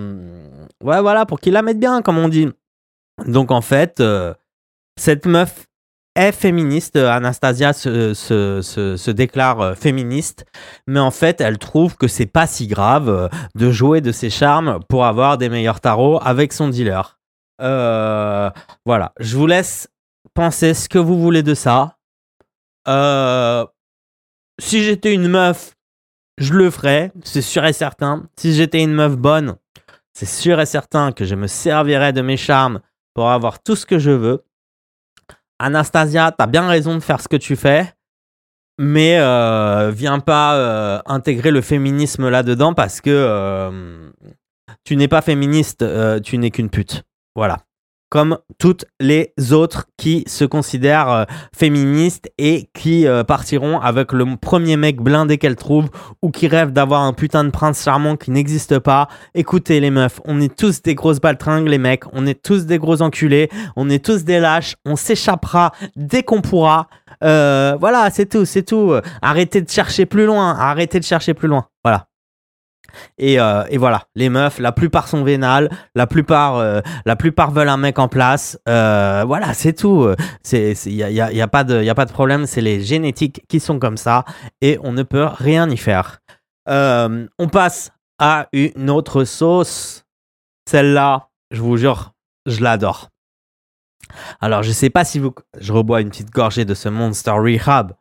voilà, 0.81 1.27
pour 1.27 1.41
qu'il 1.41 1.53
la 1.53 1.61
mette 1.61 1.79
bien, 1.79 2.01
comme 2.01 2.17
on 2.17 2.29
dit. 2.29 2.49
Donc 3.27 3.51
en 3.51 3.61
fait, 3.61 4.03
cette 4.97 5.27
meuf 5.27 5.68
est 6.19 6.33
féministe. 6.33 6.97
euh, 6.97 7.11
Anastasia 7.11 7.73
se, 7.73 9.11
déclare 9.11 9.61
euh, 9.61 9.75
féministe, 9.75 10.45
mais 10.87 11.01
en 11.01 11.11
fait, 11.11 11.41
elle 11.41 11.59
trouve 11.59 11.97
que 11.97 12.09
c'est 12.09 12.27
pas 12.27 12.47
si 12.47 12.67
grave 12.67 13.09
euh, 13.09 13.29
de 13.55 13.71
jouer 13.71 14.01
de 14.01 14.13
ses 14.13 14.29
charmes 14.29 14.81
pour 14.89 15.07
avoir 15.07 15.39
des 15.39 15.49
meilleurs 15.49 15.81
tarots 15.81 16.19
avec 16.23 16.53
son 16.53 16.69
dealer. 16.69 17.19
Voilà, 17.61 19.13
je 19.21 19.37
vous 19.37 19.47
laisse 19.47 19.89
penser 20.35 20.75
ce 20.75 20.89
que 20.89 20.99
vous 20.99 21.19
voulez 21.21 21.43
de 21.43 21.55
ça. 21.55 21.97
Si 24.61 24.83
j'étais 24.83 25.15
une 25.15 25.29
meuf, 25.29 25.75
je 26.39 26.53
le 26.55 26.71
ferais, 26.71 27.13
c'est 27.23 27.43
sûr 27.43 27.65
et 27.65 27.73
certain. 27.73 28.25
Si 28.37 28.55
j'étais 28.55 28.83
une 28.83 28.95
meuf 28.95 29.17
bonne, 29.17 29.57
c'est 30.15 30.27
sûr 30.27 30.61
et 30.61 30.67
certain 30.67 31.13
que 31.13 31.25
je 31.25 31.35
me 31.35 31.47
servirais 31.47 32.13
de 32.13 32.23
mes 32.23 32.37
charmes 32.37 32.81
pour 33.15 33.31
avoir 33.31 33.61
tout 33.63 33.77
ce 33.77 33.87
que 33.87 33.99
je 33.99 34.11
veux. 34.11 34.45
Anastasia, 35.59 36.33
t'as 36.37 36.47
bien 36.47 36.67
raison 36.67 36.95
de 36.95 37.01
faire 37.01 37.21
ce 37.21 37.29
que 37.29 37.37
tu 37.37 37.57
fais, 37.57 37.93
mais 38.79 39.19
euh, 39.19 39.91
viens 39.91 40.21
pas 40.21 40.57
euh, 40.57 41.01
intégrer 41.07 41.51
le 41.51 41.61
féminisme 41.61 42.29
là-dedans 42.29 42.75
parce 42.75 43.01
que 43.01 43.11
euh, 43.11 44.11
tu 44.85 44.97
n'es 44.97 45.09
pas 45.09 45.21
féministe, 45.21 45.85
tu 46.23 46.39
n'es 46.39 46.51
qu'une 46.51 46.71
pute. 46.71 47.03
Voilà. 47.35 47.59
Comme 48.09 48.39
toutes 48.59 48.87
les 49.01 49.33
autres 49.53 49.87
qui 49.97 50.25
se 50.27 50.45
considèrent 50.45 51.11
euh, 51.11 51.25
féministes 51.57 52.31
et 52.39 52.69
qui 52.75 53.07
euh, 53.07 53.25
partiront 53.25 53.79
avec 53.81 54.13
le 54.13 54.37
premier 54.37 54.77
mec 54.77 55.01
blindé 55.01 55.39
qu'elles 55.39 55.57
trouvent 55.57 55.91
ou 56.23 56.31
qui 56.31 56.49
rêvent 56.49 56.73
d'avoir 56.73 57.03
un 57.03 57.13
putain 57.13 57.45
de 57.45 57.51
prince 57.51 57.85
charmant 57.85 58.17
qui 58.17 58.31
n'existe 58.31 58.79
pas. 58.79 59.09
Écoutez 59.35 59.81
les 59.81 59.91
meufs, 59.91 60.21
on 60.25 60.41
est 60.41 60.55
tous 60.55 60.83
des 60.83 60.95
grosses 60.95 61.21
baltringues 61.21 61.69
les 61.69 61.79
mecs, 61.79 62.05
on 62.13 62.27
est 62.27 62.43
tous 62.43 62.67
des 62.67 62.79
gros 62.79 63.03
enculés, 63.03 63.49
on 63.77 63.91
est 63.91 64.05
tous 64.05 64.25
des 64.25 64.41
lâches, 64.41 64.77
on 64.85 64.97
s'échappera 64.97 65.73
dès 65.97 66.23
qu'on 66.23 66.41
pourra. 66.41 66.89
Euh, 67.23 67.77
voilà, 67.79 68.11
c'est 68.11 68.27
tout, 68.27 68.45
c'est 68.45 68.63
tout. 68.63 68.95
Arrêtez 69.23 69.61
de 69.61 69.71
chercher 69.71 70.07
plus 70.07 70.27
loin, 70.27 70.57
arrêtez 70.59 70.99
de 70.99 71.05
chercher 71.05 71.35
plus 71.35 71.49
loin. 71.49 71.67
Voilà. 71.85 72.08
Euh, 73.21 73.65
et, 73.69 73.79
voilà, 73.79 74.05
les 74.15 74.29
meufs, 74.29 74.59
la 74.59 74.73
plupart 74.73 75.09
sont 75.09 75.25
vénales, 75.25 75.71
la 75.95 76.07
plupart, 76.07 76.57
euh, 76.57 76.81
la 77.05 77.17
plupart 77.17 77.51
veulent 77.51 77.69
un 77.69 77.77
mec 77.77 77.99
en 77.99 78.09
place. 78.09 78.59
Euh, 78.69 79.25
voilà, 79.27 79.55
c'est 79.55 79.73
tout. 79.73 80.09
Il 80.53 80.77
n'y 80.95 81.03
a, 81.03 81.33
y 81.33 81.41
a, 81.41 81.49
pas 81.49 81.65
de, 81.65 82.13
problème, 82.13 82.47
c'est 82.47 82.61
les 82.61 82.81
génétiques 82.81 83.43
qui 83.49 83.61
sont 83.61 83.79
comme 83.79 83.97
ça 83.97 84.25
et 84.61 84.79
on 84.83 84.93
ne 84.93 85.03
peut 85.03 85.27
rien 85.27 85.69
y 85.71 85.77
faire. 85.77 86.21
on 86.67 87.49
passe 87.51 87.93
à 88.19 88.49
une 88.53 88.91
autre 88.91 89.25
sauce. 89.25 90.05
Celle-là, 90.69 91.29
je 91.51 91.63
vous 91.63 91.77
jure, 91.77 92.13
je 92.47 92.63
l'adore. 92.63 93.09
Alors, 94.41 94.63
je 94.63 94.73
sais 94.73 94.91
pas 94.91 95.05
si 95.05 95.19
vous. 95.19 95.35
Je 95.59 95.73
rebois 95.73 96.01
une 96.01 96.11
petite 96.11 96.31
gorgée 96.31 96.65
de 96.65 96.75
ce 96.75 96.89
Monster 96.89 97.33
Rehab. 97.33 97.93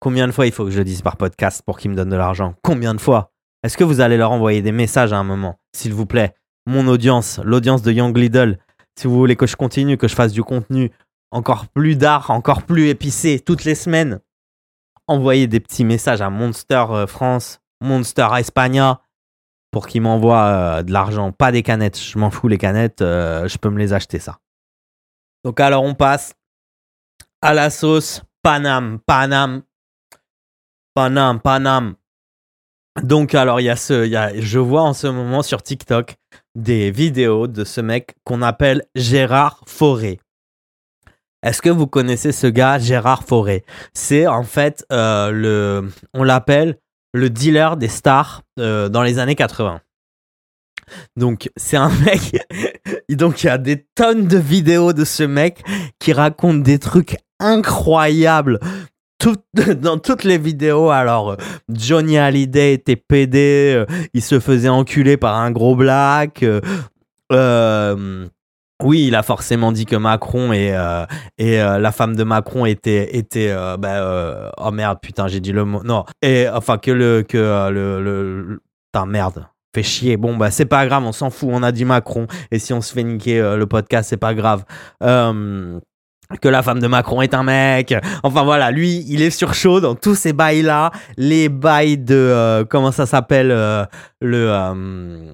Combien 0.00 0.26
de 0.26 0.32
fois 0.32 0.46
il 0.46 0.52
faut 0.52 0.64
que 0.64 0.70
je 0.70 0.78
le 0.78 0.84
dise 0.84 1.02
par 1.02 1.16
podcast 1.16 1.62
pour 1.64 1.78
qu'il 1.78 1.90
me 1.90 1.96
donne 1.96 2.08
de 2.08 2.16
l'argent? 2.16 2.54
Combien 2.62 2.94
de 2.94 3.00
fois? 3.00 3.32
Est-ce 3.62 3.76
que 3.76 3.84
vous 3.84 4.00
allez 4.00 4.16
leur 4.16 4.30
envoyer 4.30 4.62
des 4.62 4.72
messages 4.72 5.12
à 5.12 5.18
un 5.18 5.24
moment, 5.24 5.58
s'il 5.74 5.92
vous 5.92 6.06
plaît? 6.06 6.34
Mon 6.66 6.86
audience, 6.86 7.40
l'audience 7.44 7.82
de 7.82 7.92
Young 7.92 8.16
Lidl, 8.16 8.58
si 8.98 9.06
vous 9.06 9.16
voulez 9.16 9.36
que 9.36 9.46
je 9.46 9.56
continue, 9.56 9.96
que 9.96 10.08
je 10.08 10.14
fasse 10.14 10.32
du 10.32 10.42
contenu 10.42 10.90
encore 11.30 11.66
plus 11.68 11.96
d'art, 11.96 12.30
encore 12.30 12.62
plus 12.62 12.88
épicé 12.88 13.40
toutes 13.40 13.64
les 13.64 13.74
semaines, 13.74 14.20
envoyez 15.06 15.46
des 15.46 15.60
petits 15.60 15.84
messages 15.84 16.20
à 16.20 16.30
Monster 16.30 16.84
euh, 16.90 17.06
France, 17.06 17.60
Monster 17.80 18.28
Espagna, 18.38 19.02
pour 19.70 19.86
qu'ils 19.86 20.02
m'envoient 20.02 20.46
euh, 20.46 20.82
de 20.82 20.92
l'argent, 20.92 21.32
pas 21.32 21.52
des 21.52 21.62
canettes. 21.62 21.98
Je 21.98 22.18
m'en 22.18 22.30
fous 22.30 22.48
les 22.48 22.58
canettes, 22.58 23.02
euh, 23.02 23.48
je 23.48 23.58
peux 23.58 23.70
me 23.70 23.78
les 23.78 23.92
acheter 23.92 24.18
ça. 24.18 24.38
Donc 25.44 25.60
alors 25.60 25.82
on 25.82 25.94
passe 25.94 26.34
à 27.42 27.54
la 27.54 27.70
sauce 27.70 28.22
Panam, 28.42 28.98
Panam, 29.06 29.62
Panam, 30.94 31.40
Panam. 31.40 31.94
Donc, 33.02 33.34
alors, 33.34 33.60
il 33.60 33.64
y 33.64 33.70
a 33.70 33.76
ce, 33.76 34.32
je 34.38 34.58
vois 34.58 34.82
en 34.82 34.92
ce 34.92 35.06
moment 35.06 35.42
sur 35.42 35.62
TikTok 35.62 36.16
des 36.54 36.90
vidéos 36.90 37.46
de 37.46 37.64
ce 37.64 37.80
mec 37.80 38.16
qu'on 38.24 38.42
appelle 38.42 38.84
Gérard 38.94 39.62
Forêt. 39.66 40.18
Est-ce 41.42 41.62
que 41.62 41.70
vous 41.70 41.86
connaissez 41.86 42.32
ce 42.32 42.48
gars, 42.48 42.78
Gérard 42.78 43.22
Forêt 43.22 43.64
C'est 43.94 44.26
en 44.26 44.42
fait 44.42 44.84
euh, 44.90 45.30
le, 45.30 45.88
on 46.12 46.24
l'appelle 46.24 46.78
le 47.14 47.30
dealer 47.30 47.76
des 47.76 47.88
stars 47.88 48.42
euh, 48.58 48.88
dans 48.88 49.02
les 49.02 49.18
années 49.18 49.36
80. 49.36 49.80
Donc 51.16 51.50
c'est 51.56 51.76
un 51.76 51.90
mec, 52.04 52.36
donc 53.10 53.42
il 53.42 53.46
y 53.46 53.50
a 53.50 53.58
des 53.58 53.86
tonnes 53.94 54.26
de 54.26 54.38
vidéos 54.38 54.92
de 54.92 55.04
ce 55.04 55.22
mec 55.22 55.62
qui 55.98 56.12
raconte 56.12 56.62
des 56.62 56.78
trucs 56.78 57.16
incroyables 57.38 58.58
dans 59.80 59.98
toutes 59.98 60.24
les 60.24 60.38
vidéos, 60.38 60.90
alors 60.90 61.36
Johnny 61.68 62.18
Hallyday 62.18 62.74
était 62.74 62.96
pédé, 62.96 63.74
euh, 63.76 64.08
il 64.14 64.22
se 64.22 64.38
faisait 64.38 64.68
enculer 64.68 65.16
par 65.16 65.34
un 65.36 65.50
gros 65.50 65.74
black. 65.74 66.42
Euh, 66.42 66.60
euh, 67.32 68.26
oui, 68.82 69.06
il 69.08 69.16
a 69.16 69.24
forcément 69.24 69.72
dit 69.72 69.86
que 69.86 69.96
Macron 69.96 70.52
et, 70.52 70.70
la 70.70 71.92
femme 71.92 72.14
de 72.14 72.22
Macron 72.22 72.64
était 72.64 73.52
bah, 73.78 74.52
oh 74.56 74.70
merde 74.70 74.98
putain 75.02 75.26
j'ai 75.26 75.40
dit 75.40 75.50
le 75.50 75.64
mot 75.64 75.82
non 75.82 76.04
et 76.22 76.46
enfin 76.48 76.78
que 76.78 76.92
le 76.92 77.24
que 77.28 77.70
le, 77.70 78.00
le 78.00 78.60
putain 78.86 79.06
merde 79.06 79.48
fait 79.74 79.82
chier 79.82 80.16
bon 80.16 80.36
bah 80.36 80.52
c'est 80.52 80.64
pas 80.64 80.86
grave 80.86 81.02
on 81.04 81.10
s'en 81.10 81.30
fout 81.30 81.48
on 81.52 81.64
a 81.64 81.72
dit 81.72 81.84
Macron 81.84 82.28
et 82.52 82.60
si 82.60 82.72
on 82.72 82.80
se 82.80 82.92
fait 82.92 83.02
niquer 83.02 83.40
le 83.40 83.66
podcast 83.66 84.10
c'est 84.10 84.16
pas 84.16 84.34
grave 84.34 84.64
que 86.36 86.48
la 86.48 86.62
femme 86.62 86.80
de 86.80 86.86
Macron 86.86 87.22
est 87.22 87.32
un 87.32 87.42
mec. 87.42 87.94
Enfin 88.22 88.44
voilà, 88.44 88.70
lui, 88.70 89.04
il 89.08 89.22
est 89.22 89.30
sur 89.30 89.54
chaud 89.54 89.80
dans 89.80 89.94
tous 89.94 90.14
ces 90.14 90.32
bails-là. 90.32 90.90
Les 91.16 91.48
bails 91.48 91.96
de... 91.96 92.14
Euh, 92.14 92.64
comment 92.68 92.92
ça 92.92 93.06
s'appelle 93.06 93.50
euh, 93.50 93.84
Le... 94.20 94.50
Euh, 94.50 95.32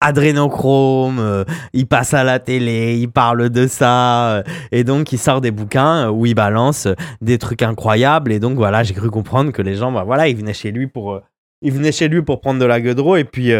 adrénochrome, 0.00 1.44
il 1.72 1.88
passe 1.88 2.14
à 2.14 2.22
la 2.22 2.38
télé, 2.38 2.96
il 3.00 3.08
parle 3.08 3.50
de 3.50 3.66
ça, 3.66 4.44
et 4.70 4.84
donc 4.84 5.10
il 5.10 5.18
sort 5.18 5.40
des 5.40 5.50
bouquins 5.50 6.08
où 6.10 6.24
il 6.24 6.36
balance 6.36 6.86
des 7.20 7.36
trucs 7.36 7.62
incroyables, 7.62 8.30
et 8.30 8.38
donc 8.38 8.54
voilà, 8.54 8.84
j'ai 8.84 8.94
cru 8.94 9.10
comprendre 9.10 9.50
que 9.50 9.60
les 9.60 9.74
gens, 9.74 9.90
bah 9.90 10.04
voilà, 10.06 10.28
ils 10.28 10.36
venaient 10.36 10.54
chez 10.54 10.70
lui 10.70 10.86
pour, 10.86 11.20
ils 11.62 11.72
venaient 11.72 11.90
chez 11.90 12.06
lui 12.06 12.22
pour 12.22 12.40
prendre 12.40 12.60
de 12.60 12.64
la 12.64 12.80
gueudreau, 12.80 13.16
et 13.16 13.24
puis 13.24 13.52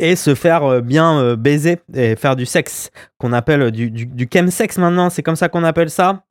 et 0.00 0.16
se 0.16 0.34
faire 0.34 0.64
euh, 0.64 0.80
bien 0.80 1.20
euh, 1.20 1.36
baiser 1.36 1.80
et 1.94 2.16
faire 2.16 2.36
du 2.36 2.46
sexe 2.46 2.90
qu'on 3.18 3.32
appelle 3.32 3.62
euh, 3.62 3.70
du, 3.70 3.90
du, 3.90 4.06
du 4.06 4.28
chemsex 4.32 4.78
maintenant, 4.78 5.10
c'est 5.10 5.22
comme 5.22 5.36
ça 5.36 5.48
qu'on 5.48 5.64
appelle 5.64 5.90
ça. 5.90 6.24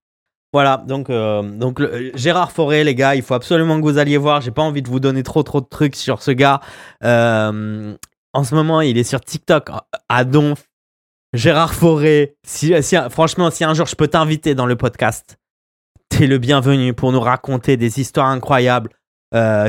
Voilà, 0.54 0.78
donc, 0.88 1.12
donc 1.12 1.82
Gérard 2.16 2.54
Forêt, 2.54 2.86
les 2.86 2.96
gars, 2.96 3.16
il 3.16 3.22
faut 3.22 3.34
absolument 3.34 3.78
que 3.78 3.84
vous 3.84 3.98
alliez 3.98 4.16
voir. 4.16 4.40
J'ai 4.40 4.50
pas 4.50 4.62
envie 4.62 4.82
de 4.82 4.88
vous 4.88 5.02
donner 5.02 5.22
trop 5.22 5.44
trop 5.44 5.60
de 5.60 5.68
trucs 5.70 5.98
sur 5.98 6.22
ce 6.24 6.32
gars. 6.32 6.62
en 7.02 8.44
ce 8.44 8.56
moment, 8.56 8.80
il 8.80 8.98
est 8.98 9.04
sur 9.04 9.20
TikTok 9.20 9.70
à 10.08 10.24
Donf. 10.24 10.70
Gérard 11.34 11.74
Forêt, 11.74 12.38
franchement, 13.12 13.52
si 13.52 13.66
un 13.66 13.74
jour 13.74 13.88
je 13.88 13.96
peux 13.96 14.08
t'inviter 14.08 14.56
dans 14.56 14.66
le 14.66 14.78
podcast, 14.78 15.38
t'es 16.08 16.28
le 16.28 16.38
bienvenu 16.38 16.94
pour 16.94 17.12
nous 17.12 17.20
raconter 17.20 17.76
des 17.76 18.00
histoires 18.00 18.28
incroyables. 18.28 18.90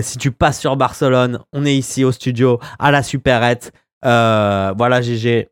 si 0.01 0.17
tu 0.17 0.31
passes 0.31 0.61
sur 0.61 0.77
Barcelone, 0.77 1.41
on 1.53 1.67
est 1.67 1.75
ici 1.77 2.05
au 2.05 2.13
studio 2.13 2.61
à 2.79 2.93
la 2.93 3.03
Superette. 3.03 3.73
Euh, 4.05 4.75
voilà, 4.77 5.01
GG. 5.01 5.49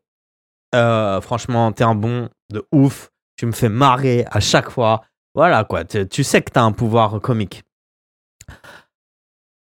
Euh, 0.75 1.21
franchement, 1.21 1.71
t'es 1.71 1.83
un 1.83 1.95
bon 1.95 2.29
de 2.49 2.65
ouf. 2.71 3.09
Tu 3.35 3.45
me 3.45 3.51
fais 3.51 3.69
marrer 3.69 4.25
à 4.31 4.39
chaque 4.39 4.69
fois. 4.69 5.03
Voilà, 5.35 5.63
quoi. 5.63 5.83
Tu 5.85 6.23
sais 6.23 6.41
que 6.41 6.51
t'as 6.51 6.63
un 6.63 6.71
pouvoir 6.71 7.21
comique. 7.21 7.63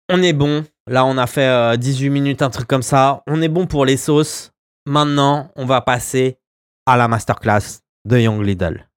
On 0.08 0.22
est 0.22 0.32
bon. 0.32 0.64
Là, 0.86 1.04
on 1.04 1.18
a 1.18 1.26
fait 1.26 1.76
18 1.76 2.06
euh, 2.06 2.10
minutes, 2.10 2.42
un 2.42 2.50
truc 2.50 2.66
comme 2.66 2.82
ça. 2.82 3.22
On 3.26 3.42
est 3.42 3.48
bon 3.48 3.66
pour 3.66 3.84
les 3.84 3.98
sauces. 3.98 4.52
Maintenant, 4.86 5.50
on 5.56 5.66
va 5.66 5.82
passer 5.82 6.38
à 6.86 6.96
la 6.96 7.08
masterclass 7.08 7.82
de 8.06 8.18
Young 8.18 8.42
Lidl. 8.42 8.88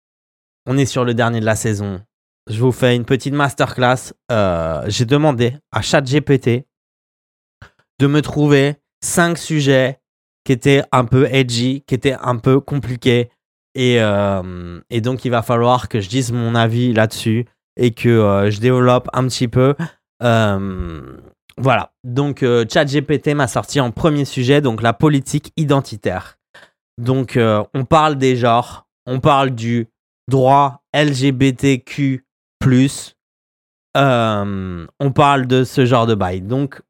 On 0.64 0.78
est 0.78 0.86
sur 0.86 1.04
le 1.04 1.12
dernier 1.12 1.40
de 1.40 1.44
la 1.44 1.56
saison. 1.56 2.00
Je 2.48 2.58
vous 2.58 2.72
fais 2.72 2.96
une 2.96 3.04
petite 3.04 3.34
masterclass. 3.34 4.14
J'ai 4.86 5.04
demandé 5.04 5.58
à 5.70 5.82
ChatGPT 5.82 6.66
de 7.98 8.06
me 8.06 8.22
trouver 8.22 8.81
cinq 9.02 9.36
sujets 9.36 10.00
qui 10.44 10.52
étaient 10.52 10.82
un 10.92 11.04
peu 11.04 11.26
edgy, 11.30 11.84
qui 11.86 11.94
étaient 11.94 12.16
un 12.20 12.36
peu 12.36 12.60
compliqués. 12.60 13.30
Et, 13.74 14.00
euh, 14.00 14.80
et 14.90 15.00
donc, 15.00 15.24
il 15.24 15.30
va 15.30 15.42
falloir 15.42 15.88
que 15.88 16.00
je 16.00 16.08
dise 16.08 16.32
mon 16.32 16.54
avis 16.54 16.92
là-dessus 16.92 17.46
et 17.76 17.92
que 17.92 18.08
euh, 18.08 18.50
je 18.50 18.60
développe 18.60 19.08
un 19.12 19.24
petit 19.24 19.48
peu. 19.48 19.74
Euh, 20.22 21.16
voilà. 21.58 21.92
Donc, 22.04 22.40
ChatGPT 22.40 23.34
m'a 23.34 23.48
sorti 23.48 23.80
en 23.80 23.90
premier 23.90 24.24
sujet, 24.24 24.60
donc 24.60 24.82
la 24.82 24.92
politique 24.92 25.52
identitaire. 25.56 26.38
Donc, 26.98 27.38
on 27.38 27.84
parle 27.84 28.16
des 28.16 28.36
genres, 28.36 28.86
on 29.06 29.20
parle 29.20 29.50
du 29.50 29.88
droit 30.28 30.82
LGBTQ. 30.94 32.24
on 33.94 35.12
parle 35.14 35.46
de 35.46 35.64
ce 35.64 35.86
genre 35.86 36.06
de 36.06 36.14
bail. 36.14 36.42
Donc, 36.42 36.80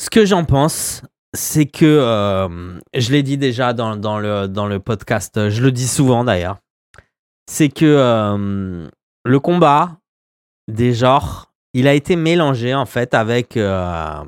ce 0.00 0.10
que 0.10 0.24
j'en 0.24 0.44
pense, 0.44 1.02
c'est 1.34 1.66
que, 1.66 1.84
euh, 1.84 2.78
je 2.94 3.12
l'ai 3.12 3.22
dit 3.22 3.38
déjà 3.38 3.72
dans, 3.72 4.18
le, 4.18 4.46
dans 4.48 4.66
le 4.66 4.80
podcast, 4.80 5.48
je 5.48 5.62
le 5.62 5.72
dis 5.72 5.88
souvent 5.88 6.24
d'ailleurs, 6.24 6.58
c'est 7.50 7.68
que 7.68 7.84
euh, 7.86 8.88
le 9.24 9.40
combat 9.40 9.98
des 10.68 10.92
genres, 10.92 11.52
il 11.74 11.88
a 11.88 11.94
été 11.94 12.16
mélangé 12.16 12.74
en 12.74 12.86
fait 12.86 13.14
avec, 13.14 13.56
euh, 13.56 14.24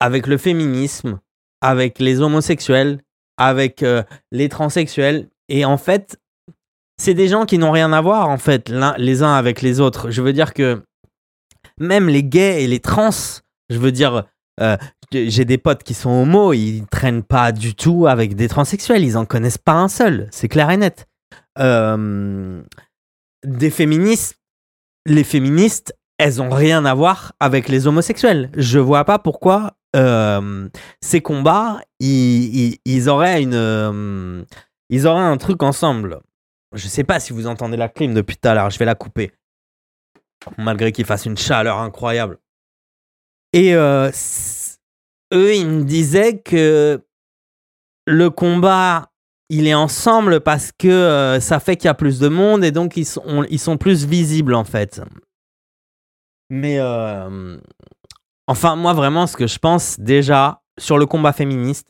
avec 0.00 0.26
le 0.26 0.36
féminisme, 0.36 1.20
avec 1.60 1.98
les 1.98 2.20
homosexuels, 2.20 3.00
avec 3.36 3.84
les 4.32 4.48
transsexuels. 4.48 5.28
Et 5.48 5.64
en 5.64 5.78
fait, 5.78 6.20
c'est 7.00 7.14
des 7.14 7.28
gens 7.28 7.46
qui 7.46 7.58
n'ont 7.58 7.70
rien 7.70 7.92
à 7.92 8.00
voir 8.00 8.28
en 8.28 8.38
fait 8.38 8.68
les 8.98 9.22
uns 9.22 9.34
avec 9.34 9.62
les 9.62 9.80
autres. 9.80 10.10
Je 10.10 10.22
veux 10.22 10.32
dire 10.32 10.52
que 10.54 10.82
même 11.78 12.08
les 12.08 12.24
gays 12.24 12.64
et 12.64 12.66
les 12.66 12.80
trans 12.80 13.10
je 13.68 13.78
veux 13.78 13.92
dire, 13.92 14.24
euh, 14.60 14.76
j'ai 15.12 15.44
des 15.44 15.58
potes 15.58 15.82
qui 15.82 15.94
sont 15.94 16.10
homo, 16.10 16.52
ils 16.52 16.86
traînent 16.86 17.22
pas 17.22 17.52
du 17.52 17.74
tout 17.74 18.06
avec 18.06 18.34
des 18.34 18.48
transsexuels, 18.48 19.04
ils 19.04 19.16
en 19.16 19.24
connaissent 19.24 19.58
pas 19.58 19.74
un 19.74 19.88
seul, 19.88 20.28
c'est 20.30 20.48
clair 20.48 20.70
et 20.70 20.76
net. 20.76 21.06
Euh, 21.58 22.62
des 23.44 23.70
féministes, 23.70 24.36
les 25.06 25.24
féministes, 25.24 25.94
elles 26.18 26.42
ont 26.42 26.50
rien 26.50 26.84
à 26.84 26.94
voir 26.94 27.32
avec 27.40 27.68
les 27.68 27.86
homosexuels. 27.86 28.50
Je 28.56 28.78
vois 28.78 29.04
pas 29.04 29.18
pourquoi 29.18 29.76
euh, 29.94 30.68
ces 31.00 31.20
combats, 31.20 31.80
ils, 32.00 32.76
ils, 32.84 33.08
auraient 33.08 33.42
une, 33.42 34.44
ils 34.90 35.06
auraient 35.06 35.22
un 35.22 35.36
truc 35.36 35.62
ensemble. 35.62 36.20
Je 36.74 36.88
sais 36.88 37.04
pas 37.04 37.20
si 37.20 37.32
vous 37.32 37.46
entendez 37.46 37.76
la 37.76 37.88
clim 37.88 38.12
depuis 38.12 38.36
tout 38.36 38.48
à 38.48 38.54
l'heure. 38.54 38.70
Je 38.70 38.78
vais 38.78 38.84
la 38.84 38.96
couper, 38.96 39.32
malgré 40.58 40.92
qu'il 40.92 41.06
fasse 41.06 41.24
une 41.24 41.38
chaleur 41.38 41.78
incroyable. 41.78 42.38
Et 43.52 43.74
euh, 43.74 44.10
eux, 45.32 45.54
ils 45.54 45.66
me 45.66 45.84
disaient 45.84 46.38
que 46.38 47.02
le 48.06 48.30
combat, 48.30 49.10
il 49.48 49.66
est 49.66 49.74
ensemble 49.74 50.40
parce 50.40 50.72
que 50.72 51.38
ça 51.40 51.60
fait 51.60 51.76
qu'il 51.76 51.86
y 51.86 51.88
a 51.88 51.94
plus 51.94 52.18
de 52.18 52.28
monde 52.28 52.64
et 52.64 52.70
donc 52.70 52.96
ils 52.96 53.06
sont, 53.06 53.76
plus 53.78 54.04
visibles 54.04 54.54
en 54.54 54.64
fait. 54.64 55.00
Mais 56.50 56.78
Enfin, 58.48 58.76
moi, 58.76 58.94
vraiment, 58.94 59.26
ce 59.26 59.36
que 59.36 59.46
je 59.46 59.58
pense 59.58 60.00
déjà 60.00 60.62
sur 60.78 60.96
le 60.96 61.04
combat 61.04 61.34
féministe, 61.34 61.86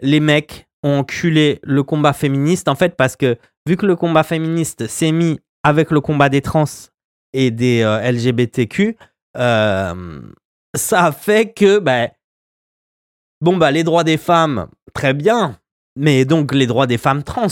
les 0.00 0.18
mecs 0.18 0.66
ont 0.82 0.98
enculé 0.98 1.60
le 1.62 1.84
combat 1.84 2.12
féministe, 2.12 2.66
en 2.66 2.74
fait, 2.74 2.96
parce 2.96 3.14
que 3.14 3.38
vu 3.68 3.76
que 3.76 3.86
le 3.86 3.94
combat 3.94 4.24
féministe 4.24 4.88
s'est 4.88 5.12
mis 5.12 5.38
avec 5.62 5.92
le 5.92 6.00
combat 6.00 6.28
des 6.28 6.42
trans 6.42 6.64
et 7.32 7.52
des 7.52 7.82
euh, 7.82 8.10
LGBTQ, 8.10 8.96
euh, 9.36 10.20
ça 10.74 11.12
fait 11.12 11.52
que, 11.52 11.78
ben, 11.78 12.10
bon, 13.40 13.56
bah, 13.56 13.70
les 13.70 13.84
droits 13.84 14.04
des 14.04 14.16
femmes, 14.16 14.68
très 14.94 15.14
bien, 15.14 15.58
mais 15.96 16.24
donc 16.24 16.52
les 16.52 16.66
droits 16.66 16.86
des 16.86 16.98
femmes 16.98 17.22
trans. 17.22 17.46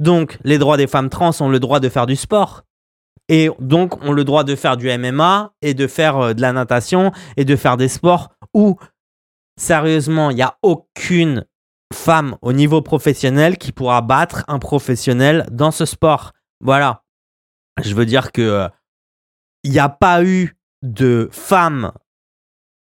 Donc, 0.00 0.38
les 0.44 0.58
droits 0.58 0.76
des 0.76 0.86
femmes 0.86 1.08
trans 1.08 1.32
ont 1.40 1.48
le 1.48 1.60
droit 1.60 1.80
de 1.80 1.88
faire 1.88 2.06
du 2.06 2.16
sport 2.16 2.62
et 3.28 3.50
donc 3.58 4.02
ont 4.04 4.12
le 4.12 4.24
droit 4.24 4.44
de 4.44 4.54
faire 4.54 4.76
du 4.76 4.88
MMA 4.96 5.52
et 5.62 5.74
de 5.74 5.86
faire 5.86 6.16
euh, 6.18 6.34
de 6.34 6.40
la 6.40 6.52
natation 6.52 7.12
et 7.36 7.44
de 7.44 7.56
faire 7.56 7.76
des 7.76 7.88
sports 7.88 8.30
où 8.54 8.76
sérieusement 9.58 10.30
il 10.30 10.36
n'y 10.36 10.42
a 10.42 10.58
aucune 10.62 11.44
femme 11.92 12.36
au 12.42 12.52
niveau 12.52 12.82
professionnel 12.82 13.58
qui 13.58 13.72
pourra 13.72 14.02
battre 14.02 14.44
un 14.48 14.58
professionnel 14.58 15.46
dans 15.50 15.70
ce 15.70 15.84
sport. 15.86 16.32
Voilà. 16.60 17.02
Je 17.82 17.94
veux 17.94 18.06
dire 18.06 18.32
que 18.32 18.68
il 19.64 19.72
n'y 19.72 19.78
a 19.78 19.88
pas 19.88 20.22
eu 20.22 20.56
de 20.82 21.28
femmes 21.32 21.92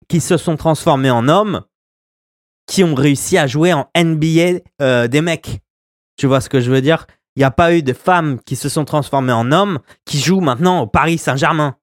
qui 0.09 0.19
se 0.19 0.35
sont 0.37 0.57
transformées 0.57 1.11
en 1.11 1.29
hommes 1.29 1.61
qui 2.67 2.83
ont 2.83 2.93
réussi 2.93 3.37
à 3.37 3.47
jouer 3.47 3.73
en 3.73 3.89
NBA 3.97 4.59
euh, 4.81 5.07
des 5.07 5.21
mecs. 5.21 5.61
Tu 6.17 6.27
vois 6.27 6.41
ce 6.41 6.49
que 6.49 6.59
je 6.59 6.69
veux 6.69 6.81
dire? 6.81 7.07
Il 7.35 7.39
n'y 7.39 7.45
a 7.45 7.51
pas 7.51 7.73
eu 7.73 7.81
de 7.81 7.93
femmes 7.93 8.39
qui 8.45 8.55
se 8.55 8.69
sont 8.69 8.85
transformées 8.85 9.33
en 9.33 9.51
hommes 9.51 9.79
qui 10.05 10.19
jouent 10.19 10.41
maintenant 10.41 10.81
au 10.81 10.87
Paris 10.87 11.17
Saint-Germain. 11.17 11.77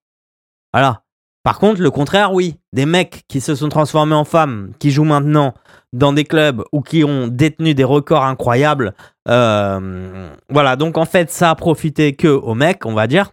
Voilà. 0.73 1.03
Par 1.43 1.59
contre, 1.59 1.81
le 1.81 1.91
contraire, 1.91 2.33
oui. 2.33 2.57
Des 2.73 2.87
mecs 2.87 3.25
qui 3.29 3.41
se 3.41 3.55
sont 3.55 3.69
transformés 3.69 4.15
en 4.15 4.25
femmes, 4.25 4.73
qui 4.79 4.91
jouent 4.91 5.05
maintenant 5.05 5.55
dans 5.93 6.13
des 6.13 6.25
clubs 6.25 6.63
ou 6.73 6.83
qui 6.83 7.05
ont 7.05 7.27
détenu 7.27 7.75
des 7.75 7.85
records 7.85 8.25
incroyables. 8.25 8.95
Euh, 9.29 10.29
voilà, 10.51 10.77
donc 10.77 10.99
en 10.99 11.05
fait, 11.07 11.31
ça 11.31 11.51
a 11.51 11.55
profité 11.55 12.15
que 12.15 12.29
aux 12.29 12.55
mecs, 12.55 12.85
on 12.85 12.95
va 12.95 13.07
dire. 13.07 13.31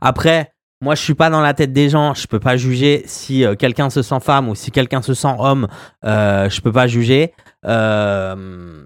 Après, 0.00 0.53
moi, 0.84 0.94
je 0.94 1.00
suis 1.00 1.14
pas 1.14 1.30
dans 1.30 1.40
la 1.40 1.54
tête 1.54 1.72
des 1.72 1.88
gens. 1.88 2.12
Je 2.12 2.26
peux 2.26 2.38
pas 2.38 2.58
juger 2.58 3.04
si 3.06 3.42
euh, 3.42 3.54
quelqu'un 3.54 3.88
se 3.88 4.02
sent 4.02 4.20
femme 4.20 4.50
ou 4.50 4.54
si 4.54 4.70
quelqu'un 4.70 5.00
se 5.00 5.14
sent 5.14 5.34
homme. 5.38 5.66
Euh, 6.04 6.50
je 6.50 6.60
peux 6.60 6.72
pas 6.72 6.86
juger. 6.86 7.32
Euh, 7.64 8.84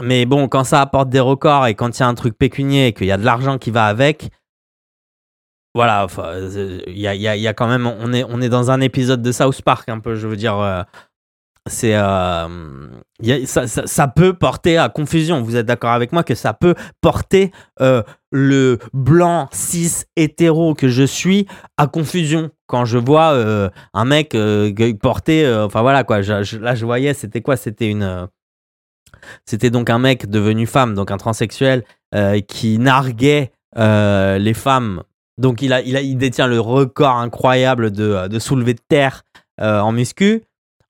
mais 0.00 0.26
bon, 0.26 0.46
quand 0.46 0.62
ça 0.62 0.80
apporte 0.80 1.08
des 1.08 1.18
records 1.18 1.66
et 1.66 1.74
quand 1.74 1.98
il 1.98 2.00
y 2.00 2.04
a 2.04 2.08
un 2.08 2.14
truc 2.14 2.38
pécunier 2.38 2.86
et 2.86 2.92
qu'il 2.92 3.08
y 3.08 3.12
a 3.12 3.16
de 3.16 3.24
l'argent 3.24 3.58
qui 3.58 3.72
va 3.72 3.86
avec, 3.86 4.30
voilà, 5.74 6.06
il 6.86 6.96
y 6.96 7.06
a, 7.08 7.54
quand 7.54 7.66
même, 7.66 7.86
on 7.86 8.12
est, 8.12 8.24
on 8.24 8.40
est 8.40 8.48
dans 8.48 8.70
un 8.70 8.80
épisode 8.80 9.20
de 9.20 9.32
South 9.32 9.62
Park 9.62 9.88
un 9.88 9.98
peu, 9.98 10.14
je 10.14 10.28
veux 10.28 10.36
dire, 10.36 10.56
euh, 10.56 10.82
c'est, 11.66 11.94
euh, 11.94 12.88
ça, 13.44 13.66
ça, 13.66 14.08
peut 14.08 14.32
porter 14.32 14.78
à 14.78 14.88
confusion. 14.88 15.42
Vous 15.42 15.56
êtes 15.56 15.66
d'accord 15.66 15.90
avec 15.90 16.12
moi 16.12 16.24
que 16.24 16.34
ça 16.34 16.54
peut 16.54 16.74
porter 17.00 17.52
euh, 17.80 18.02
le 18.30 18.78
blanc 18.92 19.48
cis 19.52 20.04
hétéro 20.16 20.74
que 20.74 20.88
je 20.88 21.02
suis 21.02 21.46
à 21.76 21.86
confusion 21.86 22.50
quand 22.66 22.84
je 22.84 22.98
vois 22.98 23.34
un 23.94 24.04
mec 24.04 24.36
porter, 25.02 25.52
enfin 25.64 25.82
voilà 25.82 26.04
quoi. 26.04 26.20
là, 26.20 26.42
je 26.42 26.84
voyais, 26.84 27.14
c'était 27.14 27.40
quoi? 27.40 27.56
C'était 27.56 27.88
une 27.88 28.28
c'était 29.44 29.70
donc 29.70 29.90
un 29.90 29.98
mec 29.98 30.28
devenu 30.28 30.66
femme, 30.66 30.94
donc 30.94 31.10
un 31.10 31.16
transsexuel, 31.16 31.84
euh, 32.14 32.40
qui 32.40 32.78
narguait 32.78 33.52
euh, 33.78 34.38
les 34.38 34.54
femmes. 34.54 35.02
Donc 35.38 35.62
il, 35.62 35.72
a, 35.72 35.80
il, 35.80 36.18
détient 36.18 36.46
le 36.46 36.60
record 36.60 37.16
incroyable 37.16 37.90
de, 37.90 38.38
soulevé 38.38 38.74
de 38.74 38.80
terre 38.88 39.22
euh, 39.60 39.80
en 39.80 39.92
muscu. 39.92 40.42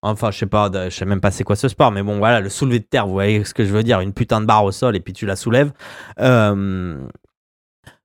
Enfin, 0.03 0.31
je 0.31 0.39
sais 0.39 0.47
pas, 0.47 0.71
je 0.73 0.91
sais 0.91 1.05
même 1.05 1.21
pas 1.21 1.31
c'est 1.31 1.45
quoi 1.45 1.57
ce 1.57 1.69
sport, 1.69 1.93
mais 1.93 2.03
bon, 2.03 2.19
voilà, 2.19 2.41
le 2.41 2.49
soulevé 2.49 2.79
de 2.79 2.85
terre, 2.85 3.07
vous 3.07 3.13
voyez 3.13 3.45
ce 3.45 3.53
que 3.53 3.65
je 3.65 3.71
veux 3.71 3.83
dire, 3.83 4.01
une 4.01 4.13
putain 4.13 4.41
de 4.41 4.47
barre 4.47 4.65
au 4.65 4.73
sol 4.73 4.97
et 4.97 5.01
puis 5.01 5.13
tu 5.13 5.27
la 5.27 5.37
soulèves. 5.37 5.73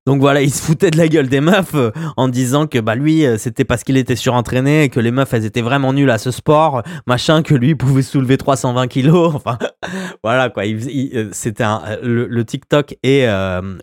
Donc 0.07 0.21
voilà, 0.21 0.43
il 0.43 0.53
se 0.53 0.61
foutait 0.61 0.91
de 0.91 0.99
la 0.99 1.07
gueule 1.07 1.29
des 1.29 1.41
meufs 1.41 1.73
euh, 1.73 1.91
en 2.15 2.27
disant 2.27 2.67
que 2.67 2.77
bah 2.77 2.93
lui 2.93 3.25
euh, 3.25 3.39
c'était 3.39 3.65
parce 3.65 3.83
qu'il 3.83 3.97
était 3.97 4.15
surentraîné 4.15 4.83
et 4.83 4.89
que 4.89 4.99
les 4.99 5.09
meufs 5.09 5.33
elles 5.33 5.45
étaient 5.45 5.63
vraiment 5.63 5.93
nulles 5.93 6.11
à 6.11 6.19
ce 6.19 6.29
sport, 6.29 6.83
machin 7.07 7.41
que 7.41 7.55
lui 7.55 7.73
pouvait 7.73 8.03
soulever 8.03 8.37
320 8.37 8.87
kilos. 8.87 9.33
Enfin 9.35 9.57
voilà 10.23 10.51
quoi, 10.51 10.63
euh, 10.63 11.29
c'était 11.31 11.63
le, 12.03 12.43
TikTok 12.45 12.95
et 13.01 13.27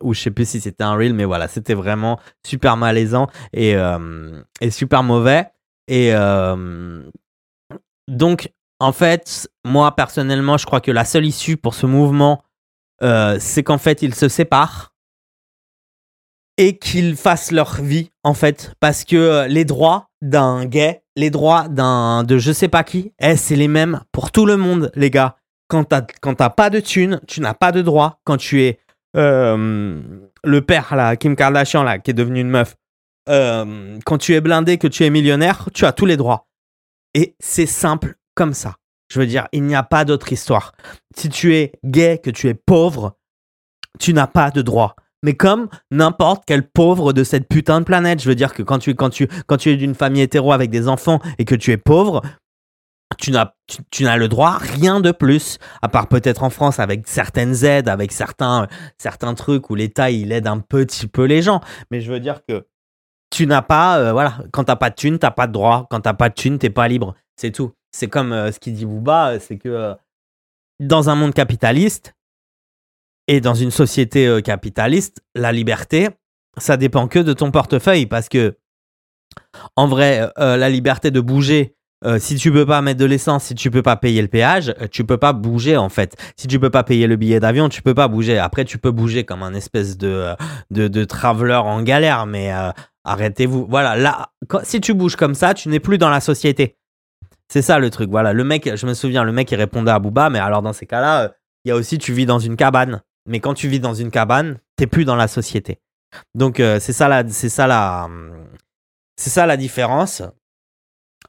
ou 0.00 0.14
je 0.14 0.20
sais 0.20 0.30
plus 0.30 0.48
si 0.48 0.60
c'était 0.60 0.84
un 0.84 0.94
reel 0.94 1.12
mais 1.12 1.24
voilà, 1.24 1.48
c'était 1.48 1.74
vraiment 1.74 2.20
super 2.46 2.76
malaisant 2.76 3.26
et 3.52 3.74
et 4.60 4.70
super 4.70 5.02
mauvais 5.02 5.46
et 5.88 6.12
donc 8.08 8.52
en 8.80 8.92
fait, 8.92 9.48
moi 9.64 9.94
personnellement, 9.94 10.58
je 10.58 10.66
crois 10.66 10.80
que 10.80 10.90
la 10.90 11.04
seule 11.04 11.26
issue 11.26 11.56
pour 11.56 11.74
ce 11.74 11.86
mouvement 11.86 12.42
c'est 13.40 13.64
qu'en 13.64 13.78
fait, 13.78 14.02
ils 14.02 14.14
se 14.14 14.28
séparent 14.28 14.92
et 16.58 16.78
qu'ils 16.78 17.16
fassent 17.16 17.50
leur 17.50 17.80
vie 17.80 18.10
en 18.24 18.34
fait 18.34 18.74
parce 18.80 19.04
que 19.04 19.16
euh, 19.16 19.46
les 19.46 19.64
droits 19.64 20.10
d'un 20.20 20.64
gay 20.64 21.02
les 21.16 21.30
droits 21.30 21.68
d'un 21.68 22.24
de 22.24 22.38
je 22.38 22.52
sais 22.52 22.68
pas 22.68 22.84
qui 22.84 23.12
eh, 23.20 23.36
c'est 23.36 23.56
les 23.56 23.68
mêmes 23.68 24.00
pour 24.12 24.30
tout 24.30 24.46
le 24.46 24.56
monde 24.56 24.90
les 24.94 25.10
gars. 25.10 25.36
Quand 25.68 25.84
t'as 25.84 26.50
pas 26.50 26.68
de 26.68 26.80
thunes 26.80 27.20
tu 27.26 27.40
n'as 27.40 27.54
pas 27.54 27.72
de 27.72 27.80
droits. 27.80 28.20
Quand 28.24 28.36
tu 28.36 28.62
es 28.62 28.78
euh, 29.16 30.02
le 30.44 30.60
père 30.60 30.94
là 30.94 31.16
Kim 31.16 31.34
Kardashian 31.34 31.82
là 31.82 31.98
qui 31.98 32.10
est 32.10 32.14
devenu 32.14 32.40
une 32.40 32.50
meuf 32.50 32.76
euh, 33.28 33.98
quand 34.04 34.18
tu 34.18 34.34
es 34.34 34.40
blindé 34.40 34.76
que 34.78 34.88
tu 34.88 35.04
es 35.04 35.10
millionnaire 35.10 35.68
tu 35.72 35.86
as 35.86 35.92
tous 35.92 36.06
les 36.06 36.16
droits 36.16 36.46
et 37.14 37.36
c'est 37.40 37.66
simple 37.66 38.16
comme 38.34 38.54
ça 38.54 38.76
je 39.10 39.20
veux 39.20 39.26
dire 39.26 39.48
il 39.52 39.64
n'y 39.64 39.74
a 39.74 39.82
pas 39.82 40.04
d'autre 40.04 40.32
histoire 40.32 40.72
si 41.16 41.28
tu 41.28 41.54
es 41.54 41.72
gay 41.84 42.20
que 42.22 42.30
tu 42.30 42.48
es 42.48 42.54
pauvre 42.54 43.16
tu 43.98 44.14
n'as 44.14 44.26
pas 44.26 44.50
de 44.50 44.62
droits 44.62 44.96
mais 45.22 45.34
comme 45.34 45.68
n'importe 45.90 46.44
quel 46.46 46.68
pauvre 46.68 47.12
de 47.12 47.24
cette 47.24 47.48
putain 47.48 47.80
de 47.80 47.84
planète. 47.84 48.20
Je 48.20 48.28
veux 48.28 48.34
dire 48.34 48.52
que 48.52 48.62
quand 48.62 48.78
tu, 48.78 48.96
tu, 49.12 49.28
tu 49.58 49.70
es 49.70 49.76
d'une 49.76 49.94
famille 49.94 50.22
hétéro 50.22 50.52
avec 50.52 50.70
des 50.70 50.88
enfants 50.88 51.20
et 51.38 51.44
que 51.44 51.54
tu 51.54 51.70
es 51.70 51.76
pauvre, 51.76 52.22
tu 53.18 53.30
n'as, 53.30 53.52
tu, 53.90 54.04
n'as 54.04 54.16
le 54.16 54.28
droit 54.28 54.58
rien 54.58 55.00
de 55.00 55.12
plus, 55.12 55.58
à 55.80 55.88
part 55.88 56.08
peut-être 56.08 56.42
en 56.42 56.50
France 56.50 56.80
avec 56.80 57.06
certaines 57.06 57.64
aides, 57.64 57.88
avec 57.88 58.10
certains, 58.10 58.66
certains 58.98 59.34
trucs 59.34 59.70
où 59.70 59.74
l'État 59.74 60.10
il 60.10 60.32
aide 60.32 60.46
un 60.46 60.58
petit 60.58 61.06
peu 61.06 61.24
les 61.24 61.42
gens. 61.42 61.60
Mais 61.90 62.00
je 62.00 62.10
veux 62.10 62.20
dire 62.20 62.40
que 62.48 62.66
tu 63.32 63.46
n'as 63.46 63.62
pas, 63.62 63.98
euh, 63.98 64.12
voilà, 64.12 64.38
quand 64.52 64.64
t'as 64.64 64.76
pas 64.76 64.90
de 64.90 64.94
thune, 64.94 65.18
t'as 65.18 65.30
pas 65.30 65.46
de 65.46 65.52
droit. 65.52 65.86
Quand 65.90 66.00
t'as 66.00 66.14
pas 66.14 66.28
de 66.28 66.34
thune, 66.34 66.58
t'es 66.58 66.70
pas 66.70 66.86
libre. 66.86 67.14
C'est 67.36 67.50
tout. 67.50 67.72
C'est 67.90 68.08
comme 68.08 68.32
euh, 68.32 68.52
ce 68.52 68.60
qu'il 68.60 68.74
dit 68.74 68.86
Bouba, 68.86 69.38
c'est 69.40 69.58
que 69.58 69.68
euh, 69.68 69.94
dans 70.80 71.10
un 71.10 71.14
monde 71.14 71.34
capitaliste, 71.34 72.14
et 73.28 73.40
dans 73.40 73.54
une 73.54 73.70
société 73.70 74.26
euh, 74.26 74.40
capitaliste, 74.40 75.22
la 75.34 75.52
liberté, 75.52 76.08
ça 76.58 76.76
dépend 76.76 77.08
que 77.08 77.18
de 77.18 77.32
ton 77.32 77.50
portefeuille 77.50 78.06
parce 78.06 78.28
que, 78.28 78.56
en 79.76 79.86
vrai, 79.86 80.20
euh, 80.20 80.28
euh, 80.38 80.56
la 80.56 80.68
liberté 80.68 81.10
de 81.10 81.20
bouger, 81.20 81.74
si 82.18 82.36
tu 82.36 82.52
peux 82.52 82.66
pas 82.66 82.82
mettre 82.82 83.00
de 83.00 83.04
l'essence, 83.04 83.44
si 83.44 83.54
tu 83.54 83.70
peux 83.70 83.82
pas 83.82 83.96
payer 83.96 84.22
le 84.22 84.28
péage, 84.28 84.74
tu 84.90 85.04
peux 85.04 85.18
pas 85.18 85.32
bouger 85.32 85.76
en 85.76 85.88
fait. 85.88 86.16
Si 86.36 86.46
tu 86.46 86.58
peux 86.58 86.70
pas 86.70 86.82
payer 86.82 87.06
le 87.06 87.16
billet 87.16 87.40
d'avion, 87.40 87.68
tu 87.68 87.82
peux 87.82 87.94
pas 87.94 88.08
bouger. 88.08 88.38
Après, 88.38 88.64
tu 88.64 88.78
peux 88.78 88.90
bouger 88.90 89.24
comme 89.24 89.42
un 89.42 89.54
espèce 89.54 89.96
de 89.96 90.34
de, 90.70 90.88
de 90.88 91.04
traveler 91.04 91.54
en 91.54 91.82
galère, 91.82 92.26
mais 92.26 92.52
arrêtez-vous. 93.04 93.66
Voilà, 93.68 93.96
là, 93.96 94.30
si 94.62 94.80
tu 94.80 94.94
bouges 94.94 95.16
comme 95.16 95.34
ça, 95.34 95.54
tu 95.54 95.68
n'es 95.68 95.80
plus 95.80 95.98
dans 95.98 96.10
la 96.10 96.20
société. 96.20 96.76
C'est 97.48 97.62
ça 97.62 97.78
le 97.78 97.90
truc. 97.90 98.10
Voilà, 98.10 98.32
le 98.32 98.44
mec, 98.44 98.74
je 98.74 98.86
me 98.86 98.94
souviens, 98.94 99.24
le 99.24 99.32
mec 99.32 99.50
il 99.50 99.56
répondait 99.56 99.90
à 99.90 99.98
Booba, 99.98 100.30
mais 100.30 100.38
alors 100.38 100.62
dans 100.62 100.72
ces 100.72 100.86
cas-là, 100.86 101.32
il 101.64 101.68
y 101.68 101.70
a 101.70 101.76
aussi 101.76 101.98
tu 101.98 102.12
vis 102.12 102.26
dans 102.26 102.38
une 102.38 102.56
cabane. 102.56 103.02
Mais 103.26 103.40
quand 103.40 103.54
tu 103.54 103.68
vis 103.68 103.78
dans 103.78 103.94
une 103.94 104.10
cabane, 104.10 104.58
t'es 104.76 104.86
plus 104.86 105.04
dans 105.04 105.16
la 105.16 105.28
société. 105.28 105.78
Donc 106.34 106.60
euh, 106.60 106.80
c'est 106.80 106.92
ça 106.92 107.08
la, 107.08 107.28
c'est 107.28 107.48
ça 107.48 107.66
la, 107.66 108.08
c'est 109.16 109.30
ça 109.30 109.46
la 109.46 109.56
différence. 109.56 110.22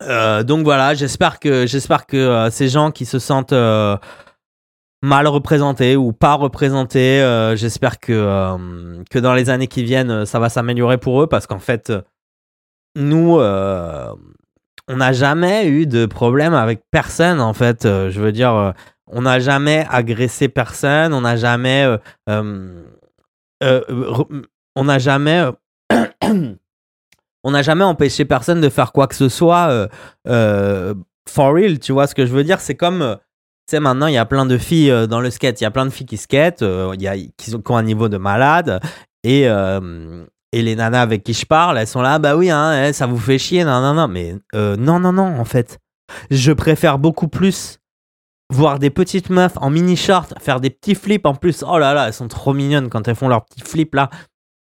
Euh, 0.01 0.43
donc 0.43 0.63
voilà, 0.63 0.93
j'espère 0.93 1.39
que 1.39 1.65
j'espère 1.65 2.06
que 2.06 2.17
euh, 2.17 2.49
ces 2.49 2.67
gens 2.67 2.91
qui 2.91 3.06
se 3.06 3.19
sentent 3.19 3.53
mal 5.01 5.27
représentés 5.27 5.95
ou 5.95 6.13
pas 6.13 6.34
représentés, 6.34 7.19
j'espère 7.56 7.99
que 7.99 8.58
que 9.10 9.19
dans 9.19 9.34
les 9.34 9.49
années 9.49 9.67
qui 9.67 9.84
viennent, 9.84 10.25
ça 10.25 10.39
va 10.39 10.49
s'améliorer 10.49 10.97
pour 10.97 11.21
eux 11.21 11.27
parce 11.27 11.45
qu'en 11.47 11.60
fait, 11.60 11.91
nous, 12.95 13.38
on 13.39 14.95
n'a 14.95 15.13
jamais 15.13 15.67
eu 15.67 15.86
de 15.88 16.06
problème 16.06 16.53
avec 16.53 16.84
personne, 16.89 17.39
en 17.41 17.53
fait. 17.53 17.84
je 17.84 18.19
veux 18.19 18.32
dire, 18.32 18.73
on 19.08 19.23
n'a 19.23 19.39
jamais 19.39 19.86
agressé 19.89 20.47
personne, 20.47 21.13
on 21.13 21.21
n'a 21.21 21.36
jamais. 21.36 21.97
on 22.27 22.84
n'a 24.84 24.99
jamais. 24.99 25.49
on 27.43 27.51
n'a 27.51 27.62
jamais 27.62 27.84
empêché 27.84 28.25
personne 28.25 28.62
de 28.62 28.69
faire 28.69 28.91
quoi 28.91 29.08
que 29.08 29.15
ce 29.15 29.29
soit 29.29 29.89
for 30.25 31.53
real, 31.53 31.79
tu 31.79 31.93
vois 31.93 32.08
ce 32.08 32.15
que 32.15 32.25
je 32.25 32.32
veux 32.32 32.43
dire? 32.43 32.60
C'est 32.60 32.75
comme 32.75 33.17
tu 33.67 33.77
sais, 33.77 33.79
maintenant, 33.79 34.08
il 34.08 34.13
y 34.13 34.17
a 34.17 34.25
plein 34.25 34.45
de 34.45 34.58
filles 34.58 34.91
euh, 34.91 35.08
dans 35.08 35.21
le 35.21 35.29
skate. 35.32 35.62
Il 35.62 35.63
y 35.63 35.67
a 35.67 35.71
plein 35.71 35.86
de 35.86 35.89
filles 35.89 36.06
qui 36.06 36.17
skatent, 36.17 36.63
euh, 36.63 36.93
qui, 37.38 37.56
ont, 37.56 37.77
un 37.77 37.84
niveau 37.84 38.10
de 38.10 38.17
malade. 38.17 38.82
Et, 39.23 39.47
euh, 39.47 40.25
et 40.51 40.62
les 40.62 40.75
nanas 40.75 41.01
avec 41.01 41.23
qui 41.23 41.34
je 41.34 41.45
parle, 41.45 41.77
elles 41.77 41.88
sont 41.88 42.01
là, 42.01 42.19
bah 42.19 42.36
oui, 42.36 42.49
hein, 42.49 42.88
eh, 42.88 42.93
ça 42.93 43.06
vous 43.06 43.17
fait 43.17 43.38
chier, 43.38 43.63
non, 43.63 43.79
non, 43.79 43.93
non. 43.93 44.10
Mais 44.10 44.36
non, 44.53 44.99
non, 44.99 45.13
non, 45.13 45.39
en 45.39 45.45
fait. 45.45 45.79
Je 46.29 46.51
préfère 46.51 46.99
beaucoup 46.99 47.29
plus 47.29 47.79
voir 48.51 48.79
des 48.79 48.89
petites 48.89 49.29
meufs 49.29 49.53
en 49.56 49.69
mini 49.69 49.95
short 49.95 50.34
faire 50.41 50.60
des 50.60 50.69
petits 50.69 50.93
flips 50.93 51.25
en 51.25 51.34
plus. 51.34 51.63
Oh 51.65 51.79
là 51.79 51.93
là, 51.93 52.08
elles 52.08 52.13
sont 52.13 52.27
trop 52.27 52.53
mignonnes 52.53 52.89
quand 52.89 53.08
elles 53.08 53.15
font 53.15 53.29
leurs 53.29 53.45
petits 53.45 53.62
flips 53.62 53.95
là 53.95 54.10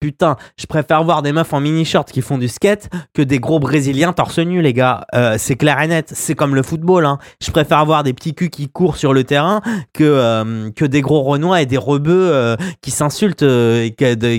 putain, 0.05 0.35
je 0.55 0.67
préfère 0.67 1.03
voir 1.03 1.23
des 1.23 1.31
meufs 1.31 1.51
en 1.51 1.59
mini-short 1.59 2.11
qui 2.11 2.21
font 2.21 2.37
du 2.37 2.47
skate 2.47 2.89
que 3.15 3.23
des 3.23 3.39
gros 3.39 3.59
brésiliens 3.59 4.13
torse 4.13 4.37
nu, 4.37 4.61
les 4.61 4.71
gars. 4.71 5.07
Euh, 5.15 5.37
c'est 5.39 5.55
clair 5.55 5.81
et 5.81 5.87
net. 5.87 6.11
C'est 6.13 6.35
comme 6.35 6.53
le 6.53 6.61
football. 6.61 7.07
Hein. 7.07 7.17
Je 7.41 7.49
préfère 7.49 7.83
voir 7.85 8.03
des 8.03 8.13
petits 8.13 8.35
culs 8.35 8.51
qui 8.51 8.69
courent 8.69 8.97
sur 8.97 9.13
le 9.13 9.23
terrain 9.23 9.61
que, 9.93 10.03
euh, 10.03 10.69
que 10.71 10.85
des 10.85 11.01
gros 11.01 11.23
renois 11.23 11.63
et 11.63 11.65
des 11.65 11.77
rebeux 11.77 12.29
euh, 12.31 12.55
qui 12.81 12.91
s'insultent 12.91 13.41
et 13.41 13.95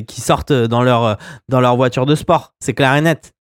qui 0.06 0.20
sortent 0.20 0.52
dans 0.52 0.84
leur, 0.84 1.16
dans 1.48 1.60
leur 1.60 1.74
voiture 1.74 2.06
de 2.06 2.14
sport. 2.14 2.54
C'est 2.60 2.74
clair 2.74 2.94
et 2.94 3.00
net. 3.00 3.32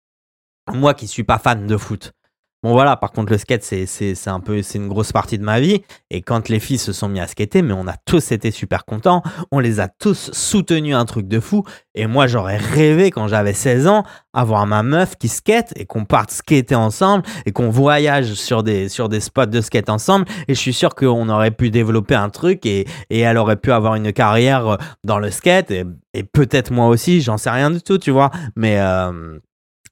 Moi 0.72 0.94
qui 0.94 1.06
suis 1.06 1.24
pas 1.24 1.38
fan 1.38 1.66
de 1.66 1.76
foot. 1.76 2.14
Bon 2.64 2.72
voilà, 2.72 2.96
par 2.96 3.12
contre 3.12 3.30
le 3.30 3.36
skate 3.36 3.62
c'est 3.62 4.16
un 4.26 4.40
peu 4.40 4.62
c'est 4.62 4.78
une 4.78 4.88
grosse 4.88 5.12
partie 5.12 5.36
de 5.36 5.44
ma 5.44 5.60
vie. 5.60 5.82
Et 6.10 6.22
quand 6.22 6.48
les 6.48 6.58
filles 6.58 6.78
se 6.78 6.94
sont 6.94 7.10
mis 7.10 7.20
à 7.20 7.26
skater, 7.26 7.60
mais 7.60 7.74
on 7.74 7.86
a 7.86 7.96
tous 8.06 8.32
été 8.32 8.50
super 8.50 8.86
contents, 8.86 9.22
on 9.52 9.58
les 9.58 9.80
a 9.80 9.88
tous 9.88 10.30
soutenus 10.32 10.96
un 10.96 11.04
truc 11.04 11.28
de 11.28 11.40
fou. 11.40 11.62
Et 11.94 12.06
moi 12.06 12.26
j'aurais 12.26 12.56
rêvé 12.56 13.10
quand 13.10 13.28
j'avais 13.28 13.52
16 13.52 13.86
ans 13.86 14.02
avoir 14.32 14.66
ma 14.66 14.82
meuf 14.82 15.14
qui 15.16 15.28
skate 15.28 15.74
et 15.76 15.84
qu'on 15.84 16.06
parte 16.06 16.30
skater 16.30 16.74
ensemble 16.74 17.24
et 17.44 17.52
qu'on 17.52 17.68
voyage 17.68 18.32
sur 18.32 18.62
des 18.62 18.88
sur 18.88 19.12
spots 19.12 19.44
de 19.44 19.60
skate 19.60 19.90
ensemble. 19.90 20.24
Et 20.48 20.54
je 20.54 20.58
suis 20.58 20.72
sûr 20.72 20.94
qu'on 20.94 21.28
aurait 21.28 21.50
pu 21.50 21.68
développer 21.70 22.14
un 22.14 22.30
truc 22.30 22.64
et, 22.64 22.88
et 23.10 23.18
elle 23.18 23.36
aurait 23.36 23.56
pu 23.56 23.72
avoir 23.72 23.94
une 23.94 24.10
carrière 24.14 24.78
dans 25.04 25.18
le 25.18 25.30
skate. 25.30 25.70
Et, 25.70 25.84
et 26.14 26.22
peut-être 26.22 26.70
moi 26.72 26.86
aussi, 26.86 27.20
j'en 27.20 27.36
sais 27.36 27.50
rien 27.50 27.70
du 27.70 27.82
tout, 27.82 27.98
tu 27.98 28.10
vois, 28.10 28.30
mais 28.56 28.78
euh, 28.78 29.38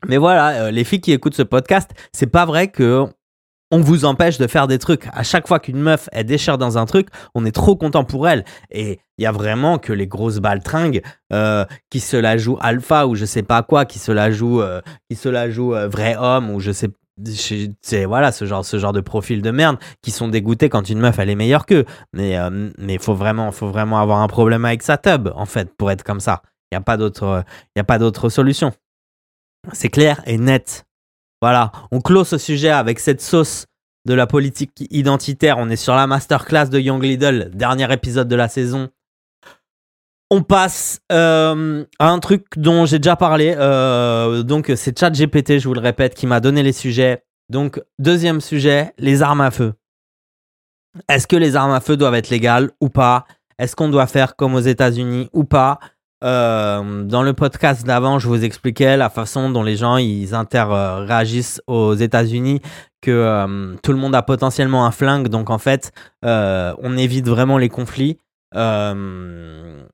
mais 0.08 0.16
voilà, 0.16 0.64
euh, 0.64 0.70
les 0.70 0.84
filles 0.84 1.00
qui 1.00 1.12
écoutent 1.12 1.34
ce 1.34 1.42
podcast, 1.42 1.90
c'est 2.12 2.26
pas 2.26 2.44
vrai 2.44 2.68
que 2.68 3.06
on 3.70 3.80
vous 3.80 4.04
empêche 4.04 4.36
de 4.36 4.46
faire 4.46 4.66
des 4.66 4.78
trucs. 4.78 5.08
À 5.14 5.22
chaque 5.22 5.48
fois 5.48 5.58
qu'une 5.58 5.80
meuf 5.80 6.08
est 6.12 6.24
déchire 6.24 6.58
dans 6.58 6.76
un 6.76 6.84
truc, 6.84 7.08
on 7.34 7.46
est 7.46 7.52
trop 7.52 7.74
content 7.74 8.04
pour 8.04 8.28
elle. 8.28 8.44
Et 8.70 9.00
il 9.16 9.24
y 9.24 9.26
a 9.26 9.32
vraiment 9.32 9.78
que 9.78 9.94
les 9.94 10.06
grosses 10.06 10.40
baltringues 10.40 11.00
euh, 11.32 11.64
qui 11.88 12.00
se 12.00 12.18
la 12.18 12.36
jouent 12.36 12.58
alpha 12.60 13.06
ou 13.06 13.14
je 13.14 13.24
sais 13.24 13.42
pas 13.42 13.62
quoi, 13.62 13.86
qui 13.86 13.98
se 13.98 14.12
la 14.12 14.30
jouent, 14.30 14.60
euh, 14.60 14.82
qui 15.08 15.16
se 15.16 15.30
la 15.30 15.48
jouent 15.48 15.74
vrai 15.88 16.16
homme 16.16 16.50
ou 16.50 16.60
je 16.60 16.72
sais 16.72 16.88
c'est 17.82 18.06
voilà 18.06 18.32
ce 18.32 18.46
genre 18.46 18.64
ce 18.64 18.78
genre 18.78 18.94
de 18.94 19.02
profil 19.02 19.42
de 19.42 19.50
merde 19.50 19.76
qui 20.00 20.10
sont 20.10 20.28
dégoûtés 20.28 20.70
quand 20.70 20.88
une 20.88 20.98
meuf 20.98 21.18
elle 21.18 21.28
est 21.28 21.34
meilleure 21.34 21.66
qu'eux 21.66 21.84
mais 22.14 22.38
mais 22.78 22.96
faut 22.96 23.14
vraiment 23.14 23.52
faut 23.52 23.68
vraiment 23.68 24.00
avoir 24.00 24.20
un 24.20 24.28
problème 24.28 24.64
avec 24.64 24.82
sa 24.82 24.96
tub 24.96 25.28
en 25.34 25.44
fait 25.44 25.76
pour 25.76 25.90
être 25.90 26.02
comme 26.04 26.20
ça 26.20 26.40
il 26.72 26.74
y 26.74 26.78
a 26.78 26.80
pas 26.80 26.96
d'autre 26.96 27.44
il 27.76 27.80
a 27.80 27.84
pas 27.84 27.98
d'autre 27.98 28.30
solution 28.30 28.72
c'est 29.72 29.88
clair 29.88 30.22
et 30.26 30.38
net. 30.38 30.84
Voilà, 31.40 31.72
on 31.90 32.00
clôt 32.00 32.24
ce 32.24 32.38
sujet 32.38 32.70
avec 32.70 33.00
cette 33.00 33.20
sauce 33.20 33.66
de 34.04 34.14
la 34.14 34.26
politique 34.26 34.86
identitaire. 34.90 35.58
On 35.58 35.68
est 35.70 35.76
sur 35.76 35.94
la 35.94 36.06
masterclass 36.06 36.68
de 36.68 36.78
Young 36.78 37.02
Lidl, 37.02 37.50
dernier 37.52 37.92
épisode 37.92 38.28
de 38.28 38.36
la 38.36 38.48
saison. 38.48 38.90
On 40.30 40.42
passe 40.42 41.00
euh, 41.12 41.84
à 41.98 42.08
un 42.08 42.18
truc 42.18 42.46
dont 42.56 42.86
j'ai 42.86 42.98
déjà 42.98 43.16
parlé. 43.16 43.54
Euh, 43.56 44.42
donc, 44.42 44.72
c'est 44.76 44.98
ChatGPT, 44.98 45.58
je 45.58 45.68
vous 45.68 45.74
le 45.74 45.80
répète, 45.80 46.14
qui 46.14 46.26
m'a 46.26 46.40
donné 46.40 46.62
les 46.62 46.72
sujets. 46.72 47.22
Donc, 47.50 47.82
deuxième 47.98 48.40
sujet, 48.40 48.94
les 48.98 49.20
armes 49.22 49.42
à 49.42 49.50
feu. 49.50 49.74
Est-ce 51.08 51.26
que 51.26 51.36
les 51.36 51.56
armes 51.56 51.72
à 51.72 51.80
feu 51.80 51.96
doivent 51.96 52.14
être 52.14 52.30
légales 52.30 52.70
ou 52.80 52.88
pas? 52.88 53.26
Est-ce 53.58 53.76
qu'on 53.76 53.88
doit 53.88 54.06
faire 54.06 54.36
comme 54.36 54.54
aux 54.54 54.60
États-Unis 54.60 55.28
ou 55.32 55.44
pas? 55.44 55.78
Euh, 56.22 57.02
dans 57.04 57.22
le 57.22 57.32
podcast 57.32 57.84
d'avant, 57.86 58.18
je 58.18 58.28
vous 58.28 58.44
expliquais 58.44 58.96
la 58.96 59.10
façon 59.10 59.50
dont 59.50 59.62
les 59.62 59.76
gens 59.76 59.96
ils 59.96 60.34
interagissent 60.34 61.60
aux 61.66 61.94
États-Unis, 61.94 62.60
que 63.00 63.10
euh, 63.10 63.74
tout 63.82 63.92
le 63.92 63.98
monde 63.98 64.14
a 64.14 64.22
potentiellement 64.22 64.86
un 64.86 64.92
flingue, 64.92 65.28
donc 65.28 65.50
en 65.50 65.58
fait, 65.58 65.92
euh, 66.24 66.74
on 66.78 66.96
évite 66.96 67.28
vraiment 67.28 67.58
les 67.58 67.68
conflits. 67.68 68.18
je 68.54 69.84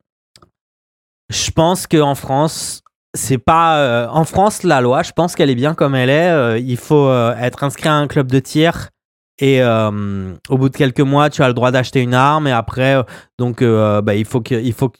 pense 1.54 1.86
qu'en 1.86 2.14
France, 2.14 2.82
c'est 3.14 3.38
pas 3.38 4.08
en 4.12 4.24
France 4.24 4.62
la 4.64 4.80
loi. 4.80 5.02
Je 5.02 5.12
pense 5.12 5.34
qu'elle 5.34 5.50
est 5.50 5.54
bien 5.54 5.74
comme 5.74 5.94
elle 5.94 6.10
est. 6.10 6.60
il 6.60 6.76
faut 6.76 7.10
être 7.10 7.64
inscrit 7.64 7.88
à 7.88 7.94
un 7.94 8.06
club 8.06 8.30
de 8.30 8.38
tir 8.38 8.90
et 9.38 9.62
euh, 9.62 10.34
au 10.48 10.58
bout 10.58 10.68
de 10.68 10.76
quelques 10.76 11.00
mois, 11.00 11.30
tu 11.30 11.42
as 11.42 11.48
le 11.48 11.54
droit 11.54 11.70
d'acheter 11.70 12.00
une 12.00 12.14
arme. 12.14 12.46
Et 12.48 12.52
après, 12.52 12.96
euh, 12.96 13.02
donc, 13.38 13.62
euh, 13.62 14.02
bah, 14.02 14.14
il 14.14 14.24
faut 14.24 14.40
que, 14.40 14.54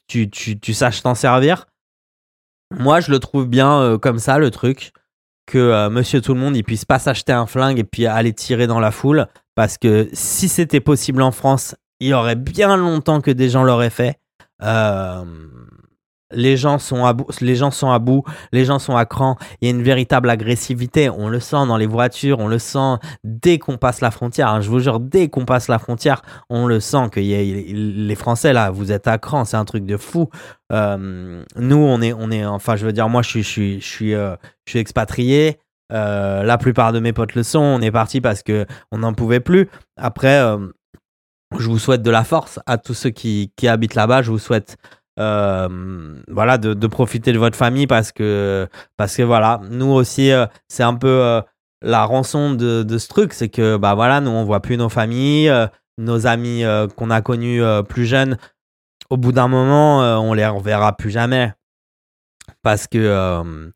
tu 0.07 0.75
saches 0.75 1.03
t'en 1.03 1.15
servir. 1.15 1.67
Moi, 2.77 3.01
je 3.01 3.11
le 3.11 3.19
trouve 3.19 3.47
bien 3.47 3.99
comme 4.01 4.19
ça, 4.19 4.39
le 4.39 4.51
truc. 4.51 4.93
Que 5.47 5.89
monsieur 5.89 6.21
tout 6.21 6.35
le 6.35 6.41
monde, 6.41 6.55
il 6.59 6.63
puisse 6.63 6.85
pas 6.85 6.99
s'acheter 6.99 7.33
un 7.33 7.47
flingue 7.47 7.79
et 7.79 7.85
puis 7.85 8.05
aller 8.05 8.35
tirer 8.35 8.67
dans 8.67 8.81
la 8.81 8.91
foule. 8.91 9.27
Parce 9.55 9.79
que 9.79 10.11
si 10.13 10.47
c'était 10.47 10.81
possible 10.81 11.23
en 11.23 11.31
France, 11.31 11.75
il 12.01 12.09
y 12.09 12.13
aurait 12.13 12.37
bien 12.37 12.77
longtemps 12.77 13.23
que 13.23 13.31
des 13.31 13.49
gens 13.49 13.65
l'auraient 13.65 13.89
fait. 13.89 14.19
Les 16.31 16.59
gens 16.59 16.79
sont 16.79 17.07
à 17.07 17.15
bout, 17.15 17.27
les 17.41 17.57
gens 17.57 17.71
sont 17.71 17.91
à 17.91 17.99
bout, 17.99 18.23
les 18.53 18.67
gens 18.67 18.79
sont 18.79 18.97
à 18.97 19.07
cran. 19.07 19.37
Il 19.61 19.69
y 19.69 19.71
a 19.71 19.75
une 19.75 19.83
véritable 19.83 20.29
agressivité. 20.29 21.09
On 21.09 21.29
le 21.29 21.41
sent 21.41 21.67
dans 21.67 21.79
les 21.79 21.87
voitures, 21.87 22.39
on 22.39 22.49
le 22.49 22.59
sent 22.59 22.97
dès 23.25 23.59
qu'on 23.59 23.79
passe 23.79 24.03
la 24.03 24.11
frontière. 24.11 24.49
Hein. 24.49 24.61
Je 24.61 24.69
vous 24.69 24.81
jure, 24.81 25.01
dès 25.01 25.29
qu'on 25.29 25.47
passe 25.47 25.69
la 25.69 25.79
frontière, 25.79 26.21
on 26.51 26.67
le 26.67 26.81
sent 26.81 27.09
que 27.11 27.21
les 27.21 28.15
Français 28.15 28.53
là, 28.53 28.71
vous 28.71 28.93
êtes 28.93 29.09
à 29.09 29.17
cran. 29.17 29.47
C'est 29.47 29.57
un 29.57 29.65
truc 29.65 29.87
de 29.87 29.97
fou. 29.97 30.29
Euh, 30.71 31.43
nous, 31.57 31.77
on 31.77 32.03
est, 32.03 32.13
on 32.13 32.31
est, 32.31 32.45
enfin, 32.45 32.77
je 32.77 32.85
veux 32.85 32.93
dire, 32.93 33.09
moi, 33.09 33.23
je 33.23 33.29
suis, 33.29 33.43
je 33.43 33.49
suis, 33.49 33.81
je 33.81 33.87
suis, 33.87 34.15
euh, 34.15 34.37
expatrié. 34.75 35.59
Euh, 35.91 36.43
la 36.43 36.59
plupart 36.59 36.93
de 36.93 37.01
mes 37.01 37.15
potes 37.15 37.35
le 37.35 37.43
sont. 37.43 37.61
On 37.61 37.81
est 37.81 37.91
parti 37.91 38.21
parce 38.21 38.43
que 38.43 38.67
on 38.93 38.99
n'en 38.99 39.15
pouvait 39.15 39.41
plus. 39.41 39.71
Après, 39.97 40.43
je 41.59 41.67
vous 41.67 41.79
souhaite 41.79 42.03
de 42.03 42.11
la 42.11 42.25
force 42.25 42.61
à 42.67 42.77
tous 42.77 42.93
ceux 42.93 43.09
qui 43.09 43.51
habitent 43.67 43.95
là-bas. 43.95 44.21
Je 44.21 44.31
vous 44.31 44.39
souhaite 44.39 44.77
euh, 45.19 46.15
voilà, 46.29 46.59
de, 46.59 46.87
profiter 46.87 47.33
de 47.33 47.39
votre 47.39 47.57
famille 47.57 47.87
parce 47.87 48.13
que, 48.13 48.69
parce 48.97 49.17
que 49.17 49.23
voilà, 49.23 49.61
nous 49.71 49.91
aussi, 49.91 50.31
euh, 50.31 50.47
c'est 50.69 50.85
un 50.85 50.95
peu 50.95 51.09
euh, 51.09 51.41
la 51.83 52.05
rançon 52.05 52.53
de, 52.53 52.83
de 52.85 52.99
ce 52.99 53.09
truc, 53.09 53.33
c'est 53.33 53.49
que, 53.49 53.77
bah 53.77 53.95
voilà, 53.95 54.21
nous, 54.21 54.31
on 54.31 54.45
voit 54.45 54.61
plus 54.61 54.77
nos 54.77 54.89
familles, 54.89 55.53
nos 55.97 56.27
amis 56.27 56.63
qu'on 56.97 57.11
a 57.11 57.21
connus 57.23 57.63
plus 57.89 58.07
jeunes, 58.07 58.37
au 59.11 59.17
bout 59.17 59.33
d'un 59.33 59.49
moment, 59.49 60.01
on 60.21 60.35
les 60.35 60.47
reverra 60.47 60.97
plus 60.97 61.11
jamais. 61.11 61.53
Parce 62.63 62.87
que, 62.87 63.73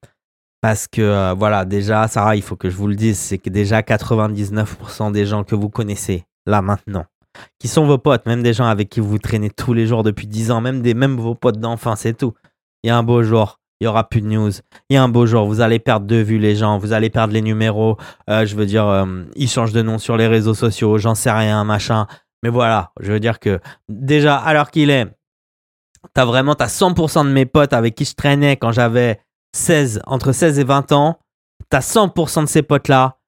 parce 0.60 0.88
que, 0.88 1.32
voilà, 1.34 1.64
déjà, 1.64 2.08
Sarah, 2.08 2.36
il 2.36 2.42
faut 2.42 2.56
que 2.56 2.70
je 2.70 2.76
vous 2.76 2.88
le 2.88 2.96
dise, 2.96 3.18
c'est 3.18 3.38
que 3.38 3.50
déjà 3.50 3.82
99% 3.82 5.12
des 5.12 5.26
gens 5.26 5.44
que 5.44 5.54
vous 5.54 5.68
connaissez, 5.68 6.24
là 6.46 6.60
maintenant, 6.60 7.06
qui 7.58 7.68
sont 7.68 7.86
vos 7.86 7.98
potes, 7.98 8.26
même 8.26 8.42
des 8.42 8.52
gens 8.52 8.66
avec 8.66 8.88
qui 8.88 9.00
vous 9.00 9.18
traînez 9.18 9.50
tous 9.50 9.72
les 9.72 9.86
jours 9.86 10.02
depuis 10.02 10.26
10 10.26 10.50
ans, 10.50 10.60
même, 10.60 10.82
des, 10.82 10.94
même 10.94 11.16
vos 11.16 11.34
potes 11.34 11.58
d'enfance 11.58 12.00
c'est 12.00 12.16
tout. 12.16 12.34
Il 12.82 12.88
y 12.88 12.90
a 12.90 12.96
un 12.96 13.02
beau 13.02 13.22
jour, 13.22 13.60
il 13.80 13.84
y 13.84 13.88
aura 13.88 14.08
plus 14.08 14.20
de 14.20 14.26
news. 14.26 14.50
Il 14.90 14.94
y 14.94 14.96
a 14.96 15.02
un 15.02 15.08
beau 15.08 15.26
jour, 15.26 15.46
vous 15.46 15.60
allez 15.60 15.78
perdre 15.78 16.06
de 16.06 16.16
vue 16.16 16.38
les 16.38 16.56
gens, 16.56 16.78
vous 16.78 16.92
allez 16.92 17.10
perdre 17.10 17.34
les 17.34 17.42
numéros. 17.42 17.96
Euh, 18.30 18.46
je 18.46 18.56
veux 18.56 18.66
dire, 18.66 18.86
euh, 18.86 19.24
ils 19.36 19.48
changent 19.48 19.72
de 19.72 19.82
nom 19.82 19.98
sur 19.98 20.16
les 20.16 20.26
réseaux 20.26 20.54
sociaux, 20.54 20.98
j'en 20.98 21.14
sais 21.14 21.30
rien, 21.30 21.62
machin. 21.64 22.06
Mais 22.42 22.48
voilà, 22.48 22.92
je 23.00 23.12
veux 23.12 23.20
dire 23.20 23.38
que 23.38 23.60
déjà, 23.88 24.36
alors 24.36 24.70
qu'il 24.70 24.90
est, 24.90 25.06
t'as 26.14 26.24
vraiment, 26.24 26.54
t'as 26.54 26.66
100% 26.66 27.24
de 27.24 27.30
mes 27.30 27.46
potes 27.46 27.72
avec 27.72 27.94
qui 27.94 28.04
je 28.04 28.14
traînais 28.14 28.56
quand 28.56 28.72
j'avais 28.72 29.20
16, 29.54 30.02
entre 30.06 30.32
16 30.32 30.58
et 30.58 30.64
20 30.64 30.92
ans. 30.92 31.18
T'as 31.68 31.80
100% 31.80 32.42
de 32.42 32.48
ces 32.48 32.62
potes-là 32.62 33.18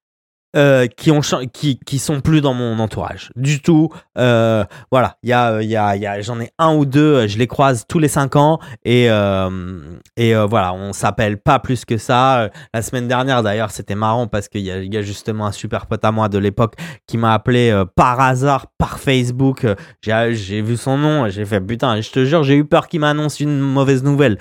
euh, 0.56 0.86
qui 0.86 1.10
ont 1.10 1.20
qui, 1.52 1.78
qui 1.78 1.98
sont 1.98 2.20
plus 2.20 2.40
dans 2.40 2.54
mon 2.54 2.78
entourage 2.78 3.30
du 3.36 3.60
tout. 3.60 3.90
Euh, 4.18 4.64
voilà, 4.90 5.16
il 5.22 5.30
y 5.30 5.32
a, 5.32 5.62
y 5.62 5.76
a, 5.76 6.20
j'en 6.20 6.40
ai 6.40 6.50
un 6.58 6.74
ou 6.74 6.84
deux, 6.84 7.26
je 7.26 7.38
les 7.38 7.46
croise 7.46 7.84
tous 7.88 7.98
les 7.98 8.08
cinq 8.08 8.36
ans 8.36 8.60
et 8.84 9.10
euh, 9.10 9.80
et 10.16 10.34
voilà, 10.34 10.72
on 10.72 10.92
s'appelle 10.92 11.38
pas 11.38 11.58
plus 11.58 11.84
que 11.84 11.96
ça. 11.96 12.50
La 12.72 12.82
semaine 12.82 13.08
dernière 13.08 13.42
d'ailleurs, 13.42 13.70
c'était 13.70 13.94
marrant 13.94 14.26
parce 14.26 14.48
qu'il 14.48 14.62
y 14.62 14.70
a, 14.70 14.82
y 14.82 14.96
a 14.96 15.02
justement 15.02 15.46
un 15.46 15.52
super 15.52 15.86
pote 15.86 16.04
à 16.04 16.12
moi 16.12 16.28
de 16.28 16.38
l'époque 16.38 16.74
qui 17.06 17.18
m'a 17.18 17.34
appelé 17.34 17.82
par 17.96 18.20
hasard 18.20 18.66
par 18.78 18.98
Facebook. 18.98 19.66
J'ai, 20.02 20.34
j'ai 20.34 20.62
vu 20.62 20.76
son 20.76 20.98
nom, 20.98 21.28
j'ai 21.28 21.44
fait 21.44 21.60
putain, 21.60 22.00
je 22.00 22.10
te 22.10 22.24
jure, 22.24 22.44
j'ai 22.44 22.56
eu 22.56 22.64
peur 22.64 22.88
qu'il 22.88 23.00
m'annonce 23.00 23.40
une 23.40 23.58
mauvaise 23.58 24.02
nouvelle. 24.02 24.38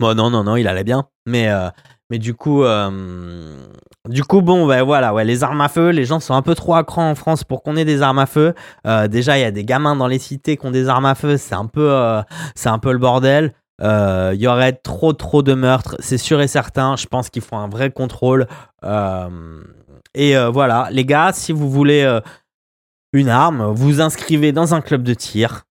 Bon, 0.00 0.14
non, 0.14 0.30
non, 0.30 0.42
non, 0.42 0.56
il 0.56 0.66
allait 0.66 0.82
bien. 0.82 1.06
Mais, 1.26 1.48
mais 2.10 2.18
du 2.18 2.34
coup, 2.34 2.64
du 4.08 4.24
coup, 4.24 4.42
bon, 4.42 4.66
ben 4.66 4.82
voilà, 4.82 5.14
ouais, 5.14 5.24
les 5.24 5.42
armes 5.42 5.60
à 5.60 5.68
feu, 5.68 5.90
les 5.90 6.04
gens 6.04 6.20
sont 6.20 6.34
un 6.34 6.42
peu 6.42 6.54
trop 6.54 6.74
à 6.74 6.84
cran 6.84 7.10
en 7.10 7.14
France 7.14 7.44
pour 7.44 7.62
qu'on 7.62 7.76
ait 7.76 7.84
des 7.84 8.02
armes 8.02 8.18
à 8.18 8.26
feu. 8.26 8.54
déjà, 9.08 9.38
il 9.38 9.40
y 9.40 9.44
a 9.44 9.50
des 9.50 9.64
gamins 9.64 9.96
dans 9.96 10.06
les 10.06 10.18
cités 10.18 10.56
qui 10.56 10.66
ont 10.66 10.70
des 10.70 10.88
armes 10.88 11.06
à 11.06 11.14
feu, 11.14 11.36
c'est 11.36 11.54
un 11.54 11.66
peu, 11.66 12.22
c'est 12.54 12.68
un 12.68 12.78
peu 12.78 12.92
le 12.92 12.98
bordel. 12.98 13.54
Il 13.80 14.36
y 14.40 14.46
aurait 14.46 14.74
trop, 14.74 15.12
trop 15.12 15.42
de 15.42 15.54
meurtres, 15.54 15.96
c'est 15.98 16.18
sûr 16.18 16.40
et 16.40 16.48
certain. 16.48 16.96
Je 16.96 17.06
pense 17.06 17.30
qu'il 17.30 17.42
faut 17.42 17.56
un 17.56 17.68
vrai 17.68 17.90
contrôle. 17.90 18.46
et 20.14 20.36
voilà, 20.52 20.88
les 20.90 21.04
gars, 21.04 21.30
si 21.32 21.52
vous 21.52 21.70
voulez 21.70 22.20
une 23.14 23.28
arme, 23.28 23.72
vous 23.72 24.00
inscrivez 24.00 24.52
dans 24.52 24.74
un 24.74 24.80
club 24.80 25.02
de 25.02 25.14
tir. 25.14 25.64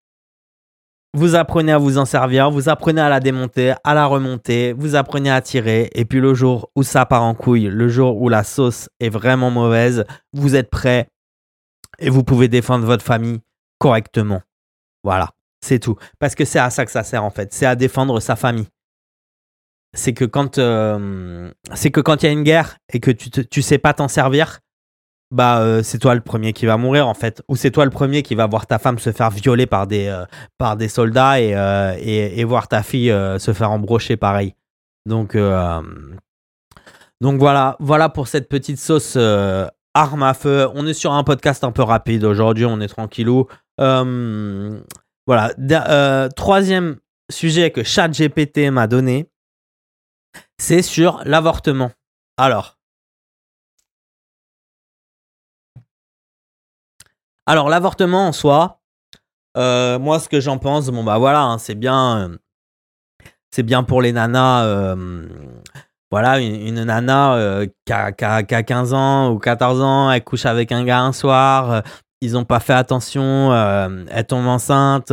Vous 1.15 1.35
apprenez 1.35 1.71
à 1.71 1.77
vous 1.77 1.99
en 1.99 2.05
servir, 2.05 2.49
vous 2.49 2.69
apprenez 2.69 2.99
à 2.99 3.07
la 3.07 3.19
démonter, 3.19 3.75
à 3.83 3.93
la 3.93 4.07
remonter, 4.07 4.73
vous 4.73 4.95
apprenez 4.95 5.29
à 5.29 5.41
tirer, 5.41 5.91
et 5.93 6.05
puis 6.05 6.19
le 6.19 6.33
jour 6.33 6.71
où 6.75 6.81
ça 6.81 7.05
part 7.05 7.21
en 7.21 7.35
couille, 7.35 7.65
le 7.65 7.87
jour 7.87 8.19
où 8.19 8.29
la 8.29 8.43
sauce 8.43 8.89
est 8.99 9.09
vraiment 9.09 9.51
mauvaise, 9.51 10.05
vous 10.33 10.55
êtes 10.55 10.71
prêt 10.71 11.07
et 11.99 12.09
vous 12.09 12.23
pouvez 12.23 12.47
défendre 12.47 12.87
votre 12.87 13.05
famille 13.05 13.41
correctement. 13.77 14.41
Voilà, 15.03 15.29
c'est 15.61 15.77
tout. 15.77 15.97
Parce 16.17 16.33
que 16.33 16.45
c'est 16.45 16.57
à 16.57 16.71
ça 16.71 16.83
que 16.83 16.91
ça 16.91 17.03
sert 17.03 17.23
en 17.23 17.29
fait, 17.29 17.53
c'est 17.53 17.67
à 17.67 17.75
défendre 17.75 18.19
sa 18.19 18.35
famille. 18.35 18.67
C'est 19.93 20.13
que 20.13 20.25
quand 20.25 20.57
euh, 20.57 21.51
c'est 21.75 21.91
que 21.91 22.01
quand 22.01 22.23
il 22.23 22.25
y 22.25 22.29
a 22.29 22.31
une 22.31 22.41
guerre 22.41 22.77
et 22.91 22.99
que 22.99 23.11
tu, 23.11 23.29
tu 23.29 23.61
sais 23.61 23.77
pas 23.77 23.93
t'en 23.93 24.07
servir, 24.07 24.61
bah 25.33 25.61
euh, 25.61 25.81
c'est 25.81 25.97
toi 25.97 26.13
le 26.13 26.21
premier 26.21 26.53
qui 26.53 26.67
va 26.67 26.77
mourir 26.77 27.07
en 27.07 27.15
fait. 27.15 27.41
Ou 27.47 27.55
c'est 27.55 27.71
toi 27.71 27.85
le 27.85 27.91
premier 27.91 28.21
qui 28.21 28.35
va 28.35 28.45
voir 28.45 28.67
ta 28.67 28.77
femme 28.77 28.99
se 28.99 29.11
faire 29.11 29.31
violer 29.31 29.65
par 29.65 29.87
des 29.87 30.07
euh, 30.07 30.25
par 30.59 30.77
des 30.77 30.87
soldats 30.87 31.41
et, 31.41 31.55
euh, 31.55 31.95
et, 31.99 32.39
et, 32.39 32.43
voir 32.43 32.67
ta 32.67 32.83
fille 32.83 33.09
se 33.09 33.51
faire 33.51 33.71
embrocher 33.71 34.15
pareil. 34.15 34.53
Donc 35.07 35.35
donc 37.19 37.39
voilà. 37.39 37.75
Voilà 37.79 38.09
pour 38.09 38.27
cette 38.27 38.47
petite 38.47 38.77
sauce 38.77 39.17
arme 39.95 40.23
à 40.23 40.35
feu. 40.35 40.67
On 40.75 40.85
est 40.85 40.93
sur 40.93 41.13
un 41.13 41.23
podcast 41.23 41.63
un 41.63 41.71
peu 41.71 41.81
rapide 41.81 42.25
aujourd'hui 42.25 42.65
on 42.65 42.79
est 42.79 42.87
tranquillou. 42.87 43.47
Voilà. 43.79 45.49
Troisième 46.35 46.97
sujet 47.31 47.71
que 47.71 47.83
ChatGPT 47.83 48.69
m'a 48.69 48.85
donné 48.85 49.31
c'est 50.59 50.83
sur 50.83 51.21
l'avortement. 51.25 51.89
Alors 52.37 52.77
Alors, 57.45 57.69
l'avortement 57.69 58.27
en 58.27 58.31
soi, 58.31 58.79
euh, 59.57 59.99
moi, 59.99 60.19
ce 60.19 60.29
que 60.29 60.39
j'en 60.39 60.57
pense, 60.57 60.89
bon, 60.89 61.03
bah 61.03 61.17
voilà, 61.17 61.43
hein, 61.43 61.57
c'est 61.57 61.75
bien. 61.75 62.29
Euh, 62.29 62.37
c'est 63.51 63.63
bien 63.63 63.83
pour 63.83 64.01
les 64.01 64.13
nanas. 64.13 64.65
Euh, 64.65 65.27
voilà, 66.11 66.39
une, 66.39 66.83
nana 66.83 67.65
qui 67.85 67.93
a, 67.93 68.11
qui, 68.11 68.23
a, 68.55 68.63
15 68.63 68.93
ans 68.93 69.31
ou 69.31 69.39
14 69.39 69.81
ans, 69.81 70.11
elle 70.11 70.23
couche 70.23 70.45
avec 70.45 70.71
un 70.71 70.83
gars 70.85 71.01
un 71.01 71.11
soir, 71.11 71.83
ils 72.21 72.33
n'ont 72.33 72.45
pas 72.45 72.59
fait 72.59 72.73
attention, 72.73 73.51
elle 73.53 74.25
tombe 74.25 74.45
enceinte. 74.45 75.11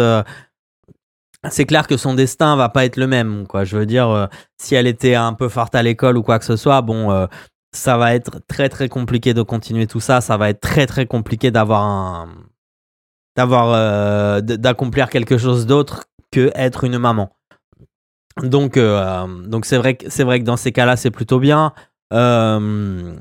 c'est 1.48 1.64
clair 1.64 1.86
que 1.86 1.96
son 1.96 2.14
destin 2.14 2.54
va 2.56 2.68
pas 2.68 2.84
être 2.84 2.96
le 2.96 3.06
même, 3.06 3.46
quoi. 3.46 3.64
Je 3.64 3.78
veux 3.78 3.86
dire, 3.86 4.28
si 4.58 4.74
elle 4.74 4.86
était 4.86 5.14
un 5.14 5.32
peu 5.32 5.48
forte 5.48 5.74
à 5.74 5.82
l'école 5.82 6.18
ou 6.18 6.22
quoi 6.22 6.38
que 6.38 6.44
ce 6.44 6.56
soit, 6.56 6.82
bon, 6.82 7.26
ça 7.72 7.96
va 7.96 8.14
être 8.14 8.40
très 8.48 8.68
très 8.68 8.88
compliqué 8.88 9.34
de 9.34 9.42
continuer 9.42 9.86
tout 9.86 10.00
ça. 10.00 10.20
Ça 10.20 10.36
va 10.36 10.50
être 10.50 10.60
très 10.60 10.86
très 10.86 11.06
compliqué 11.06 11.50
d'avoir 11.50 11.84
un, 11.84 12.28
d'avoir, 13.36 13.72
euh, 13.72 14.40
d'accomplir 14.40 15.08
quelque 15.08 15.38
chose 15.38 15.66
d'autre 15.66 16.04
que 16.30 16.50
être 16.54 16.84
une 16.84 16.98
maman. 16.98 17.30
Donc, 18.42 18.76
euh, 18.76 19.26
donc 19.46 19.64
c'est 19.64 19.76
vrai 19.76 19.94
que 19.96 20.08
c'est 20.08 20.24
vrai 20.24 20.40
que 20.40 20.44
dans 20.44 20.56
ces 20.56 20.72
cas-là, 20.72 20.96
c'est 20.96 21.10
plutôt 21.10 21.38
bien. 21.38 21.72
Euh, 22.12 23.14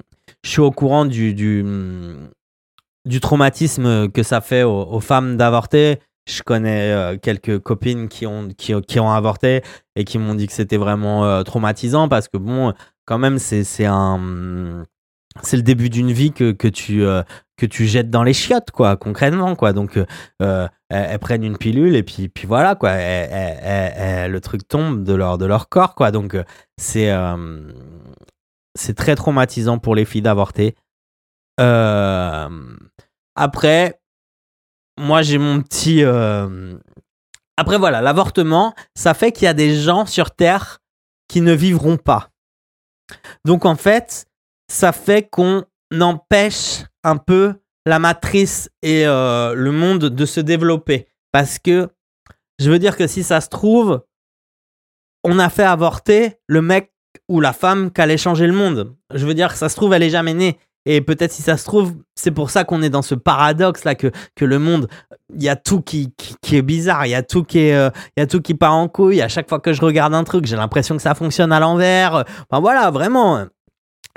je 0.44 0.50
suis 0.50 0.62
au 0.62 0.72
courant 0.72 1.06
du, 1.06 1.34
du, 1.34 3.20
traumatisme 3.22 4.10
que 4.10 4.24
ça 4.24 4.42
fait 4.42 4.64
aux, 4.64 5.00
femmes 5.00 5.38
d'avorter. 5.38 6.00
Je 6.28 6.44
connais 6.44 7.18
quelques 7.22 7.60
copines 7.60 8.08
qui 8.08 8.28
ont, 8.28 8.50
qui, 8.50 8.74
qui, 8.82 9.00
ont 9.00 9.12
avorté 9.12 9.64
et 9.96 10.04
qui 10.06 10.20
m'ont 10.20 10.36
dit 10.36 10.48
que 10.48 10.54
c'était 10.54 10.78
vraiment 10.78 11.44
traumatisant 11.44 12.08
parce 12.08 12.28
que 12.28 12.38
bon, 12.38 12.74
quand 13.10 13.18
même, 13.18 13.40
c'est 13.40 13.86
un. 13.86 14.86
C'est 15.42 15.58
le 15.58 15.64
début 15.64 15.90
d'une 15.90 16.12
vie 16.12 16.32
que, 16.32 16.52
que 16.52 16.68
tu, 16.68 17.04
euh, 17.04 17.24
que 17.58 17.66
tu 17.66 17.88
jettes 17.88 18.12
dans 18.12 18.24
les 18.24 18.34
chiottes, 18.34 18.70
quoi, 18.70 18.98
concrètement, 18.98 19.56
quoi. 19.56 19.74
Donc, 19.74 19.98
euh, 19.98 20.06
euh, 20.44 20.68
elles, 20.90 21.18
prennent 21.18 21.44
une 21.44 21.58
pilule 21.58 21.96
et 21.96 22.04
puis, 22.04 22.30
puis 22.30 22.46
voilà, 22.46 22.76
quoi. 22.76 22.92
le 22.94 24.38
truc 24.40 24.68
tombe 24.68 25.04
de 25.04 25.14
leur, 25.14 25.40
de 25.40 25.48
leur 25.48 25.70
corps, 25.70 25.96
quoi. 25.96 26.12
Donc, 26.12 26.38
c'est 26.78 27.12
c'est 28.76 28.96
très 28.96 29.16
traumatisant 29.16 29.80
pour 29.80 29.96
les 29.96 30.06
filles 30.06 30.22
d'avorter. 30.22 30.76
après, 31.58 32.60
moi, 35.00 35.24
j'ai 35.24 35.40
mon 35.40 35.64
petit. 35.64 36.04
Après, 37.58 37.80
voilà, 37.80 38.02
l'avortement, 38.02 38.76
ça 38.94 39.16
fait 39.16 39.32
qu'il 39.32 39.46
y 39.46 39.48
a 39.48 39.56
des 39.56 39.76
gens 39.76 40.06
sur 40.06 40.30
Terre 40.30 40.78
qui 41.28 41.42
ne 41.42 41.54
vivront 41.54 41.98
pas. 41.98 42.30
Donc 43.46 43.66
en 43.66 43.76
fait, 43.76 44.26
ça 44.70 44.92
fait 44.92 45.30
qu'on 45.30 45.66
empêche 46.00 46.84
un 47.04 47.18
peu 47.18 47.56
la 47.86 48.00
matrice 48.00 48.70
et 48.82 49.06
euh, 49.08 49.54
le 49.54 49.72
monde 49.72 50.06
de 50.06 50.26
se 50.26 50.40
développer. 50.40 51.08
Parce 51.32 51.60
que 51.60 51.90
je 52.60 52.70
veux 52.70 52.80
dire 52.80 52.98
que 52.98 53.08
si 53.08 53.24
ça 53.24 53.42
se 53.42 53.50
trouve, 53.50 54.04
on 55.24 55.40
a 55.40 55.50
fait 55.50 55.64
avorter 55.64 56.40
le 56.48 56.62
mec 56.62 56.94
ou 57.28 57.40
la 57.40 57.54
femme 57.54 57.92
qui 57.92 58.02
allait 58.02 58.18
changer 58.18 58.48
le 58.48 58.54
monde. 58.54 58.96
Je 59.14 59.26
veux 59.26 59.34
dire, 59.34 59.56
ça 59.56 59.70
se 59.70 59.76
trouve, 59.76 59.94
elle 59.94 60.04
est 60.04 60.10
jamais 60.10 60.34
née. 60.34 60.60
Et 60.92 61.02
peut-être 61.02 61.32
si 61.32 61.44
ça 61.44 61.56
se 61.56 61.66
trouve, 61.66 61.94
c'est 62.16 62.32
pour 62.32 62.50
ça 62.50 62.64
qu'on 62.64 62.82
est 62.82 62.90
dans 62.90 63.04
ce 63.04 63.14
paradoxe 63.14 63.84
là 63.84 63.94
que, 63.94 64.12
que 64.36 64.44
le 64.44 64.58
monde, 64.58 64.88
il 65.36 65.44
y 65.44 65.48
a 65.48 65.56
tout 65.56 65.82
qui, 65.82 66.16
qui, 66.42 66.56
est 66.56 66.64
bizarre, 66.64 67.06
il 67.06 67.12
y 67.12 67.16
a 67.16 67.22
tout 67.22 67.44
qui 67.44 67.60
est, 67.60 67.76
euh, 67.76 67.92
il 68.18 68.22
y 68.22 68.24
a 68.24 68.26
tout 68.26 68.42
qui 68.42 68.56
part 68.56 68.74
en 68.74 68.88
couille. 68.88 69.22
À 69.22 69.28
chaque 69.28 69.48
fois 69.48 69.60
que 69.60 69.72
je 69.72 69.82
regarde 69.82 70.16
un 70.16 70.24
truc, 70.24 70.48
j'ai 70.48 70.56
l'impression 70.56 70.96
que 70.96 71.04
ça 71.04 71.14
fonctionne 71.14 71.52
à 71.52 71.60
l'envers. 71.60 72.26
Enfin 72.50 72.60
voilà, 72.60 72.90
vraiment. 72.90 73.46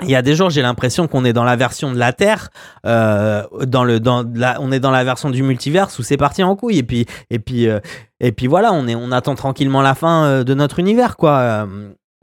Il 0.01 0.09
y 0.09 0.15
a 0.15 0.23
des 0.23 0.33
jours, 0.33 0.49
j'ai 0.49 0.63
l'impression 0.63 1.07
qu'on 1.07 1.25
est 1.25 1.31
dans 1.31 1.43
la 1.43 1.55
version 1.55 1.91
de 1.91 1.99
la 1.99 2.11
Terre, 2.11 2.49
euh, 2.87 3.43
dans 3.67 3.83
le, 3.83 3.99
dans 3.99 4.25
la, 4.33 4.59
on 4.59 4.71
est 4.71 4.79
dans 4.79 4.89
la 4.89 5.03
version 5.03 5.29
du 5.29 5.43
multiverse 5.43 5.99
où 5.99 6.01
c'est 6.01 6.17
parti 6.17 6.41
en 6.41 6.55
couille. 6.55 6.79
Et 6.79 6.83
puis, 6.83 7.05
et 7.29 7.37
puis, 7.37 7.69
euh, 7.69 7.81
et 8.19 8.31
puis 8.31 8.47
voilà, 8.47 8.73
on 8.73 8.87
est, 8.87 8.95
on 8.95 9.11
attend 9.11 9.35
tranquillement 9.35 9.83
la 9.83 9.93
fin 9.93 10.43
de 10.43 10.53
notre 10.55 10.79
univers, 10.79 11.17
quoi. 11.17 11.67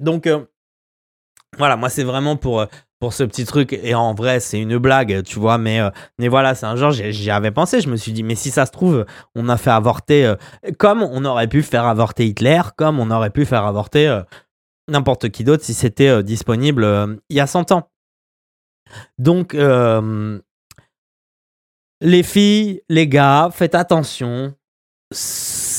Donc 0.01 0.29
voilà, 1.57 1.77
moi 1.77 1.89
c'est 1.89 2.05
vraiment 2.05 2.37
pour 2.37 2.67
pour 3.01 3.15
ce 3.15 3.25
petit 3.25 3.45
truc. 3.47 3.73
Et 3.73 3.95
en 3.95 4.15
vrai, 4.15 4.39
c'est 4.41 4.61
une 4.61 4.79
blague, 4.79 5.23
tu 5.25 5.41
vois. 5.41 5.59
Mais, 5.59 5.81
euh, 5.81 5.91
mais 6.19 6.29
voilà, 6.29 6.55
c'est 6.55 6.67
un 6.67 6.77
genre, 6.77 6.93
j'y 6.93 7.31
avais 7.31 7.51
pensé. 7.51 7.81
Je 7.81 7.89
me 7.89 7.97
suis 7.97 8.13
dit, 8.13 8.23
mais 8.23 8.37
si 8.37 8.51
ça 8.51 8.67
se 8.67 8.71
trouve, 8.71 9.07
on 9.35 9.49
a 9.49 9.57
fait 9.57 9.71
avorter, 9.71 10.27
euh, 10.27 10.37
comme 10.79 11.03
on 11.03 11.25
aurait 11.25 11.49
pu 11.49 11.63
faire 11.63 11.87
avorter 11.87 12.27
Hitler, 12.27 12.61
comme 12.77 13.01
on 13.01 13.11
aurait 13.11 13.31
pu 13.31 13.47
faire 13.47 13.65
avorter 13.65 14.07
euh, 14.07 14.23
n'importe 14.89 15.31
qui 15.31 15.45
d'autre 15.45 15.65
si 15.65 15.75
c'était 15.75 16.23
disponible 16.23 17.19
il 17.29 17.37
y 17.37 17.41
a 17.41 17.47
100 17.47 17.73
ans. 17.73 17.91
Donc, 19.19 19.57
les 22.03 22.23
filles, 22.25 22.83
les 22.89 23.07
gars, 23.07 23.51
faites 23.53 23.77
attention 23.77 24.55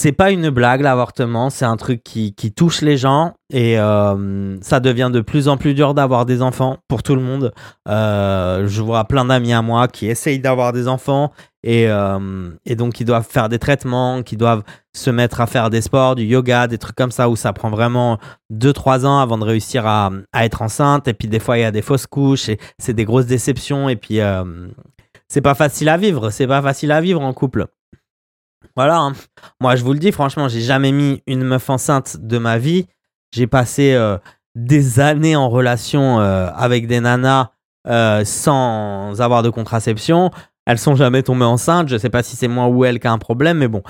c'est 0.01 0.13
pas 0.13 0.31
une 0.31 0.49
blague 0.49 0.81
l'avortement, 0.81 1.51
c'est 1.51 1.65
un 1.65 1.77
truc 1.77 2.01
qui, 2.03 2.33
touche 2.55 2.81
les 2.81 2.97
gens 2.97 3.35
et 3.53 3.79
euh, 3.79 4.57
ça 4.61 4.79
devient 4.79 5.11
de 5.13 5.21
plus 5.21 5.47
en 5.47 5.57
plus 5.57 5.75
dur 5.75 5.93
d'avoir 5.93 6.25
des 6.25 6.41
enfants 6.41 6.77
pour 6.87 7.03
tout 7.03 7.13
le 7.13 7.21
monde. 7.21 7.53
Euh, 7.87 8.67
je 8.67 8.81
vois 8.81 9.05
plein 9.05 9.25
d'amis 9.25 9.53
à 9.53 9.61
moi 9.61 9.87
qui 9.87 10.07
essayent 10.07 10.39
d'avoir 10.39 10.73
des 10.73 10.87
enfants 10.87 11.31
et, 11.63 11.85
euh, 11.87 12.49
donc 12.75 12.93
qui 12.93 13.05
doivent 13.05 13.27
faire 13.29 13.47
des 13.47 13.59
traitements, 13.59 14.23
qui 14.23 14.37
doivent 14.37 14.63
se 14.91 15.11
mettre 15.11 15.39
à 15.39 15.45
faire 15.45 15.69
des 15.69 15.81
sports, 15.81 16.15
du 16.15 16.23
yoga, 16.23 16.65
des 16.65 16.79
trucs 16.79 16.95
comme 16.95 17.11
ça 17.11 17.29
où 17.29 17.35
ça 17.35 17.53
prend 17.53 17.69
vraiment 17.69 18.17
2-3 18.51 19.05
ans 19.05 19.19
avant 19.19 19.37
de 19.37 19.45
réussir 19.45 19.85
à, 19.85 20.09
être 20.33 20.63
enceinte 20.63 21.07
et 21.09 21.13
puis 21.13 21.27
des 21.27 21.39
fois 21.39 21.59
il 21.59 21.61
y 21.61 21.63
a 21.63 21.71
des 21.71 21.83
fausses 21.83 22.07
couches 22.07 22.49
et 22.49 22.57
c'est 22.79 22.93
des 22.93 23.05
grosses 23.05 23.27
déceptions 23.27 23.87
et 23.87 23.97
puis 23.97 24.19
c'est 25.27 25.41
pas 25.41 25.53
facile 25.53 25.89
à 25.89 25.97
vivre, 25.97 26.31
c'est 26.31 26.47
pas 26.47 26.63
facile 26.63 26.91
à 26.91 27.01
vivre 27.01 27.21
en 27.21 27.33
couple. 27.33 27.67
Voilà, 28.81 28.97
hein. 28.97 29.13
moi 29.59 29.75
je 29.75 29.83
vous 29.83 29.93
le 29.93 29.99
dis, 29.99 30.11
franchement, 30.11 30.47
j'ai 30.47 30.61
jamais 30.61 30.91
mis 30.91 31.21
une 31.27 31.43
meuf 31.43 31.69
enceinte 31.69 32.17
de 32.19 32.39
ma 32.39 32.57
vie. 32.57 32.87
J'ai 33.31 33.45
passé 33.45 33.93
euh, 33.93 34.17
des 34.55 34.99
années 34.99 35.35
en 35.35 35.49
relation 35.49 36.19
euh, 36.19 36.49
avec 36.55 36.87
des 36.87 36.99
nanas 36.99 37.51
euh, 37.87 38.25
sans 38.25 39.21
avoir 39.21 39.43
de 39.43 39.51
contraception. 39.51 40.31
Elles 40.65 40.79
sont 40.79 40.95
jamais 40.95 41.21
tombées 41.21 41.45
enceintes. 41.45 41.89
Je 41.89 41.97
sais 41.97 42.09
pas 42.09 42.23
si 42.23 42.35
c'est 42.35 42.47
moi 42.47 42.69
ou 42.69 42.83
elle 42.83 42.99
qui 42.99 43.05
a 43.05 43.11
un 43.11 43.19
problème, 43.19 43.59
mais 43.59 43.67
bon 43.67 43.83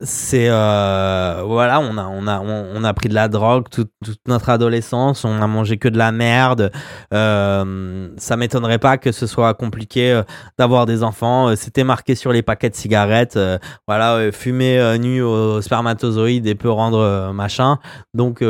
c'est 0.00 0.48
euh, 0.48 1.42
voilà 1.46 1.80
on 1.80 1.96
a 1.96 2.06
on 2.06 2.26
a 2.26 2.40
on, 2.40 2.84
a 2.84 2.94
pris 2.94 3.08
de 3.08 3.14
la 3.14 3.28
drogue 3.28 3.68
toute, 3.70 3.90
notre 4.28 4.50
adolescence 4.50 5.24
on 5.24 5.40
a 5.40 5.46
mangé 5.46 5.78
que 5.78 5.88
de 5.88 5.96
la 5.96 6.12
merde 6.12 6.70
euh, 7.14 8.10
ça 8.18 8.36
m'étonnerait 8.36 8.78
pas 8.78 8.98
que 8.98 9.10
ce 9.10 9.26
soit 9.26 9.54
compliqué 9.54 10.12
euh, 10.12 10.22
d'avoir 10.58 10.84
des 10.84 11.02
enfants 11.02 11.56
c'était 11.56 11.84
marqué 11.84 12.14
sur 12.14 12.32
les 12.32 12.42
paquets 12.42 12.68
de 12.68 12.74
cigarettes 12.74 13.38
voilà 13.86 14.30
fumer 14.32 14.98
nu 14.98 15.22
au 15.22 15.62
spermatozoïde 15.62 16.46
et 16.46 16.54
peut 16.54 16.70
rendre 16.70 17.32
machin 17.32 17.78
donc 18.12 18.42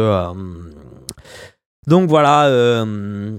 Donc 1.86 2.08
voilà, 2.08 2.46
euh, 2.46 3.38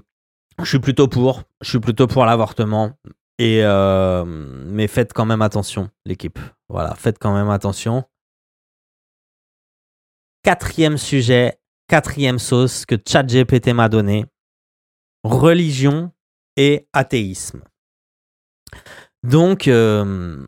je 0.59 0.65
suis 0.65 0.79
plutôt 0.79 1.07
pour. 1.07 1.43
Je 1.61 1.69
suis 1.69 1.79
plutôt 1.79 2.07
pour 2.07 2.25
l'avortement. 2.25 2.91
Et 3.39 3.63
euh, 3.63 4.25
mais 4.25 4.87
faites 4.87 5.13
quand 5.13 5.25
même 5.25 5.41
attention, 5.41 5.89
l'équipe. 6.05 6.39
Voilà, 6.69 6.95
faites 6.95 7.19
quand 7.19 7.33
même 7.33 7.49
attention. 7.49 8.03
Quatrième 10.43 10.97
sujet, 10.97 11.59
quatrième 11.87 12.39
sauce 12.39 12.85
que 12.85 12.95
ChatGPT 12.95 13.69
m'a 13.73 13.89
donné 13.89 14.25
religion 15.23 16.11
et 16.55 16.87
athéisme. 16.93 17.63
Donc, 19.23 19.67
euh, 19.67 20.45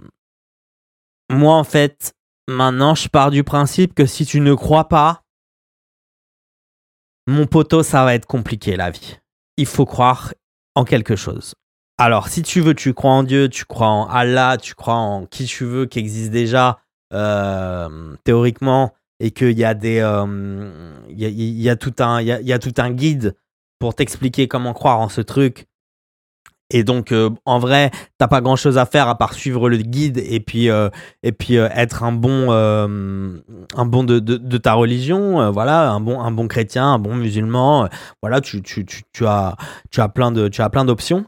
moi, 1.30 1.56
en 1.56 1.64
fait, 1.64 2.14
maintenant, 2.48 2.96
je 2.96 3.08
pars 3.10 3.32
du 3.32 3.44
principe 3.44 3.94
que 3.94 4.06
si 4.06 4.26
tu 4.26 4.40
ne 4.40 4.54
crois 4.54 4.88
pas, 4.88 5.24
mon 7.28 7.46
poteau, 7.46 7.84
ça 7.84 8.04
va 8.06 8.16
être 8.16 8.26
compliqué 8.26 8.76
la 8.76 8.90
vie. 8.90 9.18
Il 9.58 9.66
faut 9.66 9.86
croire 9.86 10.34
en 10.76 10.86
quelque 10.86 11.16
chose. 11.16 11.54
Alors, 12.00 12.30
si 12.30 12.43
tu 12.43 12.62
veux, 12.62 12.74
tu 12.74 12.93
crois 12.93 13.12
en 13.12 13.24
Dieu, 13.24 13.50
tu 13.50 13.66
crois 13.66 13.88
en 13.88 14.08
Allah, 14.08 14.58
tu 14.58 14.74
crois 14.74 14.95
en 14.95 15.26
qui 15.26 15.45
tu 15.45 15.66
veux, 15.66 15.86
qui 15.86 16.00
existe 16.00 16.32
déjà 16.32 16.80
euh, 17.14 18.16
théoriquement, 18.24 18.93
et 19.20 19.32
qu'il 19.32 19.60
y 19.60 19.66
a 19.66 19.74
des, 19.74 19.97
il 21.10 21.22
y, 21.22 21.78
tout 21.78 21.93
un, 22.00 22.22
il 22.22 22.50
y 22.50 22.60
tout 22.60 22.74
un 22.78 22.91
guide 22.91 23.36
pour 23.80 23.95
t'expliquer 23.95 24.47
comment 24.47 24.72
croire 24.74 25.00
en 25.02 25.10
ce 25.10 25.20
truc. 25.20 25.68
Et 26.72 26.84
donc, 26.84 27.12
euh, 27.12 27.32
en 27.45 27.58
vrai, 27.58 27.89
t'as 28.20 28.28
pas 28.28 28.41
grand 28.41 28.56
chose 28.56 28.78
à 28.78 28.86
faire 28.86 29.08
à 29.08 29.18
part 29.18 29.34
suivre 29.34 29.70
le 29.70 29.78
guide 29.78 30.20
et 30.20 30.39
puis, 30.39 30.70
euh, 30.70 30.89
et 31.24 31.32
puis 31.32 31.58
euh, 31.58 31.68
être 31.74 32.04
un 32.04 32.12
bon, 32.12 32.52
un 32.52 33.86
bon 33.86 34.04
de, 34.04 34.20
de, 34.20 34.58
ta 34.58 34.74
religion, 34.74 35.52
voilà, 35.52 35.89
un 35.89 36.00
bon, 36.00 36.22
un 36.22 36.32
bon 36.32 36.47
chrétien, 36.47 36.93
un 36.93 37.00
bon 37.00 37.16
musulman. 37.16 37.89
voilà, 38.22 38.39
tu, 38.39 38.62
tu, 38.62 38.86
tu, 38.86 39.02
tu, 39.14 39.26
as, 39.26 39.56
tu 39.89 40.00
as 40.00 40.10
plein 40.10 40.32
de, 40.32 40.47
tu 40.47 40.62
as 40.62 40.70
plein 40.70 40.86
d'options. 40.86 41.26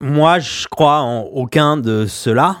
Moi, 0.00 0.38
je 0.38 0.66
crois 0.68 1.00
en 1.00 1.20
aucun 1.22 1.76
de 1.76 2.06
ceux-là, 2.06 2.58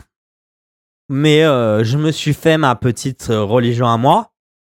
mais 1.08 1.42
je 1.42 1.96
me 1.96 2.10
suis 2.12 2.34
fait 2.34 2.58
ma 2.58 2.74
petite 2.74 3.26
religion 3.28 3.86
à 3.88 3.96
moi. 3.96 4.32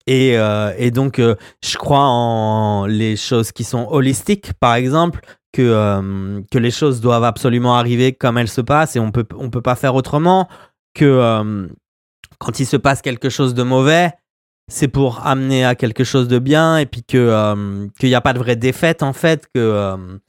Et, 0.08 0.38
euh, 0.38 0.90
donc, 0.90 1.20
euh, 1.20 1.36
je 1.64 1.78
crois 1.78 2.06
en 2.06 2.86
les 2.86 3.18
choses 3.18 3.52
qui 3.52 3.66
sont 3.66 3.88
holistiques, 3.92 4.54
par 4.54 4.74
exemple, 4.76 5.20
que, 5.52 5.62
euh, 5.62 6.42
que 6.50 6.58
les 6.58 6.72
choses 6.72 7.02
doivent 7.02 7.26
absolument 7.26 7.76
arriver 7.76 8.14
comme 8.14 8.38
elles 8.38 8.48
se 8.48 8.62
passent 8.62 8.96
et 8.96 9.00
on 9.00 9.12
peut, 9.12 9.28
on 9.38 9.50
peut 9.50 9.62
pas 9.62 9.76
faire 9.76 9.96
autrement. 9.96 10.48
Que 10.96 11.68
quand 12.40 12.60
il 12.60 12.66
se 12.66 12.78
passe 12.78 13.04
quelque 13.04 13.30
chose 13.30 13.54
de 13.54 13.62
mauvais, 13.62 14.14
c'est 14.68 14.88
pour 14.88 15.28
amener 15.28 15.64
à 15.64 15.76
quelque 15.76 16.04
chose 16.04 16.28
de 16.28 16.40
bien 16.40 16.78
et 16.78 16.88
puis 16.88 17.04
que 17.04 17.88
qu'il 18.00 18.10
n'y 18.10 18.16
a 18.16 18.22
pas 18.22 18.34
de 18.34 18.40
vraie 18.40 18.56
défaite 18.56 19.04
en 19.04 19.14
fait, 19.14 19.46
que, 19.54 20.20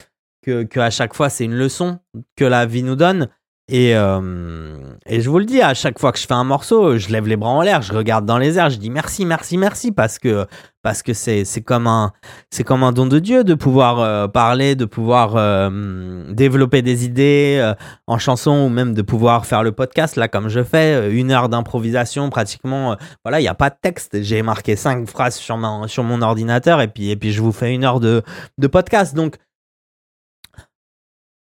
que, 0.65 0.79
à 0.79 0.89
chaque 0.89 1.13
fois 1.13 1.29
c'est 1.29 1.45
une 1.45 1.55
leçon 1.55 1.99
que 2.35 2.45
la 2.45 2.65
vie 2.65 2.83
nous 2.83 2.95
donne. 2.95 3.29
Et, 3.71 3.95
euh, 3.95 4.77
et 5.05 5.21
je 5.21 5.29
vous 5.29 5.37
le 5.37 5.45
dis, 5.45 5.61
à 5.61 5.75
chaque 5.75 5.99
fois 5.99 6.11
que 6.11 6.17
je 6.17 6.25
fais 6.25 6.33
un 6.33 6.43
morceau, 6.43 6.97
je 6.97 7.09
lève 7.09 7.27
les 7.27 7.35
bras 7.35 7.51
en 7.51 7.61
l'air, 7.61 7.83
je 7.83 7.93
regarde 7.93 8.25
dans 8.25 8.39
les 8.39 8.57
airs, 8.57 8.71
je 8.71 8.77
dis 8.77 8.89
merci, 8.89 9.25
merci, 9.25 9.57
merci, 9.57 9.91
parce 9.91 10.17
que 10.17 10.47
parce 10.81 11.03
que 11.03 11.13
c'est 11.13 11.45
comme 11.61 11.85
un 11.85 12.11
c'est 12.49 12.63
comme 12.63 12.83
un 12.83 12.91
don 12.91 13.05
de 13.05 13.19
Dieu 13.19 13.43
de 13.43 13.53
pouvoir 13.53 13.99
euh, 13.99 14.27
parler, 14.27 14.75
de 14.75 14.85
pouvoir 14.85 15.35
euh, 15.35 16.33
développer 16.33 16.81
des 16.81 17.05
idées 17.05 17.73
en 18.07 18.17
chanson 18.17 18.51
ou 18.51 18.69
même 18.69 18.95
de 18.95 19.03
pouvoir 19.03 19.45
faire 19.45 19.61
le 19.61 19.71
podcast 19.71 20.15
là 20.15 20.27
comme 20.27 20.47
je 20.47 20.63
fais, 20.63 21.11
une 21.13 21.31
heure 21.31 21.47
d'improvisation 21.47 22.31
pratiquement. 22.31 22.95
voilà, 23.23 23.39
il 23.39 23.43
n'y 23.43 23.49
a 23.49 23.55
pas 23.55 23.69
de 23.69 23.75
texte, 23.79 24.23
j'ai 24.23 24.41
marqué 24.41 24.75
cinq 24.75 25.07
phrases 25.07 25.35
sur 25.35 25.59
sur 25.87 26.03
mon 26.03 26.23
ordinateur 26.23 26.81
et 26.81 26.87
puis 26.87 27.11
et 27.11 27.17
puis 27.17 27.31
je 27.33 27.41
vous 27.41 27.51
fais 27.51 27.71
une 27.71 27.83
heure 27.83 27.99
de 27.99 28.23
de 28.57 28.67
podcast. 28.67 29.15
Donc 29.15 29.35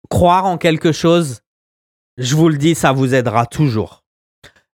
croire 0.09 0.45
en 0.45 0.57
quelque 0.57 0.91
chose 0.91 1.41
je 2.17 2.35
vous 2.35 2.49
le 2.49 2.57
dis, 2.57 2.75
ça 2.75 2.91
vous 2.91 3.13
aidera 3.13 3.45
toujours. 3.45 4.03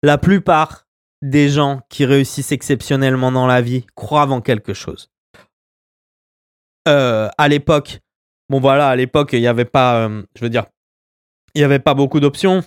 La 0.04 0.18
plupart 0.18 0.88
des 1.22 1.50
gens 1.50 1.82
qui 1.90 2.06
réussissent 2.06 2.52
exceptionnellement 2.52 3.32
dans 3.32 3.48
la 3.48 3.62
vie 3.62 3.86
croient 3.96 4.28
en 4.28 4.42
quelque 4.42 4.74
chose. 4.74 5.12
Euh, 6.88 7.30
à 7.38 7.48
l'époque, 7.48 8.00
bon 8.50 8.60
voilà, 8.60 8.90
à 8.90 8.96
l'époque, 8.96 9.34
il 9.34 9.42
n'y 9.42 9.48
avait 9.48 9.66
pas, 9.66 10.08
euh, 10.08 10.24
je 10.36 10.44
veux 10.44 10.50
dire, 10.50 10.66
il 11.54 11.64
avait 11.64 11.80
pas 11.80 11.94
beaucoup 11.94 12.20
d'options. 12.20 12.64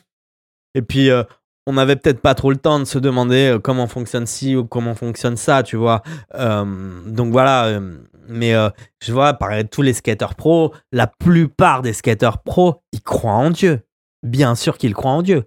Et 0.74 0.82
puis, 0.82 1.10
euh, 1.10 1.24
on 1.66 1.72
n'avait 1.72 1.96
peut-être 1.96 2.20
pas 2.20 2.34
trop 2.34 2.50
le 2.50 2.56
temps 2.56 2.78
de 2.78 2.84
se 2.84 2.98
demander 2.98 3.56
comment 3.62 3.86
fonctionne 3.86 4.26
ci 4.26 4.54
ou 4.54 4.66
comment 4.66 4.94
fonctionne 4.94 5.36
ça, 5.36 5.62
tu 5.62 5.76
vois. 5.76 6.02
donc 6.34 7.32
voilà, 7.32 7.80
mais 8.28 8.54
je 9.00 9.12
vois, 9.12 9.34
par 9.34 9.50
tous 9.70 9.82
les 9.82 9.92
skateurs 9.92 10.34
pros, 10.34 10.74
la 10.92 11.06
plupart 11.06 11.82
des 11.82 11.92
skateurs 11.92 12.42
pros, 12.42 12.82
ils 12.92 13.02
croient 13.02 13.32
en 13.32 13.50
Dieu 13.50 13.82
bien 14.24 14.54
sûr 14.54 14.78
qu'il 14.78 14.94
croit 14.94 15.12
en 15.12 15.22
Dieu. 15.22 15.44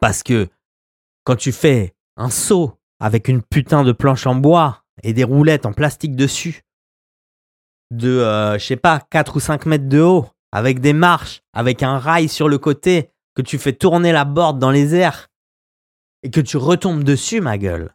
Parce 0.00 0.22
que 0.22 0.48
quand 1.24 1.36
tu 1.36 1.52
fais 1.52 1.94
un 2.16 2.30
saut 2.30 2.78
avec 3.00 3.28
une 3.28 3.42
putain 3.42 3.82
de 3.82 3.92
planche 3.92 4.26
en 4.26 4.34
bois 4.34 4.84
et 5.02 5.12
des 5.12 5.24
roulettes 5.24 5.66
en 5.66 5.72
plastique 5.72 6.16
dessus, 6.16 6.62
de, 7.90 8.08
euh, 8.08 8.58
je 8.58 8.64
sais 8.64 8.76
pas, 8.76 9.00
4 9.10 9.36
ou 9.36 9.40
5 9.40 9.66
mètres 9.66 9.88
de 9.88 10.00
haut, 10.00 10.26
avec 10.52 10.80
des 10.80 10.92
marches, 10.92 11.42
avec 11.52 11.82
un 11.82 11.98
rail 11.98 12.28
sur 12.28 12.48
le 12.48 12.58
côté, 12.58 13.10
que 13.34 13.42
tu 13.42 13.58
fais 13.58 13.74
tourner 13.74 14.12
la 14.12 14.24
board 14.24 14.58
dans 14.58 14.70
les 14.70 14.94
airs, 14.94 15.28
et 16.22 16.30
que 16.30 16.40
tu 16.40 16.56
retombes 16.56 17.04
dessus, 17.04 17.40
ma 17.40 17.58
gueule. 17.58 17.94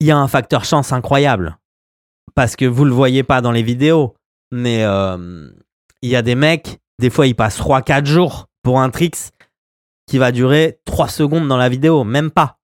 Il 0.00 0.06
y 0.06 0.10
a 0.10 0.18
un 0.18 0.28
facteur 0.28 0.64
chance 0.64 0.92
incroyable. 0.92 1.58
Parce 2.34 2.56
que 2.56 2.64
vous 2.64 2.84
le 2.84 2.92
voyez 2.92 3.22
pas 3.22 3.40
dans 3.40 3.52
les 3.52 3.62
vidéos, 3.62 4.14
mais 4.50 4.84
euh, 4.84 5.50
il 6.02 6.10
y 6.10 6.16
a 6.16 6.22
des 6.22 6.34
mecs 6.34 6.80
des 7.00 7.08
fois, 7.08 7.26
il 7.26 7.34
passe 7.34 7.58
3-4 7.58 8.04
jours 8.04 8.46
pour 8.62 8.78
un 8.78 8.90
tricks 8.90 9.32
qui 10.06 10.18
va 10.18 10.32
durer 10.32 10.80
3 10.84 11.08
secondes 11.08 11.48
dans 11.48 11.56
la 11.56 11.70
vidéo, 11.70 12.04
même 12.04 12.30
pas. 12.30 12.58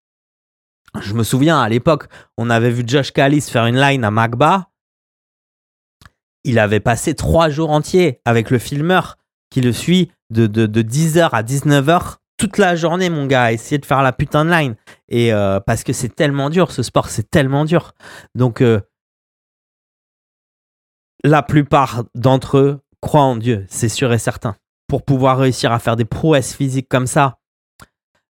Je 1.01 1.14
me 1.14 1.24
souviens, 1.24 1.59
à 1.59 1.70
l'époque, 1.70 2.09
on 2.37 2.51
avait 2.51 2.70
vu 2.70 2.84
Josh 2.87 3.12
Callis 3.12 3.41
faire 3.41 3.64
une 3.64 3.80
line 3.80 4.05
à 4.05 4.11
Magba. 4.11 4.68
Il 6.45 6.59
avait 6.59 6.80
passé 6.80 7.14
3 7.14 7.49
jours 7.49 7.70
entiers 7.70 8.20
avec 8.26 8.51
le 8.51 8.59
filmeur 8.59 9.16
qui 9.49 9.62
le 9.62 9.72
suit 9.72 10.12
de, 10.28 10.47
de, 10.47 10.82
10h 10.82 11.30
à 11.30 11.43
19h 11.43 12.16
toute 12.37 12.59
la 12.59 12.76
journée, 12.76 13.11
mon 13.11 13.26
gars, 13.26 13.53
essayer 13.53 13.78
de 13.78 13.87
faire 13.87 14.03
la 14.03 14.12
putain 14.12 14.45
de 14.45 14.51
line. 14.51 14.76
Et 15.09 15.32
euh, 15.32 15.61
parce 15.61 15.84
que 15.84 15.93
c'est 15.93 16.14
tellement 16.14 16.51
dur, 16.51 16.70
ce 16.70 16.82
sport, 16.82 17.09
c'est 17.09 17.30
tellement 17.30 17.64
dur. 17.64 17.95
Donc, 18.34 18.61
euh, 18.61 18.80
la 21.24 21.43
plupart 21.43 22.05
d'entre 22.14 22.59
eux 22.59 22.80
crois 23.01 23.22
en 23.22 23.37
Dieu, 23.37 23.64
c'est 23.68 23.89
sûr 23.89 24.12
et 24.12 24.18
certain. 24.18 24.57
Pour 24.89 25.05
pouvoir 25.05 25.39
réussir 25.39 25.72
à 25.72 25.78
faire 25.78 25.97
des 25.97 26.05
prouesses 26.05 26.55
physiques 26.55 26.89
comme 26.89 27.07
ça, 27.07 27.39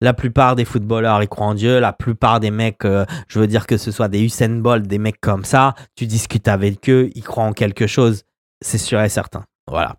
la 0.01 0.13
plupart 0.13 0.55
des 0.55 0.65
footballeurs, 0.65 1.23
ils 1.23 1.29
croient 1.29 1.47
en 1.47 1.53
Dieu. 1.53 1.79
La 1.79 1.93
plupart 1.93 2.41
des 2.41 2.51
mecs, 2.51 2.83
euh, 2.83 3.05
je 3.29 3.39
veux 3.39 3.47
dire 3.47 3.65
que 3.65 3.77
ce 3.77 3.89
soit 3.89 4.09
des 4.09 4.21
Usain 4.21 4.49
Bolt, 4.59 4.85
des 4.85 4.97
mecs 4.97 5.21
comme 5.21 5.45
ça, 5.45 5.75
tu 5.95 6.05
discutes 6.05 6.49
avec 6.49 6.89
eux, 6.89 7.09
ils 7.15 7.23
croient 7.23 7.45
en 7.45 7.53
quelque 7.53 7.87
chose. 7.87 8.23
C'est 8.61 8.77
sûr 8.77 8.99
et 9.01 9.09
certain. 9.09 9.45
Voilà. 9.67 9.95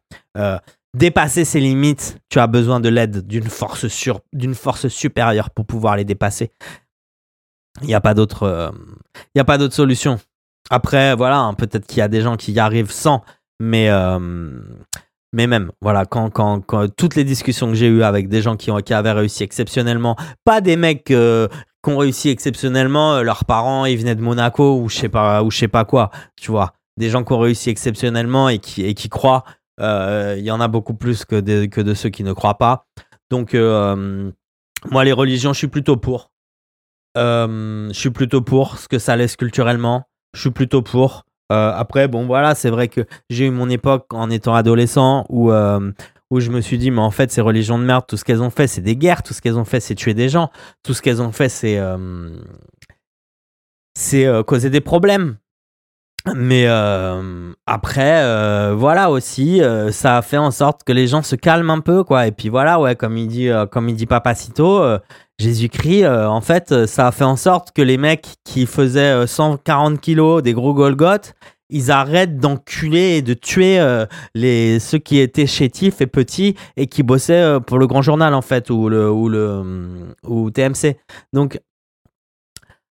Dépasser 0.94 1.44
ses 1.44 1.60
limites, 1.60 2.18
tu 2.30 2.38
as 2.38 2.46
besoin 2.46 2.80
de 2.80 2.88
l'aide 2.88 3.26
d'une 3.26 3.48
force, 3.48 3.88
sur, 3.88 4.20
force 4.54 4.88
supérieure 4.88 5.50
pour 5.50 5.66
pouvoir 5.66 5.96
les 5.96 6.04
dépasser. 6.04 6.50
Il 7.82 7.88
n'y 7.88 7.94
a 7.94 8.00
pas 8.00 8.14
d'autre, 8.14 8.44
euh, 8.44 8.70
a 9.36 9.44
pas 9.44 9.58
d'autre 9.58 9.74
solution. 9.74 10.18
Après, 10.70 11.14
voilà, 11.16 11.40
hein, 11.40 11.54
peut-être 11.54 11.86
qu'il 11.86 11.98
y 11.98 12.02
a 12.02 12.08
des 12.08 12.20
gens 12.20 12.36
qui 12.36 12.52
y 12.52 12.60
arrivent 12.60 12.92
sans, 12.92 13.22
mais, 13.60 13.90
euh, 13.90 14.18
mais 15.32 15.48
même, 15.48 15.72
voilà, 15.82 16.06
quand, 16.06 16.30
quand, 16.30 16.62
toutes 16.96 17.16
les 17.16 17.24
discussions 17.24 17.68
que 17.68 17.74
j'ai 17.74 17.88
eues 17.88 18.04
avec 18.04 18.28
des 18.28 18.40
gens 18.40 18.56
qui, 18.56 18.70
ont, 18.70 18.78
qui 18.78 18.94
avaient 18.94 19.12
réussi 19.12 19.42
exceptionnellement, 19.42 20.16
pas 20.44 20.60
des 20.60 20.76
mecs 20.76 21.10
euh, 21.10 21.48
qui 21.84 21.90
ont 21.90 21.98
réussi 21.98 22.28
exceptionnellement, 22.28 23.20
leurs 23.20 23.44
parents, 23.44 23.84
ils 23.84 23.98
venaient 23.98 24.14
de 24.14 24.22
Monaco 24.22 24.78
ou 24.80 24.88
je 24.88 24.96
sais 24.96 25.08
pas, 25.08 25.42
ou 25.42 25.50
je 25.50 25.58
sais 25.58 25.68
pas 25.68 25.84
quoi, 25.84 26.10
tu 26.40 26.52
vois. 26.52 26.72
Des 26.96 27.10
gens 27.10 27.24
qui 27.24 27.32
ont 27.32 27.40
réussi 27.40 27.70
exceptionnellement 27.70 28.48
et 28.48 28.60
qui, 28.60 28.84
et 28.84 28.94
qui 28.94 29.08
croient, 29.08 29.42
il 29.78 30.44
y 30.44 30.50
en 30.50 30.60
a 30.60 30.68
beaucoup 30.68 30.94
plus 30.94 31.24
que 31.24 31.40
de, 31.40 31.94
ceux 31.94 32.10
qui 32.10 32.24
ne 32.24 32.32
croient 32.32 32.58
pas. 32.58 32.86
Donc, 33.30 33.54
moi, 33.54 35.04
les 35.04 35.12
religions, 35.12 35.52
je 35.52 35.58
suis 35.58 35.68
plutôt 35.68 35.96
pour. 35.96 36.30
je 37.16 37.90
suis 37.92 38.10
plutôt 38.10 38.42
pour 38.42 38.78
ce 38.78 38.88
que 38.88 38.98
ça 38.98 39.16
laisse 39.16 39.36
culturellement. 39.36 40.04
Je 40.34 40.40
suis 40.40 40.50
plutôt 40.50 40.82
pour. 40.82 41.24
Euh, 41.52 41.72
après, 41.74 42.08
bon, 42.08 42.26
voilà, 42.26 42.54
c'est 42.54 42.70
vrai 42.70 42.88
que 42.88 43.02
j'ai 43.28 43.46
eu 43.46 43.50
mon 43.50 43.68
époque 43.68 44.06
en 44.12 44.30
étant 44.30 44.54
adolescent 44.54 45.26
où, 45.28 45.52
euh, 45.52 45.92
où 46.30 46.40
je 46.40 46.50
me 46.50 46.60
suis 46.60 46.78
dit, 46.78 46.90
mais 46.90 47.00
en 47.00 47.10
fait, 47.10 47.30
ces 47.30 47.40
religions 47.40 47.78
de 47.78 47.84
merde, 47.84 48.04
tout 48.08 48.16
ce 48.16 48.24
qu'elles 48.24 48.42
ont 48.42 48.50
fait, 48.50 48.66
c'est 48.66 48.80
des 48.80 48.96
guerres, 48.96 49.22
tout 49.22 49.34
ce 49.34 49.42
qu'elles 49.42 49.58
ont 49.58 49.64
fait, 49.64 49.80
c'est 49.80 49.94
tuer 49.94 50.14
des 50.14 50.28
gens, 50.28 50.50
tout 50.82 50.94
ce 50.94 51.02
qu'elles 51.02 51.20
ont 51.20 51.32
fait, 51.32 51.48
c'est 51.48 51.78
euh, 51.78 52.30
c'est 53.96 54.26
causer 54.46 54.70
des 54.70 54.80
problèmes. 54.80 55.36
Mais 56.34 56.64
euh, 56.66 57.52
après, 57.66 58.22
euh, 58.22 58.74
voilà 58.74 59.10
aussi, 59.10 59.62
euh, 59.62 59.92
ça 59.92 60.16
a 60.16 60.22
fait 60.22 60.38
en 60.38 60.50
sorte 60.50 60.82
que 60.82 60.92
les 60.92 61.06
gens 61.06 61.22
se 61.22 61.36
calment 61.36 61.70
un 61.70 61.80
peu, 61.80 62.02
quoi. 62.02 62.26
Et 62.26 62.32
puis 62.32 62.48
voilà, 62.48 62.80
ouais, 62.80 62.96
comme 62.96 63.18
il 63.18 63.28
dit, 63.28 63.50
comme 63.70 63.88
il 63.90 63.94
dit 63.94 64.06
Papacito, 64.06 64.82
Jésus-Christ, 65.38 66.06
en 66.06 66.40
fait, 66.40 66.86
ça 66.86 67.08
a 67.08 67.12
fait 67.12 67.24
en 67.24 67.36
sorte 67.36 67.72
que 67.72 67.82
les 67.82 67.98
mecs 67.98 68.26
qui 68.44 68.64
faisaient 68.64 69.26
140 69.26 70.00
kilos, 70.00 70.42
des 70.42 70.54
gros 70.54 70.72
Golgoth, 70.72 71.34
ils 71.70 71.90
arrêtent 71.90 72.38
d'enculer 72.38 73.16
et 73.16 73.22
de 73.22 73.34
tuer 73.34 73.82
les 74.34 74.78
ceux 74.78 74.98
qui 74.98 75.18
étaient 75.18 75.46
chétifs 75.46 76.00
et 76.00 76.06
petits 76.06 76.54
et 76.76 76.86
qui 76.86 77.02
bossaient 77.02 77.58
pour 77.66 77.78
le 77.78 77.86
Grand 77.86 78.02
Journal 78.02 78.32
en 78.32 78.42
fait 78.42 78.70
ou 78.70 78.88
le 78.88 79.10
ou 79.10 79.28
le 79.28 80.14
ou 80.26 80.50
TMC. 80.50 80.96
Donc 81.32 81.58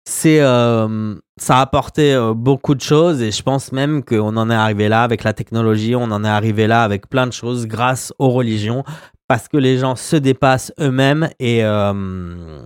c'est 0.06 0.40
euh, 0.40 1.14
ça 1.38 1.58
a 1.58 1.60
apporté 1.62 2.12
euh, 2.14 2.34
beaucoup 2.34 2.74
de 2.74 2.80
choses 2.82 3.22
et 3.22 3.30
je 3.30 3.42
pense 3.42 3.72
même 3.72 4.04
qu'on 4.04 4.36
en 4.36 4.50
est 4.50 4.54
arrivé 4.54 4.88
là 4.88 5.02
avec 5.02 5.24
la 5.24 5.32
technologie, 5.32 5.96
on 5.96 6.04
en 6.04 6.24
est 6.24 6.28
arrivé 6.28 6.66
là 6.66 6.82
avec 6.82 7.08
plein 7.08 7.26
de 7.26 7.32
choses 7.32 7.66
grâce 7.66 8.12
aux 8.18 8.28
religions 8.28 8.84
parce 9.28 9.48
que 9.48 9.56
les 9.56 9.78
gens 9.78 9.96
se 9.96 10.16
dépassent 10.16 10.72
eux-mêmes 10.78 11.30
et 11.40 11.64
euh, 11.64 12.60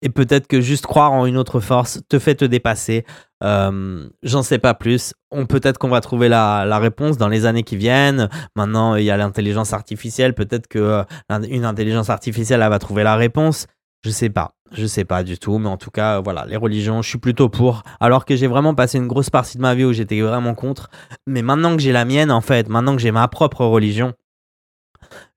et 0.00 0.08
peut-être 0.08 0.46
que 0.46 0.60
juste 0.60 0.86
croire 0.86 1.12
en 1.12 1.26
une 1.26 1.36
autre 1.36 1.60
force 1.60 2.00
te 2.08 2.18
fait 2.18 2.36
te 2.36 2.44
dépasser. 2.44 3.04
J'en 3.42 4.42
sais 4.42 4.58
pas 4.58 4.74
plus. 4.74 5.12
On 5.32 5.46
peut-être 5.46 5.76
qu'on 5.76 5.88
va 5.88 6.00
trouver 6.00 6.28
la, 6.28 6.78
réponse 6.78 7.18
dans 7.18 7.26
les 7.26 7.46
années 7.46 7.64
qui 7.64 7.76
viennent. 7.76 8.28
Maintenant, 8.54 8.94
il 8.94 9.02
y 9.02 9.10
a 9.10 9.16
l'intelligence 9.16 9.72
artificielle. 9.72 10.34
Peut-être 10.34 10.68
que 10.68 11.02
une 11.50 11.64
intelligence 11.64 12.10
artificielle 12.10 12.62
elle 12.62 12.70
va 12.70 12.78
trouver 12.78 13.02
la 13.02 13.16
réponse. 13.16 13.66
Je 14.04 14.10
sais 14.10 14.30
pas. 14.30 14.54
Je 14.72 14.86
sais 14.86 15.04
pas 15.04 15.22
du 15.22 15.38
tout, 15.38 15.58
mais 15.58 15.68
en 15.68 15.76
tout 15.76 15.90
cas, 15.90 16.20
voilà, 16.20 16.44
les 16.46 16.56
religions, 16.56 17.02
je 17.02 17.08
suis 17.08 17.18
plutôt 17.18 17.48
pour. 17.48 17.82
Alors 18.00 18.24
que 18.24 18.36
j'ai 18.36 18.46
vraiment 18.46 18.74
passé 18.74 18.98
une 18.98 19.06
grosse 19.06 19.30
partie 19.30 19.56
de 19.56 19.62
ma 19.62 19.74
vie 19.74 19.84
où 19.84 19.92
j'étais 19.92 20.20
vraiment 20.20 20.54
contre. 20.54 20.90
Mais 21.26 21.42
maintenant 21.42 21.74
que 21.74 21.82
j'ai 21.82 21.92
la 21.92 22.04
mienne, 22.04 22.30
en 22.30 22.40
fait, 22.40 22.68
maintenant 22.68 22.94
que 22.94 23.02
j'ai 23.02 23.10
ma 23.10 23.26
propre 23.28 23.64
religion, 23.64 24.14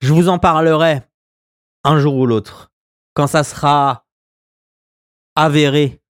je 0.02 0.14
vous 0.14 0.28
en 0.28 0.38
parlerai 0.38 1.02
un 1.84 2.00
jour 2.00 2.16
ou 2.16 2.26
l'autre. 2.26 2.72
Quand 3.14 3.28
ça 3.28 3.44
sera 3.44 4.06
avéré 5.36 6.02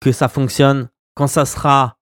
que 0.00 0.12
ça 0.12 0.28
fonctionne, 0.28 0.88
quand 1.14 1.26
ça 1.26 1.44
sera 1.44 1.98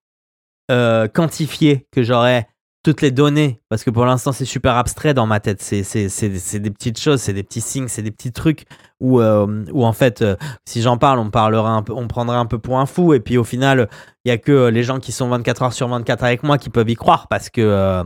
euh, 0.70 1.09
quantifié, 1.09 1.88
que 1.90 2.03
j'aurai 2.03 2.46
toutes 2.83 3.03
les 3.03 3.11
données, 3.11 3.61
parce 3.68 3.85
que 3.85 3.91
pour 3.91 4.07
l'instant 4.07 4.33
c'est 4.33 4.47
super 4.47 4.76
abstrait 4.76 5.12
dans 5.12 5.26
ma 5.26 5.39
tête, 5.39 5.61
c'est, 5.61 5.83
des 5.83 6.70
petites 6.70 6.99
choses, 6.99 7.20
c'est 7.20 7.35
des 7.35 7.43
petits 7.43 7.61
signes, 7.61 7.89
c'est 7.89 8.03
des 8.03 8.11
petits 8.11 8.33
trucs 8.33 8.64
où, 9.01 9.20
euh, 9.20 9.64
en 9.74 9.93
fait, 9.93 10.22
euh, 10.22 10.37
si 10.66 10.81
j'en 10.81 10.97
parle, 10.97 11.18
on 11.18 11.31
parlera 11.31 11.70
un 11.70 11.83
peu, 11.83 11.93
on 11.93 12.09
prendra 12.09 12.39
un 12.39 12.47
peu 12.47 12.59
pour 12.59 12.78
un 12.78 12.87
fou, 12.87 13.12
et 13.12 13.20
puis 13.20 13.37
au 13.37 13.45
final, 13.45 13.89
il 14.24 14.31
y 14.31 14.33
a 14.33 14.39
que 14.39 14.68
les 14.68 14.83
gens 14.83 14.99
qui 14.99 15.12
sont 15.12 15.28
24 15.28 15.62
heures 15.62 15.72
sur 15.72 15.89
24 15.89 16.24
avec 16.24 16.43
moi 16.43 16.57
qui 16.57 16.70
peuvent 16.70 16.89
y 16.89 16.95
croire, 16.95 17.28
parce 17.28 17.51
que 17.51 17.61
euh, 17.61 18.03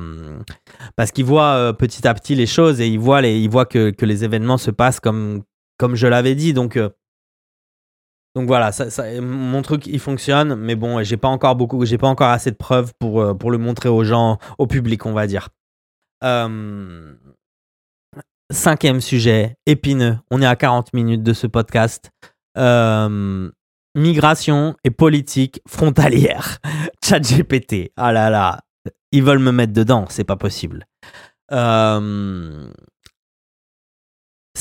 parce 0.96 1.12
qu'ils 1.12 1.24
voient 1.24 1.72
petit 1.78 2.06
à 2.06 2.14
petit 2.14 2.34
les 2.34 2.46
choses 2.46 2.80
et 2.80 2.88
ils 2.88 2.98
voient, 2.98 3.20
les, 3.20 3.38
ils 3.38 3.50
que 3.50 4.04
les 4.04 4.24
événements 4.24 4.58
se 4.58 4.72
passent 4.72 5.00
comme, 5.00 5.42
comme 5.78 5.94
je 5.94 6.06
l'avais 6.08 6.34
dit, 6.34 6.52
donc 6.52 6.78
donc 8.34 8.48
voilà, 8.48 8.72
mon 9.20 9.62
truc 9.62 9.86
il 9.86 10.00
fonctionne, 10.00 10.56
mais 10.56 10.74
bon, 10.74 11.04
j'ai 11.04 11.16
pas 11.16 11.28
encore 11.28 11.54
beaucoup, 11.54 11.84
j'ai 11.84 11.98
pas 11.98 12.08
encore 12.08 12.30
assez 12.30 12.50
de 12.50 12.56
preuves 12.56 12.92
pour, 12.98 13.20
euh, 13.20 13.32
pour 13.32 13.52
le 13.52 13.58
montrer 13.58 13.88
aux 13.88 14.02
gens, 14.02 14.38
au 14.58 14.66
public, 14.66 15.06
on 15.06 15.12
va 15.12 15.28
dire. 15.28 15.50
Euh, 16.24 17.14
cinquième 18.50 19.00
sujet, 19.00 19.56
épineux. 19.66 20.18
On 20.32 20.42
est 20.42 20.46
à 20.46 20.56
40 20.56 20.92
minutes 20.94 21.22
de 21.22 21.32
ce 21.32 21.46
podcast. 21.46 22.10
Euh, 22.58 23.52
migration 23.94 24.74
et 24.82 24.90
politique 24.90 25.60
frontalière. 25.68 26.58
Chat 27.04 27.20
GPT. 27.20 27.92
Ah 27.96 28.10
là 28.10 28.30
là, 28.30 28.62
ils 29.12 29.22
veulent 29.22 29.38
me 29.38 29.52
mettre 29.52 29.72
dedans, 29.72 30.06
c'est 30.08 30.24
pas 30.24 30.36
possible. 30.36 30.86
c'est 31.50 31.56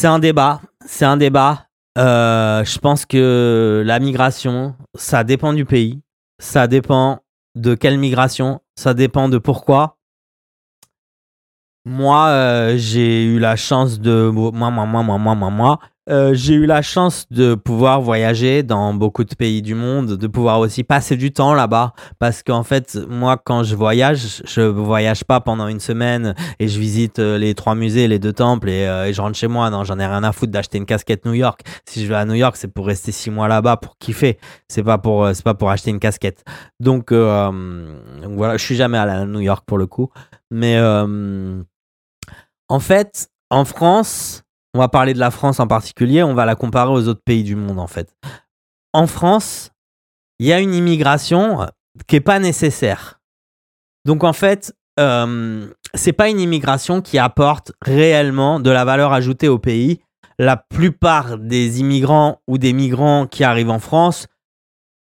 un 0.08 0.20
débat, 0.20 0.62
c'est 0.86 1.06
un 1.06 1.18
débat. 1.18 1.66
Euh, 1.98 2.64
je 2.64 2.80
pense 2.80 3.06
que 3.06 3.84
la 3.86 4.00
migration, 4.00 4.76
ça 4.96 5.24
dépend 5.24 5.54
du 5.54 5.66
pays, 5.66 6.02
ça 6.40 6.68
dépend 6.68 7.20
de 7.56 7.76
quelle 7.76 8.00
migration, 8.00 8.62
ça 8.76 8.94
dépend 8.94 9.30
de 9.30 9.38
pourquoi. 9.38 9.98
Moi, 11.86 12.28
euh, 12.28 12.78
j'ai 12.78 13.26
eu 13.26 13.40
la 13.40 13.56
chance 13.56 14.00
de 14.00 14.30
moi, 14.30 14.72
moi, 14.72 14.86
moi, 14.86 15.04
moi, 15.04 15.18
moi, 15.18 15.36
moi, 15.36 15.50
moi, 15.50 15.80
euh, 16.10 16.34
j'ai 16.34 16.54
eu 16.54 16.66
la 16.66 16.82
chance 16.82 17.26
de 17.32 17.56
pouvoir 17.56 18.02
voyager 18.02 18.62
dans 18.62 18.94
beaucoup 18.94 19.24
de 19.24 19.34
pays 19.36 19.62
du 19.62 19.74
monde, 19.74 20.18
de 20.18 20.28
pouvoir 20.28 20.60
aussi 20.60 20.84
passer 20.84 21.16
du 21.16 21.32
temps 21.32 21.54
là-bas. 21.54 21.94
Parce 22.20 22.44
qu'en 22.44 22.64
fait, 22.64 22.98
moi, 23.08 23.38
quand 23.38 23.64
je 23.64 23.76
voyage, 23.76 24.44
je 24.46 24.62
voyage 24.62 25.24
pas 25.24 25.40
pendant 25.40 25.68
une 25.68 25.80
semaine 25.80 26.36
et 26.60 26.68
je 26.68 26.78
visite 26.78 27.20
euh, 27.20 27.38
les 27.38 27.56
trois 27.56 27.76
musées, 27.76 28.08
les 28.10 28.20
deux 28.20 28.34
temples 28.34 28.70
et, 28.70 28.86
euh, 28.86 29.06
et 29.06 29.14
je 29.14 29.22
rentre 29.22 29.38
chez 29.38 29.48
moi. 29.48 29.70
Non, 29.70 29.86
j'en 29.86 29.98
ai 29.98 30.06
rien 30.06 30.24
à 30.24 30.34
foutre 30.34 30.52
d'acheter 30.52 30.78
une 30.78 30.86
casquette 30.86 31.26
New 31.26 31.34
York. 31.34 31.62
Si 31.86 32.04
je 32.04 32.10
vais 32.10 32.16
à 32.16 32.26
New 32.26 32.36
York, 32.36 32.58
c'est 32.58 32.68
pour 32.68 32.88
rester 32.88 33.14
six 33.14 33.30
mois 33.30 33.48
là-bas 33.48 33.78
pour 33.78 33.98
kiffer. 33.98 34.38
C'est 34.68 34.84
pas 34.84 34.98
pour, 34.98 35.30
pas 35.44 35.54
pour 35.54 35.70
acheter 35.70 35.92
une 35.92 36.00
casquette. 36.00 36.44
Donc, 36.82 37.14
donc 37.14 38.32
voilà, 38.36 38.58
je 38.58 38.64
suis 38.64 38.76
jamais 38.76 38.98
allé 38.98 39.12
à 39.12 39.26
New 39.26 39.40
York 39.40 39.64
pour 39.66 39.78
le 39.78 39.88
coup. 39.88 40.10
Mais 40.52 40.80
en 42.70 42.80
fait, 42.80 43.30
en 43.50 43.66
France, 43.66 44.43
on 44.74 44.80
va 44.80 44.88
parler 44.88 45.14
de 45.14 45.20
la 45.20 45.32
France 45.32 45.60
en 45.60 45.68
particulier, 45.68 46.24
on 46.24 46.34
va 46.34 46.46
la 46.46 46.56
comparer 46.56 46.92
aux 46.92 47.08
autres 47.08 47.24
pays 47.24 47.44
du 47.44 47.56
monde 47.56 47.80
en 47.80 47.88
fait. 47.88 48.16
En 48.94 49.08
France, 49.08 49.72
il 50.40 50.48
y 50.48 50.54
a 50.54 50.60
une 50.60 50.74
immigration 50.74 51.68
qui 52.08 52.16
n'est 52.16 52.22
pas 52.22 52.40
nécessaire. 52.40 53.20
Donc 54.06 54.24
en 54.24 54.34
fait, 54.34 54.74
euh, 55.00 55.68
c'est 55.94 56.14
pas 56.14 56.30
une 56.30 56.40
immigration 56.40 57.02
qui 57.02 57.18
apporte 57.18 57.72
réellement 57.82 58.60
de 58.60 58.70
la 58.70 58.86
valeur 58.86 59.14
ajoutée 59.14 59.48
au 59.48 59.60
pays. 59.60 60.02
La 60.40 60.58
plupart 60.58 61.38
des 61.38 61.80
immigrants 61.80 62.42
ou 62.48 62.58
des 62.58 62.74
migrants 62.74 63.28
qui 63.28 63.44
arrivent 63.44 63.70
en 63.70 63.80
France 63.80 64.28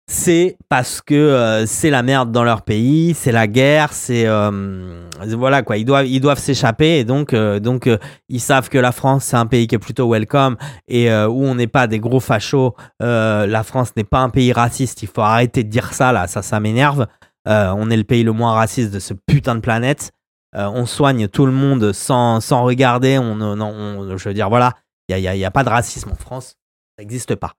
c'est 0.07 0.59
parce 0.69 1.01
que 1.01 1.15
euh, 1.15 1.65
c'est 1.67 1.89
la 1.89 2.03
merde 2.03 2.31
dans 2.31 2.45
leur 2.45 2.63
pays, 2.63 3.15
c'est 3.15 3.33
la 3.33 3.47
guerre, 3.47 3.95
c'est 3.95 4.27
euh, 4.27 5.09
voilà 5.29 5.63
quoi, 5.63 5.79
ils 5.79 5.85
doivent 5.87 6.07
ils 6.07 6.21
doivent 6.21 6.39
s'échapper 6.39 6.99
et 6.99 7.05
donc 7.05 7.33
euh, 7.33 7.59
donc 7.59 7.89
ils 8.29 8.41
savent 8.41 8.69
que 8.69 8.77
la 8.77 8.93
France 8.93 9.25
c'est 9.25 9.37
un 9.37 9.47
pays 9.47 9.67
qui 9.67 9.75
est 9.75 9.79
plutôt 9.79 10.11
welcome 10.11 10.57
et 10.89 11.11
où 11.11 11.45
on 11.45 11.55
n'est 11.55 11.67
pas 11.67 11.87
des 11.87 12.01
gros 12.01 12.21
fachos. 12.21 12.75
la 13.01 13.63
France 13.63 13.93
n'est 13.97 14.05
pas 14.05 14.21
un 14.21 14.29
pays 14.29 14.53
raciste, 14.53 15.03
il 15.03 15.09
faut 15.09 15.23
arrêter 15.23 15.65
de 15.65 15.71
dire 15.71 15.95
ça 15.95 16.13
là, 16.13 16.27
ça 16.27 16.43
ça 16.43 16.61
m'énerve. 16.61 17.07
on 17.47 17.91
est 17.91 17.97
le 17.97 18.05
pays 18.05 18.25
le 18.25 18.33
moins 18.33 18.53
raciste 18.53 18.93
de 18.93 18.99
ce 18.99 19.15
putain 19.15 19.55
de 19.55 19.61
planète. 19.61 20.13
on 20.55 20.85
soigne 20.85 21.29
tout 21.29 21.47
le 21.47 21.53
monde 21.53 21.93
sans, 21.93 22.41
sans 22.41 22.63
regarder. 22.65 23.19
On, 23.19 24.17
je 24.19 24.29
veux 24.29 24.35
dire 24.35 24.51
voilà, 24.51 24.75
il 25.09 25.19
y 25.19 25.29
a, 25.29 25.35
y 25.35 25.45
a, 25.45 25.51
pas 25.51 25.65
de 25.65 25.71
racisme 25.71 26.11
en 26.11 26.17
France, 26.17 26.57
ça 26.99 27.03
n'existe 27.03 27.35
pas. 27.37 27.55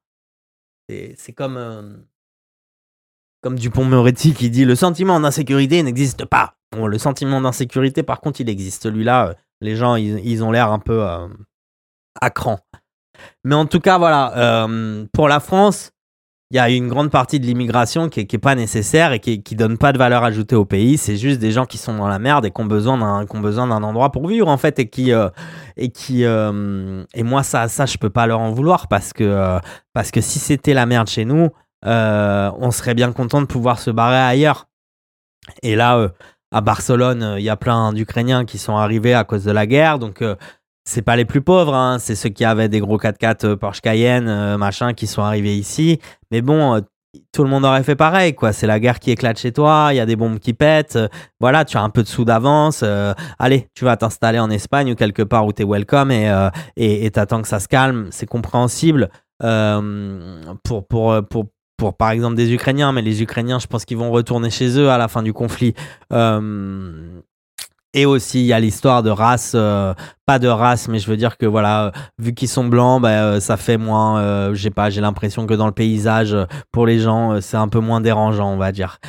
C'est 0.88 1.34
comme 1.34 2.06
comme 3.46 3.60
Dupont-Moretti 3.60 4.34
qui 4.34 4.50
dit 4.50 4.66
le 4.66 4.74
sentiment 4.74 5.20
d'insécurité 5.20 5.84
n'existe 5.84 6.26
pas. 6.26 6.56
Bon, 6.76 6.88
le 6.88 6.98
sentiment 6.98 7.40
d'insécurité, 7.40 8.02
par 8.02 8.20
contre, 8.20 8.42
il 8.42 8.50
existe. 8.50 8.82
Celui-là, 8.82 9.28
euh, 9.28 9.34
les 9.62 9.76
gens, 9.76 9.98
ils, 9.98 10.44
ont 10.44 10.50
l'air 10.50 10.72
un 10.72 10.80
peu 10.80 11.08
euh, 11.08 11.28
à 12.20 12.32
cran. 12.32 12.58
Mais 13.44 13.54
en 13.54 13.68
tout 13.68 13.80
cas, 13.80 14.00
voilà, 14.00 14.36
euh, 14.36 15.06
pour 15.14 15.28
la 15.28 15.40
France, 15.40 15.92
il 16.50 16.58
y 16.58 16.60
a 16.60 16.72
une 16.72 16.88
grande 16.88 17.12
partie 17.12 17.40
de 17.40 17.46
l'immigration 17.46 18.10
qui 18.10 18.26
n'est 18.32 18.40
pas 18.40 18.56
nécessaire 18.56 19.12
et 19.12 19.20
qui, 19.20 19.44
ne 19.52 19.58
donne 19.58 19.78
pas 19.78 19.94
de 19.94 20.00
valeur 20.00 20.24
ajoutée 20.24 20.56
au 20.56 20.66
pays. 20.66 20.98
C'est 20.98 21.18
juste 21.18 21.38
des 21.38 21.52
gens 21.52 21.68
qui 21.68 21.78
sont 21.78 21.96
dans 21.96 22.08
la 22.08 22.18
merde 22.18 22.48
et 22.48 22.52
qui 22.52 22.62
ont 22.62 22.66
besoin 22.66 22.98
d'un, 22.98 23.26
besoin 23.42 23.68
d'un 23.68 23.84
endroit 23.84 24.12
pour 24.12 24.28
vivre, 24.28 24.48
en 24.48 24.58
fait, 24.58 24.80
et 24.80 24.90
qui, 24.90 25.12
et 25.78 25.90
qui, 25.90 26.24
et 26.24 27.24
moi, 27.24 27.44
ça, 27.44 27.68
ça, 27.68 27.86
je 27.86 27.98
peux 27.98 28.10
pas 28.10 28.26
leur 28.26 28.40
en 28.40 28.50
vouloir 28.50 28.88
parce 28.88 29.14
que, 29.14 29.60
parce 29.94 30.10
que 30.10 30.20
si 30.20 30.40
c'était 30.40 30.74
la 30.74 30.88
merde 30.88 31.08
chez 31.08 31.26
nous, 31.26 31.44
euh, 31.46 31.50
on 31.84 32.72
serait 32.72 32.94
bien 32.94 33.12
content 33.12 33.42
de 33.42 33.48
pouvoir 33.48 33.80
se 33.80 33.92
barrer 33.92 34.18
ailleurs. 34.18 34.68
Et 35.62 35.76
là, 35.76 35.98
euh, 35.98 36.10
à 36.52 36.62
Barcelone, 36.62 37.24
euh, 37.24 37.40
il 37.40 37.44
y 37.44 37.50
a 37.50 37.58
plein 37.58 37.94
d'Ukrainiens 37.94 38.46
qui 38.46 38.58
sont 38.58 38.78
arrivés 38.78 39.14
à 39.14 39.24
cause 39.24 39.44
de 39.44 39.52
la 39.52 39.68
guerre. 39.68 40.00
Donc, 40.00 40.24
c'est 40.88 41.02
pas 41.02 41.16
les 41.16 41.26
plus 41.26 41.42
pauvres, 41.42 41.74
hein. 41.74 41.98
c'est 42.00 42.16
ceux 42.16 42.30
qui 42.30 42.46
avaient 42.46 42.70
des 42.70 42.80
gros 42.80 42.98
4x4 42.98 43.56
Porsche 43.56 43.82
Cayenne, 43.82 44.58
machin, 44.58 44.94
qui 44.94 45.08
sont 45.08 45.24
arrivés 45.24 45.58
ici. 45.58 46.00
Mais 46.32 46.42
bon, 46.42 46.80
tout 47.32 47.44
le 47.44 47.50
monde 47.50 47.66
aurait 47.66 47.82
fait 47.82 47.96
pareil, 47.96 48.36
quoi. 48.36 48.54
C'est 48.54 48.68
la 48.68 48.80
guerre 48.80 49.00
qui 49.00 49.10
éclate 49.10 49.40
chez 49.40 49.52
toi, 49.52 49.88
il 49.92 49.96
y 49.96 50.00
a 50.00 50.06
des 50.06 50.16
bombes 50.16 50.38
qui 50.38 50.54
pètent. 50.54 51.00
voilà, 51.40 51.66
tu 51.66 51.78
as 51.78 51.82
un 51.82 51.90
peu 51.90 52.04
de 52.04 52.08
sous 52.08 52.24
d'avance. 52.24 52.84
allez, 53.40 53.68
tu 53.74 53.84
vas 53.84 53.98
t'installer 53.98 54.38
en 54.38 54.52
Espagne 54.52 54.92
ou 54.92 54.96
quelque 54.96 55.24
part 55.24 55.48
où 55.48 55.54
tu 55.54 55.64
es 55.64 55.66
welcome 55.66 56.12
et 56.12 56.32
et 56.78 57.10
t'attends 57.10 57.42
que 57.42 57.48
ça 57.48 57.60
se 57.60 57.68
calme. 57.68 58.10
C'est 58.12 58.28
compréhensible. 58.28 59.10
pour, 59.40 60.88
pour, 60.88 61.24
pour 61.78 61.96
par 61.96 62.12
exemple 62.12 62.36
des 62.36 62.54
Ukrainiens, 62.54 62.92
mais 62.92 63.02
les 63.02 63.22
Ukrainiens, 63.22 63.60
je 63.60 63.68
pense 63.68 63.86
qu'ils 63.86 63.98
vont 63.98 64.12
retourner 64.12 64.50
chez 64.50 64.78
eux 64.80 64.90
à 64.90 64.98
la 64.98 65.08
fin 65.08 65.24
du 65.24 65.34
conflit. 65.34 65.74
Euh, 66.14 67.22
et 67.94 68.06
aussi, 68.06 68.42
il 68.42 68.46
y 68.46 68.54
a 68.54 68.60
l'histoire 68.60 69.04
de 69.04 69.10
race, 69.10 69.54
euh, 69.56 69.94
pas 70.26 70.38
de 70.38 70.50
race, 70.50 70.90
mais 70.90 71.00
je 71.00 71.10
veux 71.10 71.16
dire 71.16 71.38
que 71.38 71.46
voilà, 71.46 71.94
vu 72.20 72.34
qu'ils 72.34 72.50
sont 72.50 72.66
blancs, 72.66 73.02
bah, 73.02 73.40
ça 73.40 73.56
fait 73.56 73.78
moins, 73.78 74.54
j'ai 74.54 74.70
pas, 74.70 74.90
j'ai 74.90 75.00
l'impression 75.00 75.46
que 75.48 75.54
dans 75.54 75.68
le 75.68 75.72
paysage, 75.72 76.36
pour 76.74 76.86
les 76.86 77.00
gens, 77.00 77.40
c'est 77.40 77.58
un 77.58 77.70
peu 77.70 77.80
moins 77.80 78.02
dérangeant, 78.02 78.52
on 78.52 78.58
va 78.58 78.74
dire. 78.74 79.00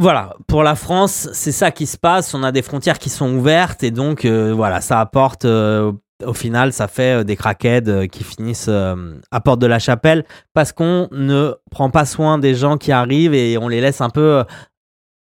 voilà, 0.00 0.34
pour 0.46 0.62
la 0.62 0.76
France, 0.76 1.28
c'est 1.34 1.52
ça 1.52 1.70
qui 1.70 1.84
se 1.84 1.98
passe. 1.98 2.32
On 2.32 2.42
a 2.42 2.52
des 2.52 2.62
frontières 2.62 2.98
qui 2.98 3.10
sont 3.10 3.34
ouvertes 3.34 3.82
et 3.82 3.90
donc 3.90 4.24
euh, 4.24 4.50
voilà, 4.50 4.80
ça 4.80 4.98
apporte. 4.98 5.44
Au 6.24 6.34
final, 6.34 6.72
ça 6.72 6.88
fait 6.88 7.20
euh, 7.20 7.24
des 7.24 7.36
craquettes 7.36 7.88
euh, 7.88 8.06
qui 8.06 8.24
finissent 8.24 8.68
euh, 8.68 9.18
à 9.30 9.40
porte 9.40 9.60
de 9.60 9.66
la 9.66 9.78
chapelle 9.78 10.24
parce 10.54 10.72
qu'on 10.72 11.08
ne 11.12 11.54
prend 11.70 11.90
pas 11.90 12.04
soin 12.04 12.38
des 12.38 12.54
gens 12.54 12.76
qui 12.76 12.92
arrivent 12.92 13.34
et 13.34 13.58
on 13.58 13.68
les 13.68 13.80
laisse 13.80 14.00
un 14.00 14.10
peu 14.10 14.44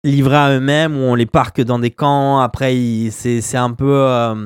livrés 0.04 0.38
à 0.38 0.52
eux-mêmes 0.52 0.97
ou 0.97 1.02
on 1.02 1.16
les 1.16 1.26
parque 1.26 1.62
dans 1.62 1.80
des 1.80 1.91
camps. 1.91 2.39
Après, 2.39 2.74
c'est 3.12 3.58
un 3.58 3.72
peu. 3.72 4.45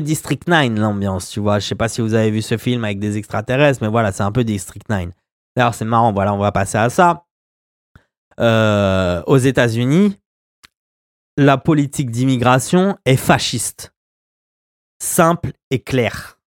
District 0.00 0.46
9 0.46 0.78
l'ambiance, 0.78 1.30
tu 1.30 1.40
vois. 1.40 1.58
Je 1.58 1.66
sais 1.66 1.74
pas 1.74 1.88
si 1.88 2.00
vous 2.00 2.14
avez 2.14 2.30
vu 2.30 2.42
ce 2.42 2.56
film 2.56 2.84
avec 2.84 2.98
des 2.98 3.16
extraterrestres, 3.16 3.80
mais 3.82 3.88
voilà, 3.88 4.12
c'est 4.12 4.22
un 4.22 4.32
peu 4.32 4.44
District 4.44 4.88
9. 4.88 5.08
D'ailleurs, 5.56 5.74
c'est 5.74 5.84
marrant, 5.84 6.12
voilà, 6.12 6.34
on 6.34 6.38
va 6.38 6.52
passer 6.52 6.78
à 6.78 6.90
ça. 6.90 7.24
Aux 9.26 9.38
États-Unis, 9.38 10.18
la 11.36 11.56
politique 11.56 12.10
d'immigration 12.10 12.96
est 13.04 13.16
fasciste. 13.16 13.93
Simple 15.04 15.52
et 15.70 15.80
clair. 15.80 16.38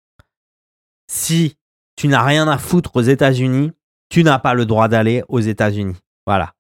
Si 1.12 1.59
tu 1.94 2.09
n'as 2.09 2.22
rien 2.22 2.48
à 2.48 2.57
foutre 2.57 2.96
aux 2.96 3.02
États-Unis, 3.02 3.72
tu 4.09 4.24
n'as 4.24 4.38
pas 4.38 4.54
le 4.54 4.64
droit 4.64 4.88
d'aller 4.88 5.22
aux 5.28 5.40
États-Unis. 5.40 5.96
Voilà. 6.26 6.54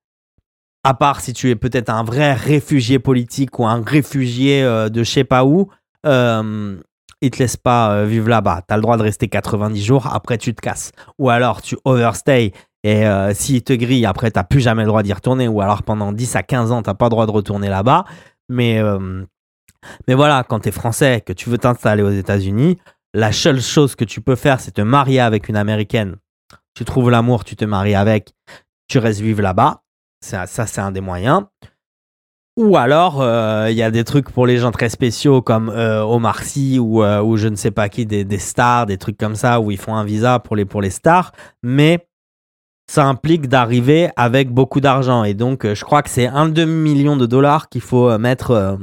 À 0.84 0.92
part 0.92 1.22
si 1.22 1.32
tu 1.32 1.48
es 1.48 1.56
peut-être 1.56 1.88
un 1.88 2.04
vrai 2.04 2.34
réfugié 2.34 2.98
politique 2.98 3.58
ou 3.58 3.66
un 3.66 3.82
réfugié 3.82 4.62
euh, 4.62 4.90
de 4.90 5.02
je 5.02 5.10
sais 5.10 5.24
pas 5.24 5.46
où, 5.46 5.70
euh, 6.04 6.78
ils 7.22 7.30
te 7.30 7.38
laissent 7.38 7.56
pas 7.56 7.92
euh, 7.92 8.04
vivre 8.04 8.28
là-bas. 8.28 8.60
Tu 8.68 8.74
as 8.74 8.76
le 8.76 8.82
droit 8.82 8.98
de 8.98 9.02
rester 9.02 9.28
90 9.28 9.82
jours, 9.82 10.06
après 10.06 10.36
tu 10.36 10.54
te 10.54 10.60
casses. 10.60 10.92
Ou 11.18 11.30
alors 11.30 11.62
tu 11.62 11.78
overstay 11.86 12.52
et 12.84 13.06
euh, 13.06 13.32
te 13.32 13.72
grillent, 13.72 14.04
après 14.04 14.30
t'as 14.30 14.44
plus 14.44 14.60
jamais 14.60 14.82
le 14.82 14.88
droit 14.88 15.02
d'y 15.02 15.14
retourner. 15.14 15.48
Ou 15.48 15.62
alors 15.62 15.82
pendant 15.82 16.12
10 16.12 16.36
à 16.36 16.42
15 16.42 16.72
ans, 16.72 16.82
t'as 16.82 16.92
pas 16.92 17.06
le 17.06 17.10
droit 17.10 17.24
de 17.24 17.32
retourner 17.32 17.70
là-bas. 17.70 18.04
Mais, 18.50 18.80
euh, 18.80 19.24
mais 20.08 20.14
voilà, 20.14 20.44
quand 20.48 20.60
tu 20.60 20.68
es 20.68 20.72
français, 20.72 21.22
que 21.24 21.32
tu 21.32 21.50
veux 21.50 21.58
t'installer 21.58 22.02
aux 22.02 22.10
États-Unis, 22.10 22.78
la 23.14 23.32
seule 23.32 23.60
chose 23.60 23.94
que 23.94 24.04
tu 24.04 24.20
peux 24.20 24.36
faire, 24.36 24.60
c'est 24.60 24.72
te 24.72 24.82
marier 24.82 25.20
avec 25.20 25.48
une 25.48 25.56
américaine. 25.56 26.16
Tu 26.74 26.84
trouves 26.84 27.10
l'amour, 27.10 27.44
tu 27.44 27.56
te 27.56 27.64
maries 27.64 27.94
avec, 27.94 28.34
tu 28.88 28.98
restes 28.98 29.20
vivre 29.20 29.42
là-bas. 29.42 29.82
Ça, 30.20 30.46
ça 30.46 30.66
c'est 30.66 30.80
un 30.80 30.92
des 30.92 31.00
moyens. 31.00 31.44
Ou 32.58 32.78
alors, 32.78 33.20
euh, 33.20 33.68
il 33.70 33.76
y 33.76 33.82
a 33.82 33.90
des 33.90 34.04
trucs 34.04 34.30
pour 34.30 34.46
les 34.46 34.56
gens 34.56 34.70
très 34.70 34.88
spéciaux 34.88 35.42
comme 35.42 35.68
euh, 35.68 36.02
Omar 36.02 36.42
Sy 36.42 36.78
ou, 36.78 37.02
euh, 37.02 37.36
je 37.36 37.48
ne 37.48 37.54
sais 37.56 37.70
pas 37.70 37.90
qui, 37.90 38.06
des, 38.06 38.38
stars, 38.38 38.86
des 38.86 38.96
trucs 38.96 39.18
comme 39.18 39.34
ça, 39.34 39.60
où 39.60 39.70
ils 39.70 39.76
font 39.76 39.94
un 39.94 40.04
visa 40.04 40.38
pour 40.38 40.56
les, 40.56 40.64
pour 40.64 40.80
les 40.80 40.88
stars. 40.88 41.32
Mais 41.62 42.08
ça 42.90 43.04
implique 43.06 43.48
d'arriver 43.48 44.08
avec 44.16 44.50
beaucoup 44.50 44.80
d'argent. 44.80 45.24
Et 45.24 45.34
donc, 45.34 45.66
euh, 45.66 45.74
je 45.74 45.84
crois 45.84 46.02
que 46.02 46.08
c'est 46.08 46.28
un 46.28 46.48
demi-million 46.48 47.18
de 47.18 47.26
dollars 47.26 47.68
qu'il 47.68 47.82
faut 47.82 48.16
mettre 48.16 48.78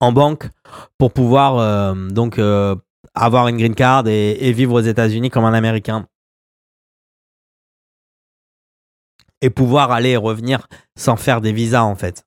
en 0.00 0.12
banque 0.12 0.48
pour 0.98 1.12
pouvoir 1.12 1.58
euh, 1.58 1.94
donc 2.08 2.38
euh, 2.38 2.76
avoir 3.14 3.48
une 3.48 3.56
green 3.56 3.74
card 3.74 4.06
et, 4.08 4.52
vivre 4.52 4.74
aux 4.74 4.80
États-Unis 4.80 5.30
comme 5.30 5.44
un 5.44 5.54
Américain. 5.54 6.06
Et 9.42 9.50
pouvoir 9.50 9.90
aller 9.90 10.10
et 10.10 10.16
revenir 10.16 10.66
sans 10.96 11.16
faire 11.16 11.40
des 11.40 11.52
visas, 11.52 11.82
en 11.82 11.94
fait. 11.94 12.26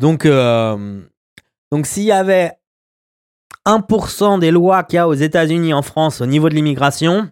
Donc, 0.00 0.26
euh, 0.26 1.02
donc 1.70 1.86
s'il 1.86 2.02
y 2.02 2.12
avait 2.12 2.52
1% 3.66 4.40
des 4.40 4.50
lois 4.50 4.82
qu'il 4.82 4.96
y 4.96 4.98
a 4.98 5.06
aux 5.06 5.14
États-Unis 5.14 5.72
en 5.72 5.82
France 5.82 6.20
au 6.20 6.26
niveau 6.26 6.48
de 6.48 6.54
l'immigration, 6.54 7.30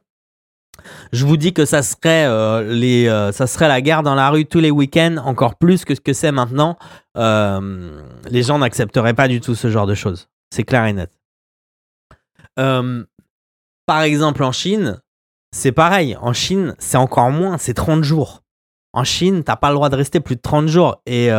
je 1.12 1.24
vous 1.24 1.37
dis 1.37 1.53
que 1.53 1.64
ça 1.64 1.83
serait, 1.83 2.26
euh, 2.26 2.62
euh, 2.62 3.33
ça 3.33 3.47
serait 3.47 3.68
la 3.68 3.81
guerre 3.81 4.03
dans 4.03 4.14
la 4.14 4.31
rue 4.31 4.47
tous 4.47 4.61
les 4.61 4.70
week-ends, 4.70 5.16
encore 5.24 5.57
plus 5.57 5.85
que 5.85 5.95
ce 5.95 6.01
que 6.01 6.12
c'est 6.12 6.33
maintenant. 6.33 6.76
Euh, 7.16 8.03
les 8.31 8.43
gens 8.43 8.59
n'accepteraient 8.59 9.14
pas 9.14 9.28
du 9.28 9.41
tout 9.41 9.55
ce 9.55 9.70
genre 9.70 9.87
de 9.87 9.95
choses. 9.95 10.28
C'est 10.55 10.64
clair 10.64 10.87
et 10.87 10.93
net. 10.93 11.11
Par 13.87 14.03
exemple, 14.03 14.45
en 14.45 14.53
Chine, 14.53 15.01
c'est 15.53 15.72
pareil. 15.72 16.16
En 16.20 16.33
Chine, 16.33 16.74
c'est 16.78 16.99
encore 16.99 17.31
moins, 17.31 17.59
c'est 17.59 17.74
30 17.74 18.05
jours. 18.05 18.43
En 18.93 19.05
Chine, 19.05 19.43
t'as 19.45 19.57
pas 19.57 19.68
le 19.70 19.76
droit 19.76 19.89
de 19.89 19.97
rester 19.97 20.20
plus 20.20 20.37
de 20.37 20.41
30 20.41 20.68
jours. 20.68 21.03
Et 21.07 21.31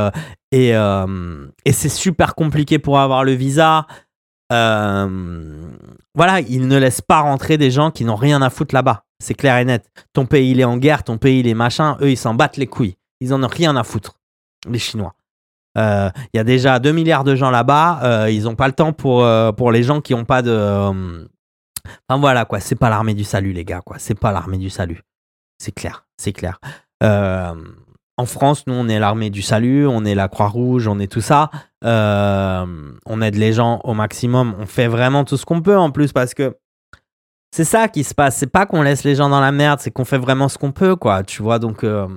c'est 0.52 1.89
super 1.89 2.36
compliqué 2.36 2.80
pour 2.80 3.00
avoir 3.00 3.24
le 3.24 3.34
visa. 3.34 3.86
Euh, 4.52 5.72
voilà, 6.16 6.41
ils 6.41 6.68
ne 6.68 6.78
laissent 6.78 7.02
pas 7.02 7.22
rentrer 7.22 7.58
des 7.58 7.72
gens 7.72 7.89
qui 7.91 8.04
n'ont 8.06 8.16
rien 8.16 8.41
à 8.41 8.49
foutre 8.49 8.76
là-bas. 8.76 9.06
C'est 9.24 9.34
clair 9.34 9.58
et 9.58 9.66
net. 9.66 9.89
Ton 10.14 10.26
pays, 10.26 10.52
il 10.52 10.60
est 10.60 10.64
en 10.66 10.78
guerre, 10.78 11.04
ton 11.04 11.18
pays, 11.18 11.39
il 11.39 11.47
est 11.47 11.54
machin. 11.54 11.97
Eux, 12.02 12.12
ils 12.12 12.18
s'en 12.18 12.34
battent 12.34 12.58
les 12.58 12.68
couilles. 12.68 12.97
Ils 13.20 13.34
en 13.34 13.43
ont 13.43 13.47
rien 13.47 13.76
à 13.76 13.84
foutre, 13.84 14.20
les 14.68 14.80
Chinois. 14.80 15.14
Euh, 15.78 16.10
Il 16.34 16.38
y 16.38 16.39
a 16.39 16.43
déjà 16.43 16.80
2 16.80 16.91
milliards 16.91 17.24
de 17.24 17.36
gens 17.36 17.49
là-bas. 17.52 17.99
euh, 18.04 18.30
ils 18.32 18.43
n'ont 18.43 18.56
pas 18.56 18.68
le 18.68 18.74
temps 18.74 18.93
pour, 18.93 19.24
euh, 19.24 19.52
les 19.72 19.84
gens 19.84 20.02
qui 20.02 20.14
n'ont 20.14 20.26
pas 20.26 20.41
de. 20.41 20.52
euh, 20.52 21.26
Enfin 22.08 22.20
voilà, 22.20 22.45
quoi. 22.45 22.60
C'est 22.60 22.76
pas 22.76 22.89
l'armée 22.89 23.14
du 23.14 23.24
salut, 23.24 23.54
les 23.54 23.64
gars, 23.66 23.82
quoi. 23.82 23.97
C'est 23.99 24.20
pas 24.20 24.32
l'armée 24.32 24.58
du 24.58 24.70
salut. 24.70 25.02
C'est 25.60 25.72
clair, 25.72 26.06
c'est 26.18 26.34
clair. 26.34 26.60
Euh, 27.04 27.54
en 28.18 28.26
France, 28.26 28.66
nous, 28.68 28.74
on 28.74 28.88
est 28.88 28.99
l'armée 28.99 29.30
du 29.30 29.41
salut, 29.41 29.88
on 29.88 30.05
est 30.05 30.16
la 30.16 30.28
Croix-Rouge, 30.28 30.88
on 30.88 30.99
est 30.99 31.12
tout 31.12 31.22
ça. 31.22 31.49
Euh, 31.84 32.66
on 33.05 33.22
aide 33.22 33.36
les 33.36 33.53
gens 33.53 33.80
au 33.84 33.93
maximum. 33.93 34.55
On 34.59 34.66
fait 34.66 34.88
vraiment 34.88 35.24
tout 35.24 35.38
ce 35.38 35.45
qu'on 35.45 35.62
peut 35.62 35.78
en 35.78 35.91
plus 35.91 36.12
parce 36.12 36.34
que 36.34 36.55
c'est 37.51 37.64
ça 37.64 37.88
qui 37.88 38.03
se 38.03 38.14
passe. 38.14 38.38
C'est 38.38 38.51
pas 38.51 38.66
qu'on 38.66 38.82
laisse 38.82 39.03
les 39.03 39.16
gens 39.16 39.30
dans 39.30 39.41
la 39.41 39.51
merde, 39.51 39.80
c'est 39.80 39.91
qu'on 39.91 40.05
fait 40.05 40.18
vraiment 40.18 40.49
ce 40.49 40.57
qu'on 40.57 40.72
peut, 40.72 40.95
quoi. 40.95 41.24
Tu 41.24 41.41
vois, 41.41 41.59
donc. 41.59 41.84
euh, 41.84 42.07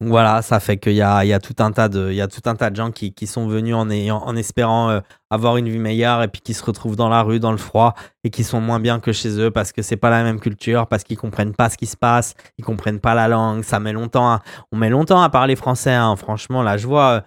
donc 0.00 0.10
voilà, 0.10 0.42
ça 0.42 0.60
fait 0.60 0.76
qu'il 0.76 0.92
y 0.92 1.02
a, 1.02 1.38
tout 1.40 1.54
un 1.58 1.72
tas 1.72 1.88
de, 1.88 2.10
il 2.10 2.16
y 2.16 2.20
a 2.20 2.28
tout 2.28 2.40
un 2.46 2.54
tas 2.54 2.70
de 2.70 2.76
gens 2.76 2.90
qui, 2.90 3.12
qui 3.12 3.26
sont 3.26 3.46
venus 3.48 3.74
en, 3.74 3.90
ayant, 3.90 4.18
en 4.18 4.36
espérant 4.36 4.90
euh, 4.90 5.00
avoir 5.30 5.56
une 5.56 5.68
vie 5.68 5.78
meilleure 5.78 6.22
et 6.22 6.28
puis 6.28 6.40
qui 6.40 6.54
se 6.54 6.64
retrouvent 6.64 6.96
dans 6.96 7.08
la 7.08 7.22
rue, 7.22 7.40
dans 7.40 7.50
le 7.50 7.56
froid 7.58 7.94
et 8.22 8.30
qui 8.30 8.44
sont 8.44 8.60
moins 8.60 8.80
bien 8.80 9.00
que 9.00 9.12
chez 9.12 9.40
eux 9.40 9.50
parce 9.50 9.72
que 9.72 9.82
c'est 9.82 9.96
pas 9.96 10.10
la 10.10 10.22
même 10.22 10.40
culture, 10.40 10.86
parce 10.86 11.02
qu'ils 11.04 11.18
comprennent 11.18 11.54
pas 11.54 11.70
ce 11.70 11.76
qui 11.76 11.86
se 11.86 11.96
passe, 11.96 12.34
ils 12.58 12.64
comprennent 12.64 13.00
pas 13.00 13.14
la 13.14 13.28
langue. 13.28 13.62
Ça 13.64 13.80
met 13.80 13.92
longtemps, 13.92 14.28
à- 14.30 14.42
on 14.72 14.76
met 14.76 14.90
longtemps 14.90 15.20
à 15.22 15.28
parler 15.28 15.56
français. 15.56 15.92
hein. 15.92 16.14
Franchement, 16.16 16.62
là, 16.62 16.76
je 16.76 16.86
vois, 16.86 17.24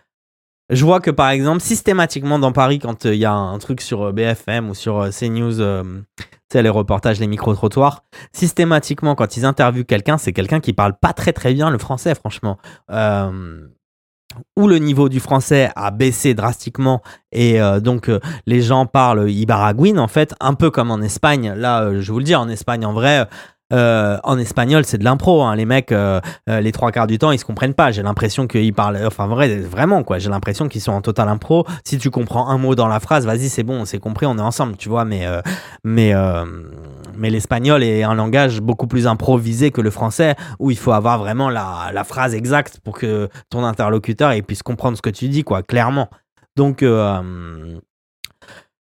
je 0.69 0.83
vois 0.83 0.99
que 0.99 1.11
par 1.11 1.29
exemple, 1.29 1.61
systématiquement 1.61 2.39
dans 2.39 2.51
Paris, 2.51 2.79
quand 2.79 3.05
euh, 3.05 3.15
il 3.15 3.19
y 3.19 3.25
a 3.25 3.33
un 3.33 3.57
truc 3.57 3.81
sur 3.81 4.03
euh, 4.03 4.11
BFM 4.11 4.69
ou 4.69 4.73
sur 4.73 4.99
euh, 4.99 5.09
CNews, 5.09 5.55
tu 5.55 6.23
sais, 6.51 6.61
les 6.61 6.69
reportages, 6.69 7.19
les 7.19 7.27
micro-trottoirs, 7.27 8.03
systématiquement, 8.33 9.15
quand 9.15 9.37
ils 9.37 9.45
interviewent 9.45 9.85
quelqu'un, 9.85 10.17
c'est 10.17 10.33
quelqu'un 10.33 10.59
qui 10.59 10.73
parle 10.73 10.93
pas 10.99 11.13
très 11.13 11.33
très 11.33 11.53
bien 11.53 11.69
le 11.69 11.77
français, 11.77 12.15
franchement. 12.15 12.57
Euh, 12.91 13.67
où 14.55 14.67
le 14.67 14.77
niveau 14.77 15.09
du 15.09 15.19
français 15.19 15.71
a 15.75 15.89
baissé 15.89 16.33
drastiquement 16.35 17.01
et 17.31 17.59
donc 17.81 18.11
les 18.45 18.61
gens 18.61 18.85
parlent 18.85 19.31
ibaragouine 19.31 19.97
en 19.97 20.07
fait, 20.07 20.35
un 20.39 20.53
peu 20.53 20.69
comme 20.69 20.91
en 20.91 21.01
Espagne. 21.01 21.53
Là, 21.55 21.99
je 21.99 22.11
vous 22.11 22.19
le 22.19 22.25
dis, 22.25 22.35
en 22.35 22.47
Espagne, 22.47 22.85
en 22.85 22.93
vrai, 22.93 23.25
euh, 23.73 24.17
en 24.23 24.37
espagnol, 24.37 24.85
c'est 24.85 24.97
de 24.97 25.03
l'impro. 25.03 25.43
hein. 25.43 25.55
Les 25.55 25.65
mecs, 25.65 25.91
euh, 25.91 26.21
euh, 26.49 26.61
les 26.61 26.71
trois 26.71 26.91
quarts 26.91 27.07
du 27.07 27.17
temps, 27.17 27.31
ils 27.31 27.39
se 27.39 27.45
comprennent 27.45 27.73
pas. 27.73 27.91
J'ai 27.91 28.03
l'impression 28.03 28.47
qu'ils 28.47 28.73
parlent, 28.73 28.99
enfin 29.05 29.27
vrai, 29.27 29.57
vraiment 29.57 30.03
quoi. 30.03 30.19
J'ai 30.19 30.29
l'impression 30.29 30.67
qu'ils 30.67 30.81
sont 30.81 30.93
en 30.93 31.01
total 31.01 31.27
impro. 31.29 31.65
Si 31.83 31.97
tu 31.97 32.09
comprends 32.09 32.47
un 32.49 32.57
mot 32.57 32.75
dans 32.75 32.87
la 32.87 32.99
phrase, 32.99 33.25
vas-y, 33.25 33.49
c'est 33.49 33.63
bon, 33.63 33.85
c'est 33.85 33.99
compris, 33.99 34.25
on 34.25 34.37
est 34.37 34.41
ensemble, 34.41 34.77
tu 34.77 34.89
vois. 34.89 35.05
Mais 35.05 35.25
euh, 35.25 35.41
mais 35.83 36.13
euh, 36.13 36.45
mais 37.15 37.29
l'espagnol 37.29 37.83
est 37.83 38.03
un 38.03 38.15
langage 38.15 38.61
beaucoup 38.61 38.87
plus 38.87 39.07
improvisé 39.07 39.71
que 39.71 39.81
le 39.81 39.89
français, 39.91 40.35
où 40.59 40.71
il 40.71 40.77
faut 40.77 40.91
avoir 40.91 41.17
vraiment 41.19 41.49
la, 41.49 41.91
la 41.93 42.03
phrase 42.03 42.35
exacte 42.35 42.79
pour 42.83 42.97
que 42.97 43.27
ton 43.49 43.63
interlocuteur 43.65 44.33
il 44.33 44.43
puisse 44.43 44.63
comprendre 44.63 44.95
ce 44.97 45.01
que 45.01 45.09
tu 45.09 45.27
dis, 45.27 45.43
quoi, 45.43 45.63
clairement. 45.63 46.09
Donc, 46.55 46.83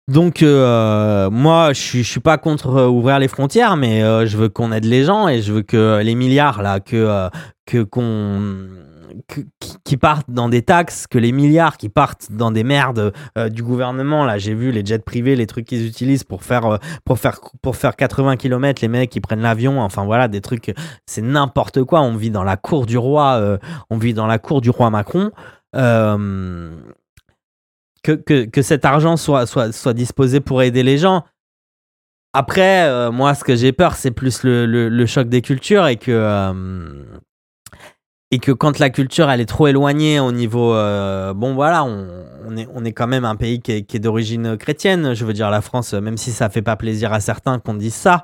donc 0.09 0.43
euh, 0.43 1.29
moi, 1.29 1.71
je 1.71 1.99
je 1.99 2.01
suis 2.03 2.19
pas 2.19 2.37
contre 2.37 2.75
euh, 2.75 2.87
ouvrir 2.87 3.19
les 3.19 3.29
frontières, 3.29 3.77
mais 3.77 4.03
euh, 4.03 4.25
je 4.25 4.35
veux 4.37 4.49
qu'on 4.49 4.73
aide 4.73 4.83
les 4.83 5.05
gens 5.05 5.29
et 5.29 5.41
je 5.41 5.53
veux 5.53 5.61
que 5.61 6.01
les 6.03 6.15
milliards 6.15 6.61
là, 6.61 6.81
que 6.81 7.29
qu'on 7.85 8.67
qui, 9.85 9.95
partent 9.95 10.29
dans 10.29 10.49
des 10.49 10.63
taxes, 10.63 11.07
que 11.07 11.17
les 11.17 11.31
milliards 11.31 11.77
qui 11.77 11.87
partent 11.87 12.31
dans 12.31 12.51
des 12.51 12.63
merdes 12.63 13.13
du 13.51 13.63
gouvernement. 13.63 14.25
Là, 14.25 14.39
j'ai 14.39 14.55
vu 14.55 14.71
les 14.71 14.83
jets 14.83 14.99
privés, 14.99 15.35
les 15.35 15.45
trucs 15.45 15.67
qu'ils 15.67 15.85
utilisent 15.85 16.23
pour 16.23 16.43
faire 16.43 16.79
pour 17.05 17.19
faire 17.19 17.39
pour 17.61 17.75
faire 17.75 17.95
80 17.95 18.37
km, 18.37 18.81
les 18.81 18.87
mecs 18.87 19.09
qui 19.09 19.21
prennent 19.21 19.41
l'avion. 19.41 19.79
Enfin 19.81 20.03
voilà, 20.03 20.27
des 20.27 20.41
trucs, 20.41 20.73
c'est 21.05 21.21
n'importe 21.21 21.83
quoi. 21.83 22.01
On 22.01 22.15
vit 22.15 22.31
dans 22.31 22.43
la 22.43 22.57
cour 22.57 22.85
du 22.85 22.97
roi, 22.97 23.59
on 23.89 23.97
vit 23.97 24.13
dans 24.13 24.27
la 24.27 24.39
cour 24.39 24.61
du 24.61 24.69
roi 24.69 24.89
Macron. 24.89 25.31
Que, 28.03 28.11
que, 28.11 28.45
que 28.45 28.61
cet 28.61 28.85
argent 28.85 29.17
soit, 29.17 29.45
soit, 29.45 29.71
soit 29.71 29.93
disposé 29.93 30.39
pour 30.39 30.61
aider 30.61 30.83
les 30.83 30.97
gens. 30.97 31.23
Après, 32.33 32.87
euh, 32.87 33.11
moi, 33.11 33.35
ce 33.35 33.43
que 33.43 33.55
j'ai 33.55 33.71
peur, 33.71 33.95
c'est 33.95 34.11
plus 34.11 34.43
le, 34.43 34.65
le, 34.65 35.05
choc 35.05 35.29
des 35.29 35.41
cultures 35.41 35.87
et 35.87 35.97
que, 35.97 36.11
euh, 36.11 37.03
et 38.31 38.39
que 38.39 38.51
quand 38.51 38.79
la 38.79 38.89
culture, 38.89 39.29
elle 39.29 39.39
est 39.39 39.45
trop 39.45 39.67
éloignée 39.67 40.19
au 40.19 40.31
niveau... 40.31 40.73
euh, 40.73 41.33
bon, 41.33 41.53
voilà, 41.53 41.83
on, 41.83 42.57
est, 42.57 42.67
on 42.73 42.83
est 42.83 42.91
quand 42.91 43.05
même 43.07 43.23
un 43.23 43.35
pays 43.35 43.61
qui 43.61 43.71
est, 43.71 43.83
qui 43.83 43.97
est 43.97 43.99
d'origine 43.99 44.57
chrétienne. 44.57 45.13
Je 45.13 45.25
veux 45.25 45.33
dire, 45.33 45.51
la 45.51 45.61
France, 45.61 45.93
même 45.93 46.17
si 46.17 46.31
ça 46.31 46.49
fait 46.49 46.63
pas 46.63 46.75
plaisir 46.75 47.13
à 47.13 47.19
certains 47.19 47.59
qu'on 47.59 47.75
dise 47.75 47.93
ça, 47.93 48.23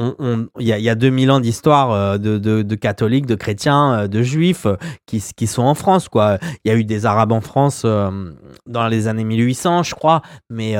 euh, 0.00 0.46
il 0.58 0.66
y, 0.66 0.72
a, 0.72 0.78
y 0.78 0.88
a 0.88 0.94
2000 0.94 1.30
ans 1.30 1.40
d'histoire 1.40 2.18
de, 2.18 2.38
de, 2.38 2.74
catholiques, 2.74 3.26
de 3.26 3.34
chrétiens, 3.34 4.08
de 4.08 4.22
juifs 4.22 4.66
qui, 5.06 5.22
qui 5.36 5.46
sont 5.46 5.62
en 5.62 5.74
France. 5.74 6.08
quoi. 6.08 6.38
Il 6.64 6.68
y 6.68 6.74
a 6.74 6.76
eu 6.76 6.84
des 6.84 7.06
Arabes 7.06 7.32
en 7.32 7.40
France 7.40 7.84
dans 7.84 8.88
les 8.88 9.08
années 9.08 9.24
1800, 9.24 9.84
je 9.84 9.94
crois. 9.94 10.22
Mais, 10.50 10.74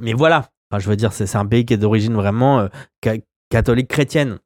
mais 0.00 0.12
voilà, 0.12 0.50
enfin, 0.70 0.80
je 0.80 0.88
veux 0.88 0.96
dire, 0.96 1.12
c'est 1.12 1.34
un 1.36 1.46
pays 1.46 1.64
qui 1.64 1.74
est 1.74 1.78
d'origine 1.78 2.14
vraiment 2.14 2.68
catholique 3.50 3.88
chrétienne. 3.88 4.38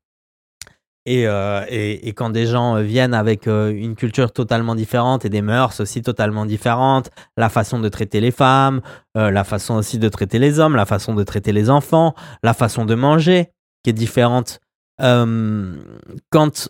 Euh, 1.08 1.64
et, 1.68 2.08
et, 2.08 2.12
quand 2.12 2.30
des 2.30 2.46
gens 2.46 2.76
euh, 2.76 2.82
viennent 2.82 3.14
avec 3.14 3.46
euh, 3.46 3.72
une 3.74 3.96
culture 3.96 4.32
totalement 4.32 4.74
différente 4.74 5.24
et 5.24 5.30
des 5.30 5.40
mœurs 5.40 5.80
aussi 5.80 6.02
totalement 6.02 6.44
différentes, 6.44 7.10
la 7.38 7.48
façon 7.48 7.80
de 7.80 7.88
traiter 7.88 8.20
les 8.20 8.30
femmes, 8.30 8.82
la 9.14 9.42
façon 9.44 9.74
aussi 9.74 9.98
de 9.98 10.08
traiter 10.08 10.38
les 10.38 10.60
hommes, 10.60 10.76
la 10.76 10.86
façon 10.86 11.14
de 11.14 11.24
traiter 11.24 11.52
les 11.52 11.68
enfants, 11.68 12.14
la 12.42 12.54
façon 12.54 12.84
de 12.84 12.94
manger 12.94 13.50
qui 13.82 13.90
est 13.90 13.94
différente. 13.94 14.60
quand 14.98 16.68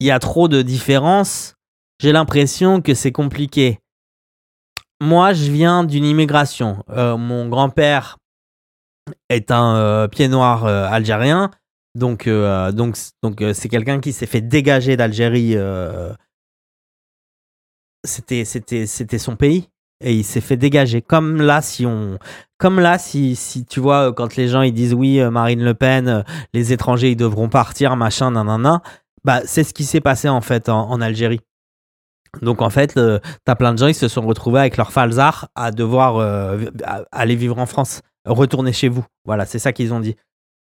il 0.00 0.06
y 0.06 0.10
a 0.10 0.18
trop 0.18 0.48
de 0.48 0.62
différences, 0.62 1.54
j'ai 2.00 2.12
l'impression 2.12 2.82
que 2.82 2.94
c'est 2.94 3.12
compliqué. 3.12 3.80
Moi, 5.00 5.32
je 5.32 5.50
viens 5.50 5.84
d'une 5.84 6.04
immigration. 6.04 6.84
mon 6.88 7.48
grand-père 7.48 8.18
est 9.28 9.50
un 9.50 10.08
pied 10.08 10.28
noir 10.28 10.64
algérien. 10.66 11.50
Donc, 11.96 12.26
euh, 12.26 12.72
donc, 12.72 12.98
donc 13.22 13.40
euh, 13.40 13.54
c'est 13.54 13.70
quelqu'un 13.70 14.00
qui 14.00 14.12
s'est 14.12 14.26
fait 14.26 14.42
dégager 14.42 14.98
d'Algérie. 14.98 15.56
Euh, 15.56 16.12
c'était 18.04 18.44
son 19.18 19.34
pays 19.34 19.70
et 20.00 20.14
il 20.14 20.24
s'est 20.24 20.40
fait 20.40 20.56
dégager. 20.56 21.02
Comme 21.02 21.40
là, 21.40 21.62
si 21.62 21.86
on, 21.86 22.18
comme 22.58 22.80
là, 22.80 22.98
si, 22.98 23.36
si 23.36 23.64
tu 23.64 23.80
vois, 23.80 24.12
quand 24.12 24.36
les 24.36 24.48
gens 24.48 24.62
ils 24.62 24.72
disent 24.72 24.94
oui, 24.94 25.20
Marine 25.30 25.64
Le 25.64 25.74
Pen, 25.74 26.24
les 26.52 26.72
étrangers 26.72 27.10
ils 27.10 27.16
devront 27.16 27.48
partir, 27.48 27.96
machin, 27.96 28.30
nanana, 28.30 28.82
bah 29.24 29.40
c'est 29.44 29.64
ce 29.64 29.74
qui 29.74 29.84
s'est 29.84 30.00
passé 30.00 30.28
en 30.28 30.40
fait 30.40 30.68
en, 30.68 31.00
Algérie. 31.00 31.40
Donc 32.42 32.60
en 32.60 32.70
fait, 32.70 32.98
t'as 33.44 33.54
plein 33.54 33.72
de 33.72 33.78
gens 33.78 33.86
ils 33.86 33.94
se 33.94 34.08
sont 34.08 34.22
retrouvés 34.22 34.60
avec 34.60 34.76
leur 34.76 34.92
falzar 34.92 35.48
à 35.54 35.70
devoir 35.70 36.18
aller 37.12 37.36
vivre 37.36 37.58
en 37.58 37.66
France, 37.66 38.02
retourner 38.26 38.72
chez 38.72 38.88
vous. 38.88 39.04
Voilà, 39.24 39.46
c'est 39.46 39.58
ça 39.58 39.72
qu'ils 39.72 39.94
ont 39.94 40.00
dit. 40.00 40.16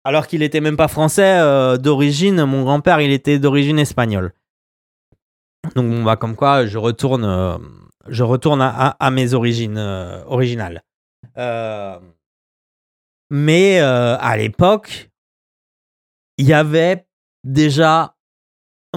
Alors 0.03 0.25
qu'il 0.27 0.41
était 0.41 0.61
même 0.61 0.77
pas 0.77 0.87
français 0.87 1.39
euh, 1.39 1.77
d'origine, 1.77 2.43
mon 2.45 2.63
grand-père, 2.63 3.01
il 3.01 3.11
était 3.11 3.37
d'origine 3.37 3.77
espagnole. 3.77 4.33
Donc 5.75 5.89
bon, 5.89 6.03
bah, 6.03 6.15
comme 6.15 6.35
quoi, 6.35 6.65
je 6.65 6.79
retourne, 6.79 7.23
euh, 7.23 7.57
je 8.07 8.23
retourne 8.23 8.61
à, 8.61 9.11
mes 9.11 9.33
origines 9.33 9.77
euh, 9.77 10.23
originales. 10.25 10.83
mais 13.29 13.79
à 13.79 14.37
l'époque, 14.37 15.09
il 16.37 16.45
y 16.45 16.53
avait 16.53 17.05
déjà 17.43 18.15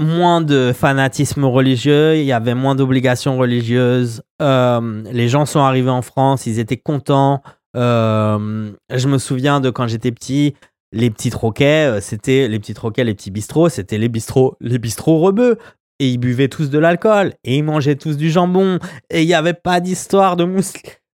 moins 0.00 0.40
de 0.40 0.72
fanatisme 0.74 1.44
religieux, 1.44 2.16
il 2.16 2.24
y 2.24 2.32
avait 2.32 2.54
moins 2.54 2.74
d'obligations 2.74 3.38
religieuses. 3.38 4.22
les 4.40 5.28
gens 5.28 5.46
sont 5.46 5.60
arrivés 5.60 5.90
en 5.90 6.02
France, 6.02 6.46
ils 6.46 6.58
étaient 6.58 6.76
contents. 6.76 7.42
je 7.74 9.08
me 9.08 9.18
souviens 9.18 9.60
de 9.60 9.70
quand 9.70 9.86
j'étais 9.86 10.12
petit, 10.12 10.54
les 10.94 11.10
petits 11.10 11.30
troquets, 11.30 11.90
euh, 11.90 12.00
c'était 12.00 12.48
les 12.48 12.58
petits 12.58 12.72
troquets, 12.72 13.04
les 13.04 13.14
petits 13.14 13.32
bistrots, 13.32 13.68
c'était 13.68 13.98
les 13.98 14.08
bistrots, 14.08 14.56
les 14.60 14.78
bistrots 14.78 15.18
rebeux. 15.18 15.58
Et 16.00 16.08
ils 16.08 16.18
buvaient 16.18 16.48
tous 16.48 16.70
de 16.70 16.78
l'alcool 16.78 17.34
et 17.44 17.56
ils 17.56 17.62
mangeaient 17.62 17.96
tous 17.96 18.16
du 18.16 18.30
jambon 18.30 18.78
et 19.10 19.22
il 19.22 19.26
n'y 19.26 19.34
avait 19.34 19.54
pas 19.54 19.80
d'histoire 19.80 20.36
de 20.36 20.44
mousse. 20.44 20.72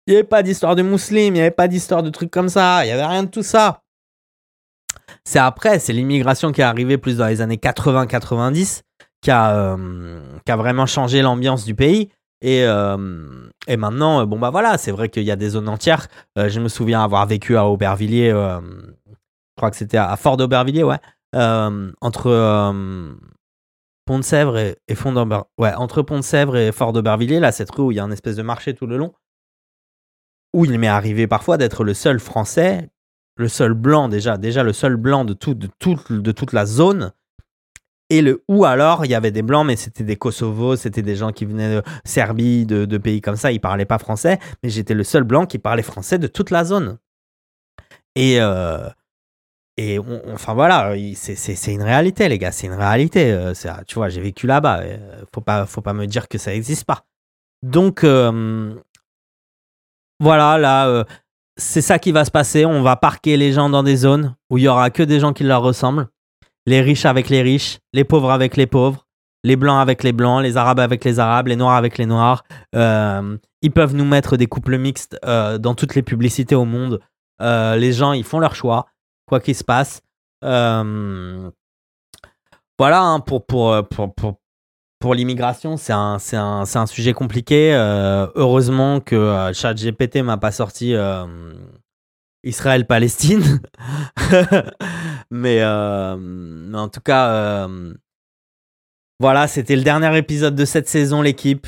Il 0.07 0.11
n'y 0.11 0.17
avait 0.17 0.29
pas 0.29 0.43
d'histoire 0.43 0.77
de 0.77 0.83
musulmans, 0.83 1.29
il 1.29 1.33
n'y 1.33 1.41
avait 1.41 1.51
pas 1.51 1.69
d'histoire 1.69 2.03
de 2.03 2.11
trucs 2.11 2.31
comme 2.31 2.51
ça, 2.51 2.85
il 2.85 2.89
n'y 2.89 2.93
avait 2.93 3.07
rien 3.07 3.23
de 3.23 3.31
tout 3.31 3.43
ça. 3.43 3.81
C'est 5.25 5.39
après, 5.39 5.79
c'est 5.79 5.95
l'immigration 5.95 6.53
qui 6.53 6.61
est 6.61 6.65
arrivée 6.65 6.99
plus 6.99 7.17
dans 7.17 7.27
les 7.27 7.41
années 7.41 7.57
80-90 7.57 8.83
qui, 9.23 9.31
euh, 9.31 10.21
qui 10.45 10.53
a 10.53 10.57
vraiment 10.57 10.85
changé 10.85 11.23
l'ambiance 11.23 11.65
du 11.65 11.75
pays. 11.75 12.11
Et, 12.43 12.65
euh, 12.65 13.49
et 13.67 13.79
maintenant, 13.79 14.27
bon 14.27 14.39
bah 14.39 14.51
voilà, 14.51 14.77
c'est 14.77 14.91
vrai 14.91 15.09
qu'il 15.09 15.23
y 15.23 15.31
a 15.31 15.37
des 15.37 15.51
zones 15.51 15.69
entières. 15.71 16.09
je 16.37 16.61
me 16.61 16.69
souviens 16.69 17.03
avoir 17.03 17.27
vécu 17.27 17.57
à 17.57 17.65
Aubervilliers 17.65 18.35
je 19.55 19.61
crois 19.61 19.71
que 19.71 19.77
c'était 19.77 19.99
à 19.99 20.17
Fort 20.17 20.37
d'Aubervilliers, 20.37 20.83
ouais, 20.83 20.99
euh, 21.37 21.93
entre 22.01 22.75
euh, 24.05 24.13
Pont 24.13 24.19
de 24.19 24.25
Sèvres 24.25 24.59
et, 24.59 24.95
Fond. 24.95 25.15
Ouais, 25.59 25.75
entre 25.75 26.03
Pont 26.03 26.19
de 26.19 26.23
Sèvres 26.23 26.57
et 26.57 26.73
Fort 26.73 26.93
d'Aubervilliers, 26.93 27.41
là, 27.41 27.53
cette 27.53 27.71
rue 27.71 27.83
où 27.83 27.93
il 27.93 27.97
y 27.97 28.01
a 28.01 28.05
un 28.05 28.11
espèce 28.11 28.37
de 28.37 28.43
marché 28.43 28.75
tout 28.75 28.87
le 28.87 28.97
long, 28.97 29.13
où 30.53 30.65
il 30.65 30.79
m'est 30.79 30.87
arrivé 30.87 31.27
parfois 31.27 31.57
d'être 31.57 31.85
le 31.85 31.95
seul 31.95 32.21
français, 32.21 32.91
le 33.37 33.49
seul 33.49 33.75
blanc 33.75 34.09
déjà, 34.09 34.39
déjà 34.39 34.63
le 34.63 34.73
seul 34.73 34.97
blanc 34.97 35.25
de, 35.25 35.35
tout, 35.35 35.55
de, 35.55 35.69
tout, 35.79 35.99
de 36.11 36.33
toute 36.33 36.53
la 36.53 36.67
zone. 36.67 37.13
Et 38.11 38.21
le 38.21 38.45
ou 38.49 38.65
alors, 38.65 39.07
il 39.07 39.11
y 39.11 39.15
avait 39.15 39.33
des 39.33 39.43
blancs, 39.43 39.67
mais 39.67 39.77
c'était 39.77 40.05
des 40.05 40.17
Kosovos, 40.17 40.77
c'était 40.77 41.03
des 41.03 41.17
gens 41.17 41.33
qui 41.33 41.47
venaient 41.47 41.77
de 41.77 41.83
Serbie, 42.05 42.67
de, 42.67 42.85
de 42.85 42.99
pays 42.99 43.21
comme 43.23 43.37
ça, 43.37 43.51
ils 43.51 43.61
parlaient 43.61 43.87
pas 43.87 43.99
français, 43.99 44.39
mais 44.63 44.69
j'étais 44.69 44.95
le 44.95 45.05
seul 45.05 45.25
blanc 45.25 45.47
qui 45.47 45.59
parlait 45.59 45.83
français 45.83 46.19
de 46.19 46.27
toute 46.27 46.51
la 46.51 46.65
zone. 46.65 46.99
Et, 48.15 48.41
euh, 48.41 48.89
et 49.77 49.99
enfin 50.33 50.55
voilà, 50.55 50.95
c'est 51.15 51.73
une 51.73 51.83
réalité, 51.83 52.29
les 52.29 52.39
gars, 52.39 52.53
c'est 52.53 52.69
une 52.69 52.75
réalité. 52.75 53.33
Euh, 53.33 53.53
tu 53.87 53.97
vois, 53.97 54.09
j'ai 54.09 54.21
vécu 54.21 54.47
là-bas. 54.47 54.81
Euh, 54.83 55.23
faut 55.35 55.41
pas, 55.41 55.67
faut 55.67 55.81
pas 55.81 55.93
me 55.93 56.07
dire 56.07 56.29
que 56.29 56.39
ça 56.39 56.53
n'existe 56.53 56.85
pas. 56.85 57.05
Donc 57.63 58.05
euh, 58.05 58.73
voilà, 60.21 60.59
là, 60.59 61.05
c'est 61.57 61.81
ça 61.81 61.99
qui 61.99 62.13
va 62.13 62.25
se 62.25 62.31
passer. 62.31 62.65
On 62.65 62.83
va 62.83 62.95
parquer 62.95 63.37
les 63.37 63.53
gens 63.53 63.69
dans 63.69 63.83
des 63.83 63.97
zones 63.97 64.37
où 64.49 64.59
il 64.59 64.65
y 64.65 64.69
aura 64.69 64.91
que 64.91 65.03
des 65.03 65.19
gens 65.19 65.33
qui 65.33 65.43
leur 65.43 65.63
ressemblent. 65.63 66.07
Les 66.67 66.81
riches 66.81 67.05
avec 67.05 67.29
les 67.29 67.43
riches, 67.43 67.81
les 67.93 68.05
pauvres 68.05 68.31
avec 68.31 68.57
les 68.57 68.67
pauvres, 68.67 69.07
les 69.43 69.57
blancs 69.57 69.83
avec 69.83 70.05
les 70.05 70.13
blancs, 70.13 70.41
les 70.43 70.57
arabes 70.57 70.79
avec 70.79 71.05
les 71.05 71.19
arabes, 71.19 71.49
les 71.49 71.57
noirs 71.57 71.77
avec 71.77 71.99
les 71.99 72.07
noirs. 72.07 72.45
ils 72.73 73.73
peuvent 73.75 73.95
nous 73.95 74.05
mettre 74.05 74.37
des 74.37 74.47
couples 74.47 74.79
mixtes 74.79 75.19
dans 75.25 75.75
toutes 75.75 75.97
les 75.97 76.03
publicités 76.03 76.55
au 76.55 76.65
monde. 76.65 77.01
les 77.41 77.93
gens, 77.93 78.13
ils 78.13 78.25
font 78.25 78.39
leur 78.39 78.55
choix 78.55 78.87
quoi 79.35 79.41
qu'il 79.41 79.57
se 79.57 79.65
passe. 79.65 80.01
Euh, 80.45 81.51
voilà, 82.79 83.03
hein, 83.03 83.19
pour, 83.19 83.45
pour, 83.45 83.89
pour, 83.89 84.15
pour, 84.15 84.35
pour 85.01 85.15
l'immigration, 85.15 85.77
c'est 85.77 85.93
un, 85.93 86.19
un, 86.35 86.63
un, 86.73 86.87
sujet 86.87 87.13
compliqué. 87.13 87.75
Euh, 87.75 88.29
heureusement 88.37 89.01
que 89.01 89.17
euh, 89.17 89.53
ChatGPT 89.53 90.19
m'a 90.19 90.37
pas 90.37 90.53
sorti 90.53 90.95
Israël-Palestine. 92.45 93.61
mais, 95.33 95.59
mais, 95.59 96.79
en 96.79 96.89
tout 96.89 97.01
cas, 97.01 97.69
voilà, 99.19 99.49
c'était 99.49 99.75
le 99.75 99.83
dernier 99.83 100.17
épisode 100.17 100.55
de 100.55 100.65
cette 100.65 100.89
saison, 100.89 101.23
l'équipe. 101.23 101.67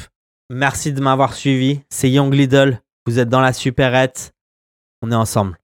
Merci 0.51 0.93
de 0.93 1.01
m'avoir 1.01 1.35
suivi. 1.35 1.81
C'est 1.91 2.11
Young 2.11 2.33
Lidl. 2.33 2.81
Vous 3.07 3.19
êtes 3.19 3.29
dans 3.29 3.41
la 3.41 3.53
supérette. 3.53 4.33
On 5.03 5.11
est 5.11 5.17
ensemble. 5.17 5.59